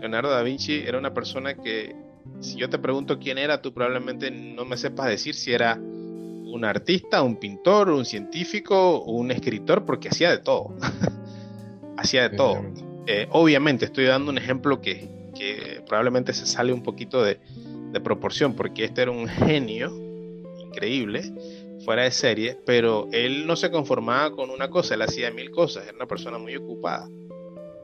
Leonardo 0.00 0.30
da 0.30 0.42
Vinci 0.42 0.82
era 0.86 0.98
una 0.98 1.12
persona 1.12 1.54
que, 1.54 1.94
si 2.40 2.56
yo 2.56 2.68
te 2.68 2.78
pregunto 2.78 3.18
quién 3.18 3.38
era, 3.38 3.60
tú 3.60 3.72
probablemente 3.72 4.30
no 4.30 4.64
me 4.64 4.76
sepas 4.76 5.08
decir 5.08 5.34
si 5.34 5.52
era 5.52 5.74
un 5.76 6.64
artista, 6.64 7.22
un 7.22 7.36
pintor, 7.36 7.90
un 7.90 8.04
científico, 8.04 9.02
un 9.02 9.30
escritor, 9.30 9.84
porque 9.84 10.08
hacía 10.08 10.30
de 10.30 10.38
todo. 10.38 10.74
hacía 11.96 12.28
de 12.28 12.36
todo. 12.36 12.62
Eh, 13.06 13.26
obviamente 13.30 13.84
estoy 13.84 14.04
dando 14.04 14.30
un 14.30 14.38
ejemplo 14.38 14.80
que, 14.80 15.08
probablemente 15.86 16.34
se 16.34 16.46
sale 16.46 16.72
un 16.72 16.82
poquito 16.82 17.22
de, 17.22 17.40
de, 17.92 18.00
proporción, 18.00 18.54
porque 18.54 18.84
este 18.84 19.02
era 19.02 19.10
un 19.10 19.26
genio 19.26 19.90
increíble, 20.58 21.32
fuera 21.84 22.02
de 22.02 22.10
serie, 22.10 22.58
pero 22.66 23.08
él 23.10 23.46
no 23.46 23.56
se 23.56 23.70
conformaba 23.70 24.32
con 24.32 24.50
una 24.50 24.68
cosa, 24.68 24.94
él 24.94 25.02
hacía 25.02 25.30
mil 25.30 25.50
cosas, 25.50 25.86
era 25.86 25.96
una 25.96 26.06
persona 26.06 26.38
muy 26.38 26.56
ocupada. 26.56 27.08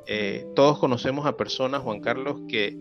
Eh, 0.07 0.47
todos 0.55 0.79
conocemos 0.79 1.27
a 1.27 1.37
personas, 1.37 1.83
Juan 1.83 2.01
Carlos, 2.01 2.41
que 2.49 2.79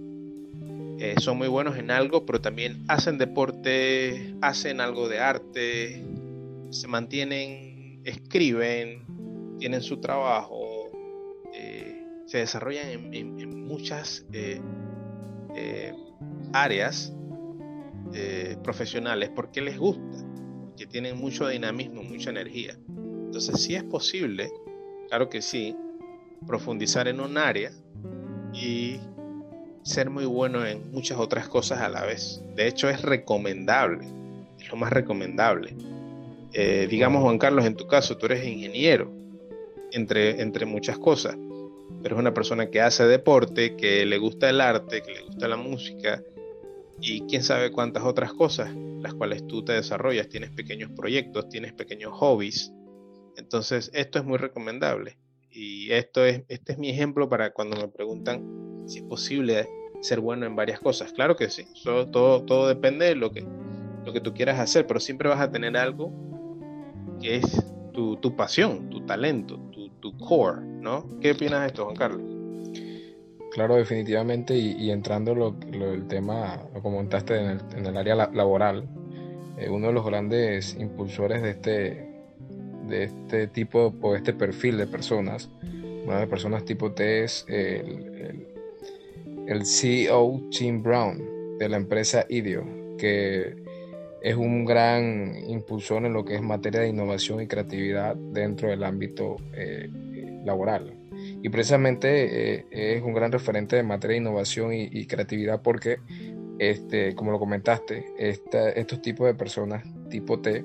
eh, 0.99 1.15
son 1.19 1.37
muy 1.37 1.47
buenos 1.47 1.75
en 1.77 1.89
algo, 1.89 2.25
pero 2.25 2.39
también 2.39 2.85
hacen 2.87 3.17
deporte, 3.17 4.35
hacen 4.41 4.79
algo 4.79 5.09
de 5.09 5.19
arte, 5.19 6.05
se 6.69 6.87
mantienen, 6.87 8.01
escriben, 8.03 9.03
tienen 9.57 9.81
su 9.81 9.97
trabajo, 9.97 10.91
eh, 11.53 12.03
se 12.27 12.39
desarrollan 12.39 13.13
en, 13.13 13.65
muchas 13.65 14.25
áreas 16.53 17.11
profesionales 18.63 19.31
porque 19.35 19.61
les 19.61 19.79
gusta, 19.79 20.23
porque 20.67 20.85
tienen 20.85 21.17
mucho 21.17 21.47
dinamismo, 21.47 22.03
mucha 22.03 22.29
energía. 22.29 22.77
Entonces, 22.87 23.59
si 23.61 23.75
es 23.75 23.83
posible, 23.83 24.51
claro 25.09 25.27
que 25.29 25.41
sí, 25.41 25.75
profundizar 26.45 27.07
en 27.07 27.19
un 27.19 27.37
área 27.37 27.71
y 28.53 28.99
ser 29.83 30.09
muy 30.09 30.25
bueno 30.25 30.65
en 30.65 30.91
muchas 30.91 31.17
otras 31.19 31.47
cosas 31.47 31.79
a 31.81 31.89
la 31.89 32.03
vez. 32.03 32.41
De 32.55 32.67
hecho, 32.67 32.89
es 32.89 33.01
recomendable, 33.01 34.07
es 34.59 34.69
lo 34.69 34.77
más 34.77 34.91
recomendable. 34.91 35.75
Eh, 36.53 36.87
digamos, 36.89 37.21
Juan 37.21 37.37
Carlos, 37.37 37.65
en 37.65 37.75
tu 37.75 37.85
caso, 37.87 38.17
tú 38.17 38.25
eres 38.25 38.45
ingeniero, 38.45 39.11
entre, 39.91 40.41
entre 40.41 40.65
muchas 40.65 40.97
cosas, 40.97 41.37
pero 42.01 42.15
es 42.15 42.19
una 42.19 42.33
persona 42.33 42.69
que 42.69 42.81
hace 42.81 43.05
deporte, 43.05 43.75
que 43.75 44.05
le 44.05 44.17
gusta 44.17 44.49
el 44.49 44.61
arte, 44.61 45.01
que 45.01 45.13
le 45.13 45.21
gusta 45.21 45.47
la 45.47 45.57
música 45.57 46.21
y 46.99 47.21
quién 47.21 47.43
sabe 47.43 47.71
cuántas 47.71 48.03
otras 48.03 48.33
cosas, 48.33 48.73
las 48.73 49.13
cuales 49.13 49.45
tú 49.47 49.63
te 49.63 49.73
desarrollas, 49.73 50.29
tienes 50.29 50.51
pequeños 50.51 50.91
proyectos, 50.91 51.49
tienes 51.49 51.73
pequeños 51.73 52.11
hobbies. 52.13 52.71
Entonces, 53.37 53.91
esto 53.93 54.19
es 54.19 54.25
muy 54.25 54.37
recomendable. 54.37 55.17
Y 55.55 55.93
esto 55.93 56.25
es, 56.25 56.43
este 56.49 56.73
es 56.73 56.77
mi 56.77 56.89
ejemplo 56.89 57.29
para 57.29 57.53
cuando 57.53 57.77
me 57.77 57.87
preguntan 57.87 58.83
si 58.87 58.99
es 58.99 59.03
posible 59.05 59.69
ser 60.01 60.19
bueno 60.19 60.45
en 60.45 60.55
varias 60.55 60.81
cosas. 60.81 61.13
Claro 61.13 61.37
que 61.37 61.49
sí, 61.49 61.65
todo, 62.11 62.43
todo 62.43 62.67
depende 62.67 63.05
de 63.05 63.15
lo 63.15 63.31
que, 63.31 63.47
lo 64.05 64.11
que 64.11 64.19
tú 64.19 64.33
quieras 64.33 64.59
hacer, 64.59 64.85
pero 64.85 64.99
siempre 64.99 65.29
vas 65.29 65.39
a 65.39 65.49
tener 65.49 65.77
algo 65.77 66.11
que 67.21 67.37
es 67.37 67.65
tu, 67.93 68.17
tu 68.17 68.35
pasión, 68.35 68.89
tu 68.89 69.05
talento, 69.05 69.57
tu, 69.71 69.89
tu, 70.01 70.17
core, 70.17 70.61
¿no? 70.61 71.07
¿Qué 71.21 71.31
opinas 71.31 71.61
de 71.61 71.67
esto, 71.67 71.85
Juan 71.85 71.95
Carlos? 71.95 72.21
Claro, 73.53 73.75
definitivamente, 73.75 74.53
y, 74.57 74.91
entrando 74.91 75.33
lo, 75.33 75.55
lo, 75.71 75.93
el 75.93 76.05
tema, 76.07 76.61
lo 76.73 76.81
comentaste 76.81 77.39
en 77.39 77.45
el, 77.51 77.59
en 77.77 77.85
el 77.85 77.95
área 77.95 78.15
laboral, 78.15 78.85
eh, 79.57 79.69
uno 79.69 79.87
de 79.87 79.93
los 79.93 80.05
grandes 80.05 80.75
impulsores 80.77 81.41
de 81.41 81.51
este, 81.51 82.04
de 82.87 83.05
este 83.05 83.47
tipo, 83.47 83.93
o 84.01 84.15
este 84.15 84.33
perfil 84.33 84.77
de 84.77 84.87
personas. 84.87 85.49
Una 86.05 86.19
de 86.19 86.27
personas 86.27 86.65
tipo 86.65 86.91
T 86.91 87.23
es 87.23 87.45
el, 87.47 88.45
el, 89.47 89.65
CEO 89.65 90.41
Tim 90.51 90.83
Brown 90.83 91.57
de 91.57 91.69
la 91.69 91.77
empresa 91.77 92.25
IDEO, 92.29 92.63
que 92.97 93.55
es 94.21 94.35
un 94.35 94.65
gran 94.65 95.35
impulsor 95.47 96.05
en 96.05 96.13
lo 96.13 96.23
que 96.25 96.35
es 96.35 96.41
materia 96.41 96.81
de 96.81 96.89
innovación 96.89 97.41
y 97.41 97.47
creatividad 97.47 98.15
dentro 98.15 98.69
del 98.69 98.83
ámbito 98.83 99.37
eh, 99.53 99.89
laboral. 100.43 100.93
Y 101.41 101.49
precisamente 101.49 102.55
eh, 102.55 102.65
es 102.71 103.03
un 103.03 103.13
gran 103.13 103.31
referente 103.31 103.75
de 103.75 103.83
materia 103.83 104.15
de 104.15 104.21
innovación 104.21 104.73
y, 104.73 105.05
creatividad 105.07 105.61
porque, 105.61 105.97
este, 106.59 107.15
como 107.15 107.31
lo 107.31 107.39
comentaste, 107.39 108.05
estos 108.17 109.01
tipos 109.01 109.27
de 109.27 109.33
personas 109.33 109.83
tipo 110.09 110.39
T 110.39 110.63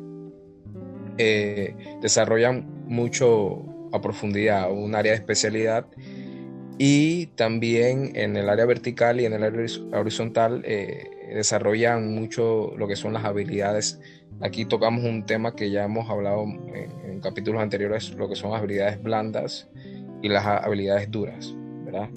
eh, 1.18 1.74
desarrollan 2.00 2.66
mucho 2.86 3.64
a 3.92 4.00
profundidad 4.00 4.70
un 4.70 4.94
área 4.94 5.12
de 5.12 5.18
especialidad 5.18 5.86
y 6.78 7.26
también 7.26 8.12
en 8.14 8.36
el 8.36 8.48
área 8.48 8.64
vertical 8.64 9.20
y 9.20 9.26
en 9.26 9.34
el 9.34 9.42
área 9.42 9.66
horizontal 9.92 10.62
eh, 10.64 11.10
desarrollan 11.34 12.14
mucho 12.14 12.72
lo 12.76 12.88
que 12.88 12.96
son 12.96 13.12
las 13.12 13.24
habilidades. 13.24 14.00
Aquí 14.40 14.64
tocamos 14.64 15.04
un 15.04 15.26
tema 15.26 15.54
que 15.54 15.70
ya 15.70 15.84
hemos 15.84 16.08
hablado 16.08 16.44
en, 16.44 17.20
capítulos 17.20 17.60
anteriores, 17.60 18.14
lo 18.14 18.30
que 18.30 18.34
son 18.34 18.54
habilidades 18.54 19.02
blandas 19.02 19.68
y 20.22 20.30
las 20.30 20.46
habilidades 20.46 21.10
duras, 21.10 21.54
¿verdad? 21.84 22.08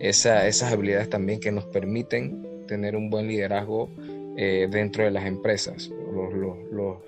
esas 0.00 0.70
habilidades 0.70 1.08
también 1.08 1.40
que 1.40 1.50
nos 1.50 1.64
permiten 1.64 2.66
tener 2.66 2.96
un 2.96 3.08
buen 3.08 3.26
liderazgo 3.26 3.90
eh, 4.36 4.68
dentro 4.70 5.04
de 5.04 5.10
las 5.10 5.24
empresas. 5.24 5.90
Los, 6.28 6.58
los, 6.70 6.98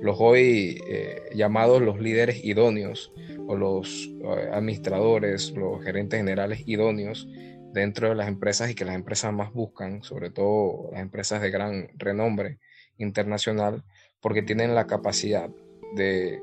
los, 0.00 0.16
hoy 0.20 0.80
eh, 0.88 1.22
llamados 1.34 1.82
los 1.82 2.00
líderes 2.00 2.44
idóneos 2.44 3.12
o 3.46 3.56
los 3.56 4.08
eh, 4.22 4.50
administradores, 4.52 5.50
los 5.52 5.82
gerentes 5.82 6.18
generales 6.18 6.62
idóneos 6.66 7.28
dentro 7.72 8.08
de 8.08 8.14
las 8.14 8.28
empresas 8.28 8.70
y 8.70 8.74
que 8.74 8.84
las 8.84 8.94
empresas 8.94 9.32
más 9.32 9.52
buscan, 9.52 10.02
sobre 10.02 10.30
todo 10.30 10.90
las 10.92 11.00
empresas 11.00 11.42
de 11.42 11.50
gran 11.50 11.88
renombre 11.96 12.58
internacional, 12.98 13.82
porque 14.20 14.42
tienen 14.42 14.74
la 14.74 14.86
capacidad 14.86 15.50
de 15.96 16.40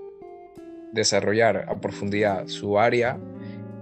desarrollar 0.91 1.65
a 1.69 1.79
profundidad 1.79 2.47
su 2.47 2.79
área, 2.79 3.19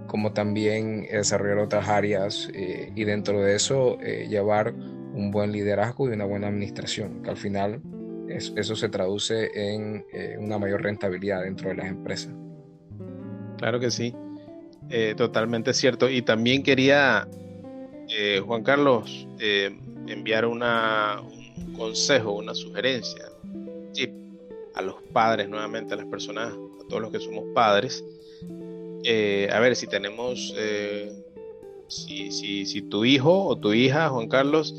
como 0.06 0.32
también 0.32 1.02
desarrollar 1.02 1.58
otras 1.58 1.88
áreas 1.88 2.48
y 2.54 3.04
dentro 3.04 3.40
de 3.42 3.56
eso 3.56 3.98
llevar 3.98 4.74
un 5.18 5.30
buen 5.30 5.52
liderazgo 5.52 6.08
y 6.08 6.12
una 6.12 6.24
buena 6.24 6.48
administración, 6.48 7.22
que 7.22 7.30
al 7.30 7.36
final 7.36 7.82
eso 8.30 8.76
se 8.76 8.88
traduce 8.88 9.50
en 9.54 10.04
eh, 10.12 10.36
una 10.38 10.58
mayor 10.58 10.82
rentabilidad 10.82 11.42
dentro 11.42 11.70
de 11.70 11.76
las 11.76 11.86
empresas. 11.86 12.32
Claro 13.58 13.80
que 13.80 13.90
sí, 13.90 14.14
eh, 14.90 15.14
totalmente 15.16 15.72
cierto. 15.72 16.08
Y 16.08 16.22
también 16.22 16.62
quería, 16.62 17.26
eh, 18.08 18.40
Juan 18.44 18.62
Carlos, 18.62 19.26
enviar 20.06 20.46
una, 20.46 21.20
un 21.20 21.72
consejo, 21.74 22.32
una 22.32 22.54
sugerencia 22.54 23.24
a 24.74 24.82
los 24.82 24.94
padres 25.12 25.48
nuevamente, 25.48 25.94
a 25.94 25.96
las 25.96 26.06
personas, 26.06 26.52
a 26.52 26.88
todos 26.88 27.02
los 27.02 27.10
que 27.10 27.18
somos 27.18 27.44
padres. 27.52 28.04
a 29.50 29.58
ver, 29.58 29.74
si 29.74 29.88
tenemos, 29.88 30.54
si, 31.88 32.30
si, 32.30 32.64
si 32.64 32.82
tu 32.82 33.04
hijo 33.04 33.46
o 33.46 33.58
tu 33.58 33.72
hija, 33.72 34.08
Juan 34.08 34.28
Carlos, 34.28 34.72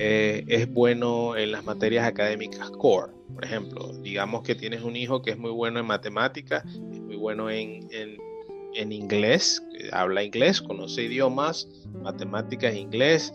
eh, 0.00 0.44
es 0.46 0.72
bueno 0.72 1.36
en 1.36 1.50
las 1.50 1.64
materias 1.64 2.06
académicas 2.06 2.70
core. 2.70 3.12
Por 3.34 3.44
ejemplo, 3.44 3.92
digamos 4.00 4.44
que 4.44 4.54
tienes 4.54 4.82
un 4.82 4.94
hijo 4.94 5.22
que 5.22 5.32
es 5.32 5.38
muy 5.38 5.50
bueno 5.50 5.80
en 5.80 5.86
matemáticas, 5.86 6.64
es 6.64 7.00
muy 7.00 7.16
bueno 7.16 7.50
en, 7.50 7.88
en, 7.90 8.92
inglés, 8.92 9.60
habla 9.90 10.22
inglés, 10.22 10.62
conoce 10.62 11.02
idiomas, 11.02 11.66
matemáticas, 12.00 12.76
inglés 12.76 13.32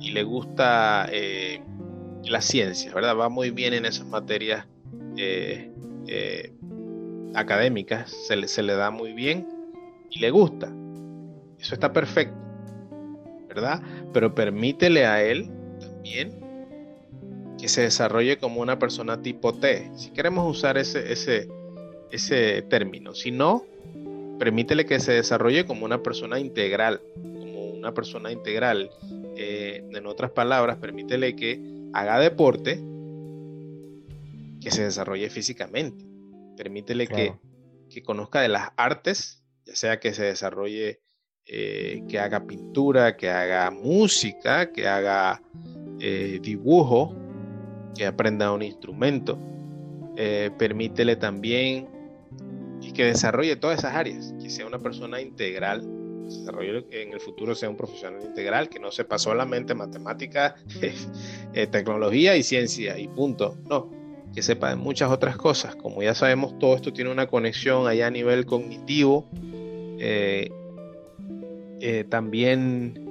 y 0.00 0.12
le 0.12 0.22
gusta 0.22 1.06
eh, 1.12 1.60
la 2.24 2.40
ciencia, 2.40 2.94
¿verdad? 2.94 3.14
Va 3.14 3.28
muy 3.28 3.50
bien 3.50 3.74
en 3.74 3.84
esas 3.84 4.06
materias 4.06 4.66
eh, 5.18 5.70
académicas, 7.34 8.10
se 8.10 8.36
le, 8.36 8.48
se 8.48 8.62
le 8.62 8.74
da 8.74 8.90
muy 8.90 9.12
bien 9.12 9.46
y 10.10 10.20
le 10.20 10.30
gusta. 10.30 10.72
Eso 11.58 11.74
está 11.74 11.92
perfecto, 11.92 12.36
¿verdad? 13.48 13.82
Pero 14.14 14.34
permítele 14.34 15.04
a 15.04 15.22
él 15.22 15.50
que 17.58 17.68
se 17.68 17.82
desarrolle 17.82 18.38
como 18.38 18.60
una 18.60 18.78
persona 18.78 19.22
tipo 19.22 19.54
T. 19.54 19.90
Si 19.96 20.10
queremos 20.10 20.48
usar 20.50 20.78
ese, 20.78 21.12
ese, 21.12 21.48
ese 22.10 22.62
término. 22.62 23.14
Si 23.14 23.30
no, 23.30 23.64
permítele 24.38 24.84
que 24.84 25.00
se 25.00 25.12
desarrolle 25.12 25.64
como 25.64 25.84
una 25.84 26.02
persona 26.02 26.38
integral. 26.38 27.00
Como 27.14 27.70
una 27.70 27.94
persona 27.94 28.30
integral. 28.30 28.90
Eh, 29.36 29.84
en 29.90 30.06
otras 30.06 30.30
palabras, 30.30 30.78
permítele 30.78 31.34
que 31.36 31.60
haga 31.92 32.18
deporte, 32.18 32.80
que 34.60 34.70
se 34.70 34.84
desarrolle 34.84 35.30
físicamente. 35.30 36.04
Permítele 36.56 37.06
que, 37.06 37.34
que 37.90 38.02
conozca 38.02 38.40
de 38.40 38.48
las 38.48 38.70
artes, 38.76 39.42
ya 39.64 39.76
sea 39.76 40.00
que 40.00 40.12
se 40.12 40.24
desarrolle 40.24 41.00
eh, 41.46 42.02
que 42.08 42.18
haga 42.18 42.46
pintura, 42.46 43.16
que 43.16 43.30
haga 43.30 43.70
música, 43.70 44.72
que 44.72 44.88
haga 44.88 45.42
eh, 46.00 46.38
dibujo, 46.42 47.14
que 47.96 48.06
aprenda 48.06 48.52
un 48.52 48.62
instrumento. 48.62 49.38
Eh, 50.16 50.50
permítele 50.58 51.16
también 51.16 51.88
y 52.80 52.92
que 52.92 53.04
desarrolle 53.04 53.56
todas 53.56 53.80
esas 53.80 53.94
áreas, 53.94 54.34
que 54.40 54.48
sea 54.48 54.66
una 54.66 54.78
persona 54.78 55.20
integral 55.20 55.86
desarrolle 56.26 56.86
en 56.90 57.12
el 57.12 57.20
futuro 57.20 57.54
sea 57.54 57.70
un 57.70 57.76
profesional 57.76 58.22
integral, 58.22 58.68
que 58.68 58.78
no 58.78 58.90
sepa 58.90 59.18
solamente 59.18 59.74
matemática, 59.74 60.56
eh, 61.52 61.66
tecnología 61.66 62.36
y 62.36 62.42
ciencia 62.42 62.98
y 62.98 63.08
punto. 63.08 63.56
No, 63.68 63.90
que 64.34 64.42
sepa 64.42 64.70
de 64.70 64.76
muchas 64.76 65.10
otras 65.10 65.36
cosas. 65.36 65.76
Como 65.76 66.02
ya 66.02 66.14
sabemos, 66.14 66.58
todo 66.58 66.74
esto 66.76 66.92
tiene 66.92 67.10
una 67.10 67.26
conexión 67.26 67.86
allá 67.86 68.08
a 68.08 68.10
nivel 68.10 68.46
cognitivo. 68.46 69.28
Eh, 69.98 70.50
eh, 71.80 72.04
también 72.08 73.02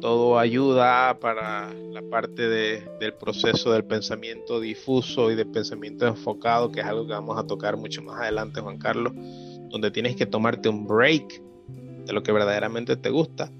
todo 0.00 0.38
ayuda 0.38 1.18
para 1.20 1.72
la 1.72 2.02
parte 2.02 2.48
del 2.48 3.14
proceso 3.14 3.72
del 3.72 3.84
pensamiento 3.84 4.60
difuso 4.60 5.30
y 5.30 5.34
del 5.34 5.48
pensamiento 5.48 6.06
enfocado, 6.06 6.70
que 6.70 6.80
es 6.80 6.86
algo 6.86 7.06
que 7.06 7.12
vamos 7.12 7.38
a 7.38 7.46
tocar 7.46 7.76
mucho 7.76 8.02
más 8.02 8.20
adelante, 8.20 8.60
Juan 8.60 8.78
Carlos, 8.78 9.12
donde 9.68 9.90
tienes 9.90 10.16
que 10.16 10.26
tomarte 10.26 10.68
un 10.68 10.86
break 10.86 11.42
de 12.06 12.12
lo 12.12 12.22
que 12.22 12.32
verdaderamente 12.32 12.96
te 12.96 13.10
gusta 13.10 13.50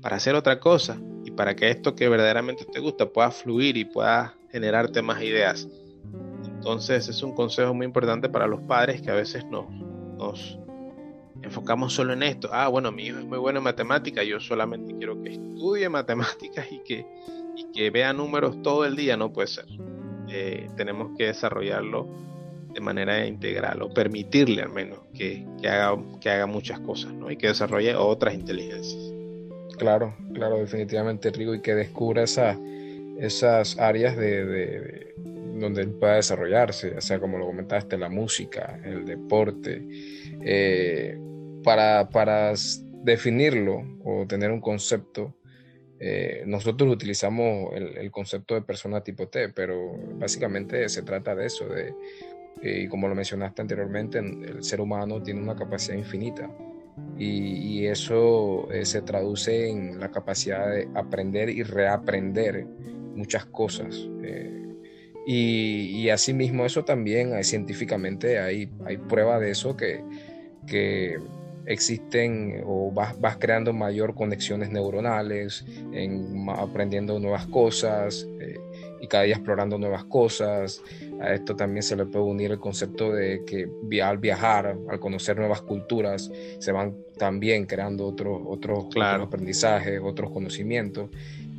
para 0.00 0.16
hacer 0.16 0.34
otra 0.34 0.60
cosa 0.60 0.98
y 1.24 1.30
para 1.30 1.54
que 1.56 1.70
esto 1.70 1.94
que 1.94 2.08
verdaderamente 2.08 2.64
te 2.64 2.80
gusta 2.80 3.06
pueda 3.06 3.30
fluir 3.30 3.76
y 3.76 3.84
pueda 3.84 4.34
generarte 4.50 5.02
más 5.02 5.22
ideas. 5.22 5.68
Entonces 6.44 7.08
es 7.08 7.22
un 7.22 7.34
consejo 7.34 7.72
muy 7.74 7.86
importante 7.86 8.28
para 8.28 8.46
los 8.46 8.60
padres 8.60 9.00
que 9.02 9.10
a 9.10 9.14
veces 9.14 9.44
nos, 9.46 9.70
nos 10.18 10.58
enfocamos 11.42 11.92
solo 11.92 12.12
en 12.12 12.22
esto. 12.22 12.50
Ah, 12.52 12.68
bueno, 12.68 12.92
mi 12.92 13.06
hijo 13.06 13.18
es 13.18 13.24
muy 13.24 13.38
bueno 13.38 13.58
en 13.58 13.64
matemáticas, 13.64 14.26
yo 14.26 14.40
solamente 14.40 14.94
quiero 14.96 15.22
que 15.22 15.30
estudie 15.30 15.88
matemáticas 15.90 16.66
y 16.70 16.80
que, 16.80 17.06
y 17.56 17.72
que 17.72 17.90
vea 17.90 18.12
números 18.12 18.62
todo 18.62 18.84
el 18.84 18.96
día, 18.96 19.16
no 19.16 19.32
puede 19.32 19.48
ser. 19.48 19.66
Eh, 20.28 20.68
tenemos 20.76 21.16
que 21.16 21.26
desarrollarlo 21.26 22.08
de 22.72 22.80
manera 22.80 23.26
integral 23.26 23.82
o 23.82 23.92
permitirle 23.92 24.62
al 24.62 24.70
menos 24.70 25.00
que, 25.12 25.44
haga, 25.64 25.98
que 26.20 26.30
haga 26.30 26.46
muchas 26.46 26.78
cosas 26.80 27.12
¿no? 27.12 27.30
y 27.30 27.36
que 27.36 27.48
desarrolle 27.48 27.96
otras 27.96 28.34
inteligencias. 28.34 29.12
Claro, 29.76 30.14
claro, 30.34 30.58
definitivamente, 30.58 31.30
Rigo, 31.30 31.54
y 31.54 31.62
que 31.62 31.74
descubra 31.74 32.22
esa, 32.22 32.56
esas 33.18 33.78
áreas 33.78 34.16
de, 34.16 35.14
donde 35.60 35.82
él 35.82 35.90
pueda 35.90 36.16
desarrollarse, 36.16 36.92
ya 36.94 37.00
sea 37.00 37.20
como 37.20 37.38
lo 37.38 37.46
comentaste, 37.46 37.96
la 37.98 38.08
música, 38.08 38.80
el 38.84 39.04
deporte, 39.04 39.86
eh, 40.42 41.18
para, 41.62 42.08
para 42.08 42.54
definirlo 43.02 43.82
o 44.04 44.26
tener 44.26 44.50
un 44.50 44.60
concepto, 44.60 45.34
eh, 46.02 46.44
nosotros 46.46 46.90
utilizamos 46.90 47.74
el, 47.74 48.10
concepto 48.10 48.54
de 48.54 48.62
persona 48.62 49.02
tipo 49.02 49.28
T, 49.28 49.50
pero 49.50 49.92
básicamente 50.14 50.88
se 50.88 51.02
trata 51.02 51.34
de 51.34 51.44
eso, 51.44 51.68
de, 51.68 51.94
eh, 52.62 52.80
y 52.84 52.88
como 52.88 53.06
lo 53.06 53.14
mencionaste 53.14 53.60
anteriormente, 53.60 54.18
el 54.18 54.64
ser 54.64 54.80
humano 54.80 55.22
tiene 55.22 55.42
una 55.42 55.54
capacidad 55.54 55.98
infinita 55.98 56.50
y, 57.18 57.86
eso 57.86 58.70
eh, 58.70 58.84
se 58.84 59.02
traduce 59.02 59.68
en 59.68 59.98
la 59.98 60.10
capacidad 60.10 60.70
de 60.70 60.88
aprender 60.94 61.50
y 61.50 61.62
reaprender 61.62 62.64
muchas 63.14 63.46
cosas. 63.46 64.08
Y, 65.26 66.02
y 66.02 66.10
asimismo 66.10 66.64
eso 66.64 66.84
también 66.84 67.42
científicamente 67.44 68.38
hay, 68.38 68.70
hay 68.84 68.96
prueba 68.96 69.38
de 69.38 69.50
eso 69.50 69.76
que, 69.76 70.02
que 70.66 71.18
existen 71.66 72.62
o 72.66 72.90
vas, 72.90 73.36
creando 73.38 73.72
mayor 73.72 74.14
conexiones 74.14 74.70
neuronales, 74.70 75.64
en, 75.92 76.46
aprendiendo 76.48 77.18
nuevas 77.18 77.46
cosas 77.46 78.26
eh, 78.40 78.58
y 79.00 79.06
cada 79.06 79.24
día 79.24 79.36
explorando 79.36 79.78
nuevas 79.78 80.04
cosas. 80.04 80.82
A 81.20 81.34
esto 81.34 81.54
también 81.54 81.82
se 81.82 81.96
le 81.96 82.06
puede 82.06 82.24
unir 82.24 82.50
el 82.50 82.58
concepto 82.58 83.12
de 83.12 83.44
que 83.44 83.68
al 84.02 84.18
viajar, 84.18 84.76
al 84.88 85.00
conocer 85.00 85.36
nuevas 85.38 85.62
culturas, 85.62 86.30
se 86.58 86.72
van 86.72 86.96
también 87.18 87.66
creando 87.66 88.06
otros 88.06 88.40
otros 88.44 88.86
aprendizajes, 88.96 90.00
otros 90.02 90.30
conocimientos. 90.30 91.10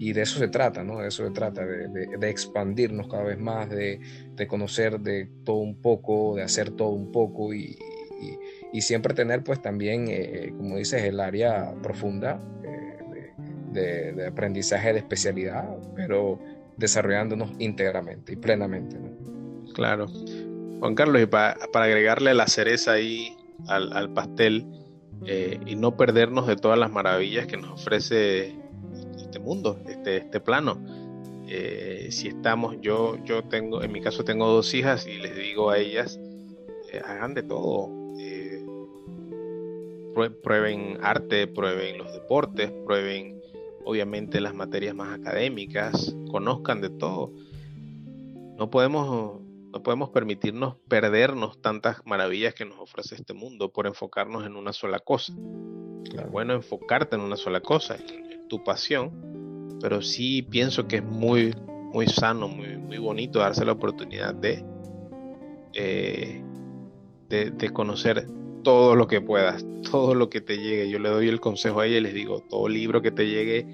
Y 0.02 0.14
de 0.14 0.24
eso 0.24 0.40
se 0.40 0.48
trata, 0.48 0.84
¿no? 0.84 0.98
De 0.98 1.10
eso 1.10 1.24
se 1.24 1.32
trata, 1.32 1.64
de, 1.64 2.28
expandirnos 2.28 3.08
cada 3.08 3.22
vez 3.22 3.38
más, 3.38 3.70
de, 3.70 4.00
conocer 4.48 5.00
de 5.00 5.30
todo 5.46 5.58
un 5.58 5.80
poco, 5.80 6.36
de 6.36 6.42
hacer 6.42 6.72
todo 6.72 6.90
un 6.90 7.12
poco 7.12 7.54
y, 7.54 7.78
y 8.74 8.82
siempre 8.82 9.14
tener 9.14 9.44
pues 9.44 9.62
también, 9.62 10.08
eh, 10.10 10.56
como 10.58 10.78
dices, 10.78 11.04
el 11.04 11.20
área 11.20 11.76
profunda 11.84 12.42
eh, 12.64 14.14
de, 14.16 14.26
aprendizaje 14.26 14.92
de 14.92 14.98
especialidad, 14.98 15.70
pero 15.96 16.40
desarrollándonos 16.78 17.52
íntegramente 17.60 18.34
y 18.34 18.38
plenamente. 18.38 18.98
Claro. 19.76 20.08
Juan 20.80 20.96
Carlos, 20.96 21.22
y 21.22 21.28
para, 21.28 21.58
agregarle 21.74 22.34
la 22.34 22.48
cereza 22.48 22.94
ahí 22.94 23.38
al, 23.68 24.12
pastel 24.16 24.66
eh, 25.28 25.60
y 25.68 25.76
no 25.76 25.96
perdernos 25.96 26.48
de 26.48 26.56
todas 26.56 26.80
las 26.80 26.92
maravillas 26.92 27.46
que 27.46 27.58
nos 27.58 27.80
ofrece 27.80 28.61
mundo, 29.42 29.80
este, 29.88 30.18
este 30.18 30.40
plano. 30.40 30.80
si 32.10 32.30
estamos, 32.30 32.78
yo, 32.82 33.18
yo 33.26 33.44
tengo, 33.44 33.84
en 33.84 33.92
mi 33.92 34.02
caso 34.02 34.24
tengo 34.24 34.48
dos 34.48 34.74
hijas 34.74 35.06
y 35.08 35.18
les 35.18 35.36
digo 35.36 35.70
a 35.70 35.78
ellas, 35.78 36.20
hagan 37.06 37.34
de 37.34 37.44
todo, 37.44 37.90
prueben 40.44 40.98
arte, 41.02 41.48
prueben 41.48 41.98
los 41.98 42.12
deportes, 42.14 42.72
prueben 42.86 43.42
obviamente 43.86 44.42
las 44.42 44.54
materias 44.54 44.96
más 44.96 45.20
académicas, 45.20 46.16
conozcan 46.30 46.82
de 46.82 46.90
todo. 46.90 47.32
No 48.58 48.70
podemos, 48.70 49.42
no 49.72 49.84
podemos 49.84 50.10
permitirnos 50.10 50.76
perdernos 50.88 51.62
tantas 51.62 52.06
maravillas 52.06 52.54
que 52.54 52.66
nos 52.66 52.80
ofrece 52.80 53.16
este 53.16 53.34
mundo 53.34 53.72
por 53.72 53.88
enfocarnos 53.88 54.46
en 54.46 54.56
una 54.56 54.74
sola 54.74 55.00
cosa. 55.00 55.34
Es 56.14 56.30
bueno 56.30 56.54
enfocarte 56.54 57.16
en 57.16 57.22
una 57.22 57.38
sola 57.38 57.62
cosa, 57.62 57.98
tu 58.52 58.62
pasión, 58.62 59.78
pero 59.80 60.02
sí 60.02 60.42
pienso 60.42 60.86
que 60.86 60.98
es 60.98 61.04
muy, 61.06 61.56
muy 61.94 62.06
sano, 62.08 62.50
muy, 62.50 62.76
muy 62.76 62.98
bonito 62.98 63.40
darse 63.40 63.64
la 63.64 63.72
oportunidad 63.72 64.36
de, 64.36 64.62
eh, 65.74 66.44
de, 67.30 67.70
conocer 67.70 68.28
todo 68.62 68.98
lo 68.98 69.08
que 69.08 69.22
puedas, 69.22 69.66
todo 69.90 70.16
lo 70.16 70.30
que 70.30 70.42
te 70.42 70.58
llegue. 70.58 70.90
Yo 70.90 71.00
le 71.00 71.08
doy 71.08 71.30
el 71.30 71.40
consejo 71.40 71.80
a 71.80 71.88
ella 71.88 72.00
y 72.00 72.02
les 72.02 72.14
digo, 72.14 72.42
todo 72.42 72.68
libro 72.68 73.02
que 73.02 73.12
te 73.12 73.26
llegue 73.26 73.66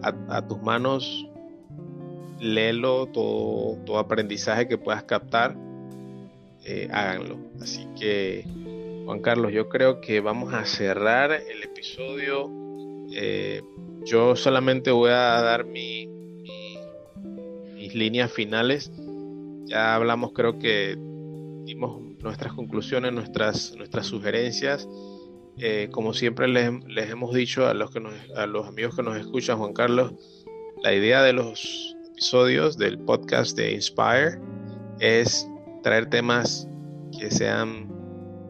a, 0.00 0.40
tus 0.48 0.62
manos, 0.62 1.28
léelo, 2.40 3.04
todo, 3.08 3.76
todo, 3.84 3.98
aprendizaje 3.98 4.66
que 4.66 4.78
puedas 4.78 5.02
captar, 5.02 5.58
eh, 6.64 6.88
háganlo. 6.90 7.36
Así 7.60 7.86
que, 8.00 8.46
Juan 9.04 9.20
Carlos, 9.20 9.52
yo 9.52 9.68
creo 9.68 10.00
que 10.00 10.20
vamos 10.20 10.54
a 10.54 10.64
cerrar 10.64 11.32
el 11.32 11.62
episodio. 11.62 12.65
Eh, 13.18 13.62
yo 14.04 14.36
solamente 14.36 14.90
voy 14.90 15.10
a 15.10 15.40
dar 15.40 15.64
mi, 15.64 16.06
mis 17.74 17.94
líneas 17.94 18.30
finales. 18.30 18.92
Ya 19.64 19.94
hablamos, 19.94 20.32
creo 20.32 20.58
que 20.58 20.98
dimos 21.64 22.02
nuestras 22.22 22.52
conclusiones, 22.52 23.14
nuestras, 23.14 23.74
nuestras 23.76 24.06
sugerencias. 24.06 24.86
Eh, 25.58 25.88
como 25.90 26.12
siempre 26.12 26.46
les, 26.46 27.10
hemos 27.10 27.34
dicho 27.34 27.66
a 27.66 27.72
los, 27.72 27.90
que 27.90 28.02
a 28.36 28.44
los 28.44 28.66
amigos 28.68 28.94
que 28.94 29.02
nos 29.02 29.16
escuchan, 29.16 29.56
Juan 29.56 29.72
Carlos, 29.72 30.12
la 30.82 30.92
idea 30.92 31.22
de 31.22 31.32
los 31.32 31.96
episodios 32.10 32.76
del 32.76 32.98
podcast 32.98 33.56
de 33.56 33.72
Inspire 33.72 34.38
es 35.00 35.48
traer 35.82 36.10
temas 36.10 36.68
que 37.18 37.30
sean 37.30 37.88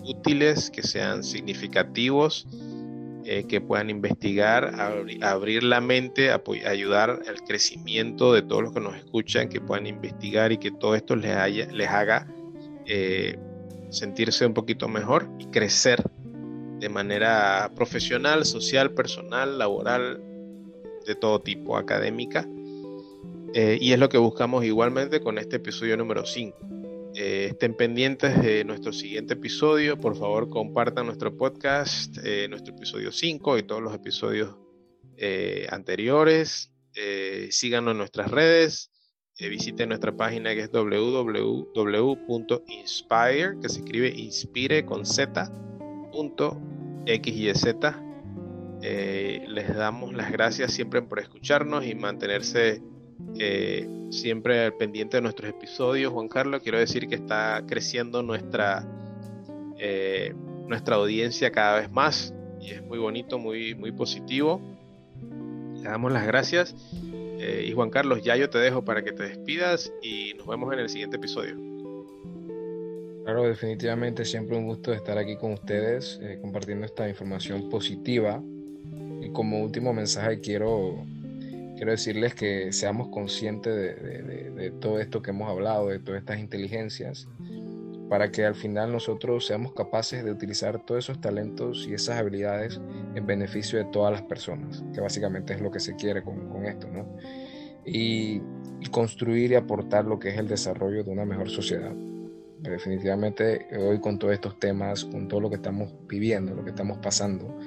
útiles, 0.02 0.70
que 0.70 0.82
sean 0.82 1.22
significativos, 1.22 2.48
eh, 3.28 3.44
que 3.48 3.60
puedan 3.60 3.90
investigar, 3.90 4.72
abrir 5.20 5.64
la 5.64 5.80
mente, 5.80 6.30
ayudar 6.64 7.22
al 7.26 7.42
crecimiento 7.42 8.32
de 8.32 8.42
todos 8.42 8.62
los 8.62 8.72
que 8.72 8.78
nos 8.78 8.94
escuchan, 8.94 9.48
que 9.48 9.60
puedan 9.60 9.88
investigar 9.88 10.52
y 10.52 10.58
que 10.58 10.70
todo 10.70 10.94
esto 10.94 11.16
les, 11.16 11.34
haya, 11.34 11.66
les 11.72 11.88
haga 11.88 12.28
eh, 12.86 13.36
sentirse 13.90 14.46
un 14.46 14.54
poquito 14.54 14.86
mejor 14.86 15.28
y 15.40 15.46
crecer 15.46 16.04
de 16.78 16.88
manera 16.88 17.72
profesional, 17.74 18.44
social, 18.44 18.92
personal, 18.92 19.58
laboral, 19.58 20.22
de 21.04 21.16
todo 21.16 21.40
tipo, 21.40 21.76
académica. 21.76 22.46
Eh, 23.54 23.76
y 23.80 23.92
es 23.92 23.98
lo 23.98 24.08
que 24.08 24.18
buscamos 24.18 24.64
igualmente 24.64 25.18
con 25.18 25.38
este 25.38 25.56
episodio 25.56 25.96
número 25.96 26.24
5. 26.24 26.56
Eh, 27.18 27.46
estén 27.50 27.74
pendientes 27.74 28.40
de 28.42 28.64
nuestro 28.64 28.92
siguiente 28.92 29.34
episodio. 29.34 29.98
Por 29.98 30.16
favor, 30.16 30.50
compartan 30.50 31.06
nuestro 31.06 31.36
podcast, 31.36 32.16
eh, 32.22 32.46
nuestro 32.48 32.74
episodio 32.74 33.10
5 33.10 33.58
y 33.58 33.62
todos 33.62 33.82
los 33.82 33.94
episodios 33.94 34.54
anteriores. 35.70 36.70
síganos 37.50 37.92
en 37.92 37.98
nuestras 37.98 38.30
redes. 38.30 38.90
Eh, 39.38 39.50
visite 39.50 39.86
nuestra 39.86 40.16
página 40.16 40.54
que 40.54 40.62
es 40.62 40.70
www.inspire, 40.72 41.34
que 43.60 43.68
se 43.68 43.80
escribe 43.80 44.08
inspire 44.08 44.86
con 44.86 45.04
z, 45.04 45.52
punto 46.10 46.58
x 47.04 47.36
y 47.36 47.52
z. 47.54 48.02
Eh, 48.80 49.44
les 49.46 49.76
damos 49.76 50.14
las 50.14 50.32
gracias 50.32 50.72
siempre 50.72 51.02
por 51.02 51.18
escucharnos 51.18 51.84
y 51.84 51.94
mantenerse 51.94 52.80
eh, 53.38 53.88
siempre 54.10 54.64
al 54.64 54.74
pendiente 54.74 55.16
de 55.16 55.22
nuestros 55.22 55.50
episodios. 55.50 56.12
Juan 56.12 56.28
Carlos, 56.28 56.62
quiero 56.62 56.78
decir 56.78 57.08
que 57.08 57.14
está 57.16 57.62
creciendo 57.66 58.22
nuestra, 58.22 58.86
nuestra 60.66 60.96
audiencia 60.96 61.50
cada 61.50 61.80
vez 61.80 61.90
más 61.90 62.34
y 62.60 62.72
es 62.72 62.82
muy 62.82 62.98
bonito, 62.98 63.38
muy, 63.38 63.74
muy 63.74 63.92
positivo. 63.92 64.60
Le 65.74 65.82
damos 65.82 66.12
las 66.12 66.26
gracias. 66.26 66.74
Eh, 67.38 67.66
y 67.68 67.72
Juan 67.72 67.90
Carlos, 67.90 68.22
ya 68.22 68.36
yo 68.36 68.48
te 68.48 68.58
dejo 68.58 68.84
para 68.84 69.04
que 69.04 69.12
te 69.12 69.22
despidas 69.24 69.92
y 70.02 70.34
nos 70.34 70.46
vemos 70.46 70.72
en 70.72 70.80
el 70.80 70.88
siguiente 70.88 71.16
episodio. 71.16 71.54
Claro, 73.24 73.42
definitivamente 73.42 74.24
siempre 74.24 74.56
un 74.56 74.66
gusto 74.66 74.92
estar 74.92 75.18
aquí 75.18 75.36
con 75.36 75.52
ustedes 75.52 76.18
eh, 76.22 76.38
compartiendo 76.40 76.86
esta 76.86 77.08
información 77.08 77.68
positiva. 77.68 78.42
Y 79.20 79.30
como 79.30 79.62
último 79.62 79.92
mensaje 79.92 80.40
quiero, 80.40 81.04
quiero 81.76 81.92
decirles 81.92 82.34
que 82.34 82.72
seamos 82.72 83.08
conscientes 83.08 83.74
de 83.74 84.72
todo 84.80 84.98
esto 84.98 85.22
que 85.22 85.30
hemos 85.30 85.48
hablado, 85.48 85.88
de 85.88 86.00
todas 86.00 86.20
estas 86.20 86.40
inteligencias 86.40 87.28
para 88.08 88.30
que 88.30 88.44
al 88.44 88.54
final 88.54 88.92
nosotros 88.92 89.46
seamos 89.46 89.72
capaces 89.72 90.24
de 90.24 90.30
utilizar 90.30 90.84
todos 90.84 91.04
esos 91.04 91.20
talentos 91.20 91.86
y 91.88 91.94
esas 91.94 92.16
habilidades 92.16 92.80
en 93.14 93.26
beneficio 93.26 93.78
de 93.78 93.86
todas 93.86 94.12
las 94.12 94.22
personas, 94.22 94.84
que 94.94 95.00
básicamente 95.00 95.54
es 95.54 95.60
lo 95.60 95.70
que 95.70 95.80
se 95.80 95.96
quiere 95.96 96.22
con, 96.22 96.64
esto, 96.64 96.88
¿no? 96.88 97.06
Y, 97.84 98.40
construir 98.92 99.50
y 99.50 99.56
aportar 99.56 100.04
lo 100.04 100.18
que 100.18 100.28
es 100.28 100.38
el 100.38 100.46
desarrollo 100.46 101.02
de 101.02 101.10
una 101.10 101.24
mejor 101.24 101.50
sociedad. 101.50 101.92
Definitivamente 102.60 103.66
hoy 103.76 103.98
con 103.98 104.16
todos 104.16 104.32
estos 104.32 104.60
temas, 104.60 105.04
con 105.04 105.26
todo 105.26 105.40
lo 105.40 105.50
que 105.50 105.56
estamos 105.56 105.92
viviendo, 106.06 106.54
lo 106.54 106.62
que 106.62 106.70
estamos 106.70 106.98
pasando, 106.98 107.58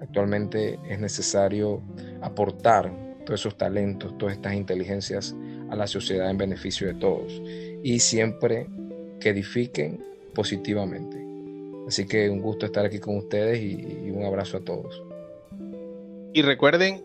actualmente 0.00 0.78
es 0.88 1.00
necesario 1.00 1.82
aportar 2.22 2.92
todos 3.28 3.40
esos 3.40 3.58
talentos, 3.58 4.16
todas 4.16 4.36
estas 4.36 4.54
inteligencias 4.54 5.36
a 5.68 5.76
la 5.76 5.86
sociedad 5.86 6.30
en 6.30 6.38
beneficio 6.38 6.86
de 6.86 6.94
todos. 6.94 7.42
Y 7.82 7.98
siempre 7.98 8.66
que 9.20 9.28
edifiquen 9.28 10.02
positivamente. 10.34 11.22
Así 11.86 12.06
que 12.06 12.30
un 12.30 12.40
gusto 12.40 12.64
estar 12.64 12.86
aquí 12.86 12.98
con 12.98 13.18
ustedes 13.18 13.62
y, 13.62 14.10
un 14.10 14.24
abrazo 14.24 14.56
a 14.56 14.60
todos. 14.60 15.02
Y 16.32 16.40
recuerden, 16.40 17.04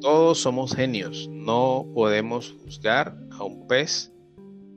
todos 0.00 0.40
somos 0.40 0.74
genios. 0.74 1.28
No 1.30 1.86
podemos 1.92 2.56
juzgar 2.64 3.14
a 3.32 3.44
un 3.44 3.68
pez 3.68 4.10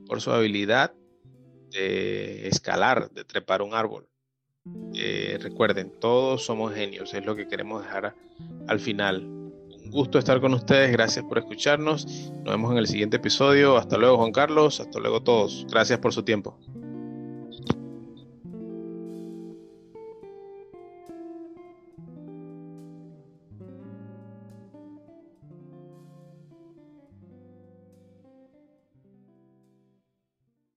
por 0.06 0.20
su 0.20 0.30
habilidad 0.30 0.92
de 1.70 2.48
escalar, 2.48 3.10
de 3.12 3.24
trepar 3.24 3.62
un 3.62 3.72
árbol. 3.72 4.06
Eh, 4.92 5.38
recuerden, 5.40 5.90
todos 5.98 6.44
somos 6.44 6.74
genios. 6.74 7.14
Es 7.14 7.24
lo 7.24 7.34
que 7.34 7.48
queremos 7.48 7.82
dejar 7.82 8.14
al 8.66 8.78
final 8.78 9.39
gusto 9.90 10.18
estar 10.18 10.40
con 10.40 10.54
ustedes. 10.54 10.92
Gracias 10.92 11.24
por 11.24 11.38
escucharnos. 11.38 12.06
Nos 12.44 12.44
vemos 12.44 12.72
en 12.72 12.78
el 12.78 12.86
siguiente 12.86 13.16
episodio. 13.16 13.76
Hasta 13.76 13.98
luego, 13.98 14.18
Juan 14.18 14.32
Carlos. 14.32 14.80
Hasta 14.80 14.98
luego 14.98 15.22
todos. 15.22 15.66
Gracias 15.70 15.98
por 15.98 16.12
su 16.12 16.22
tiempo. 16.22 16.58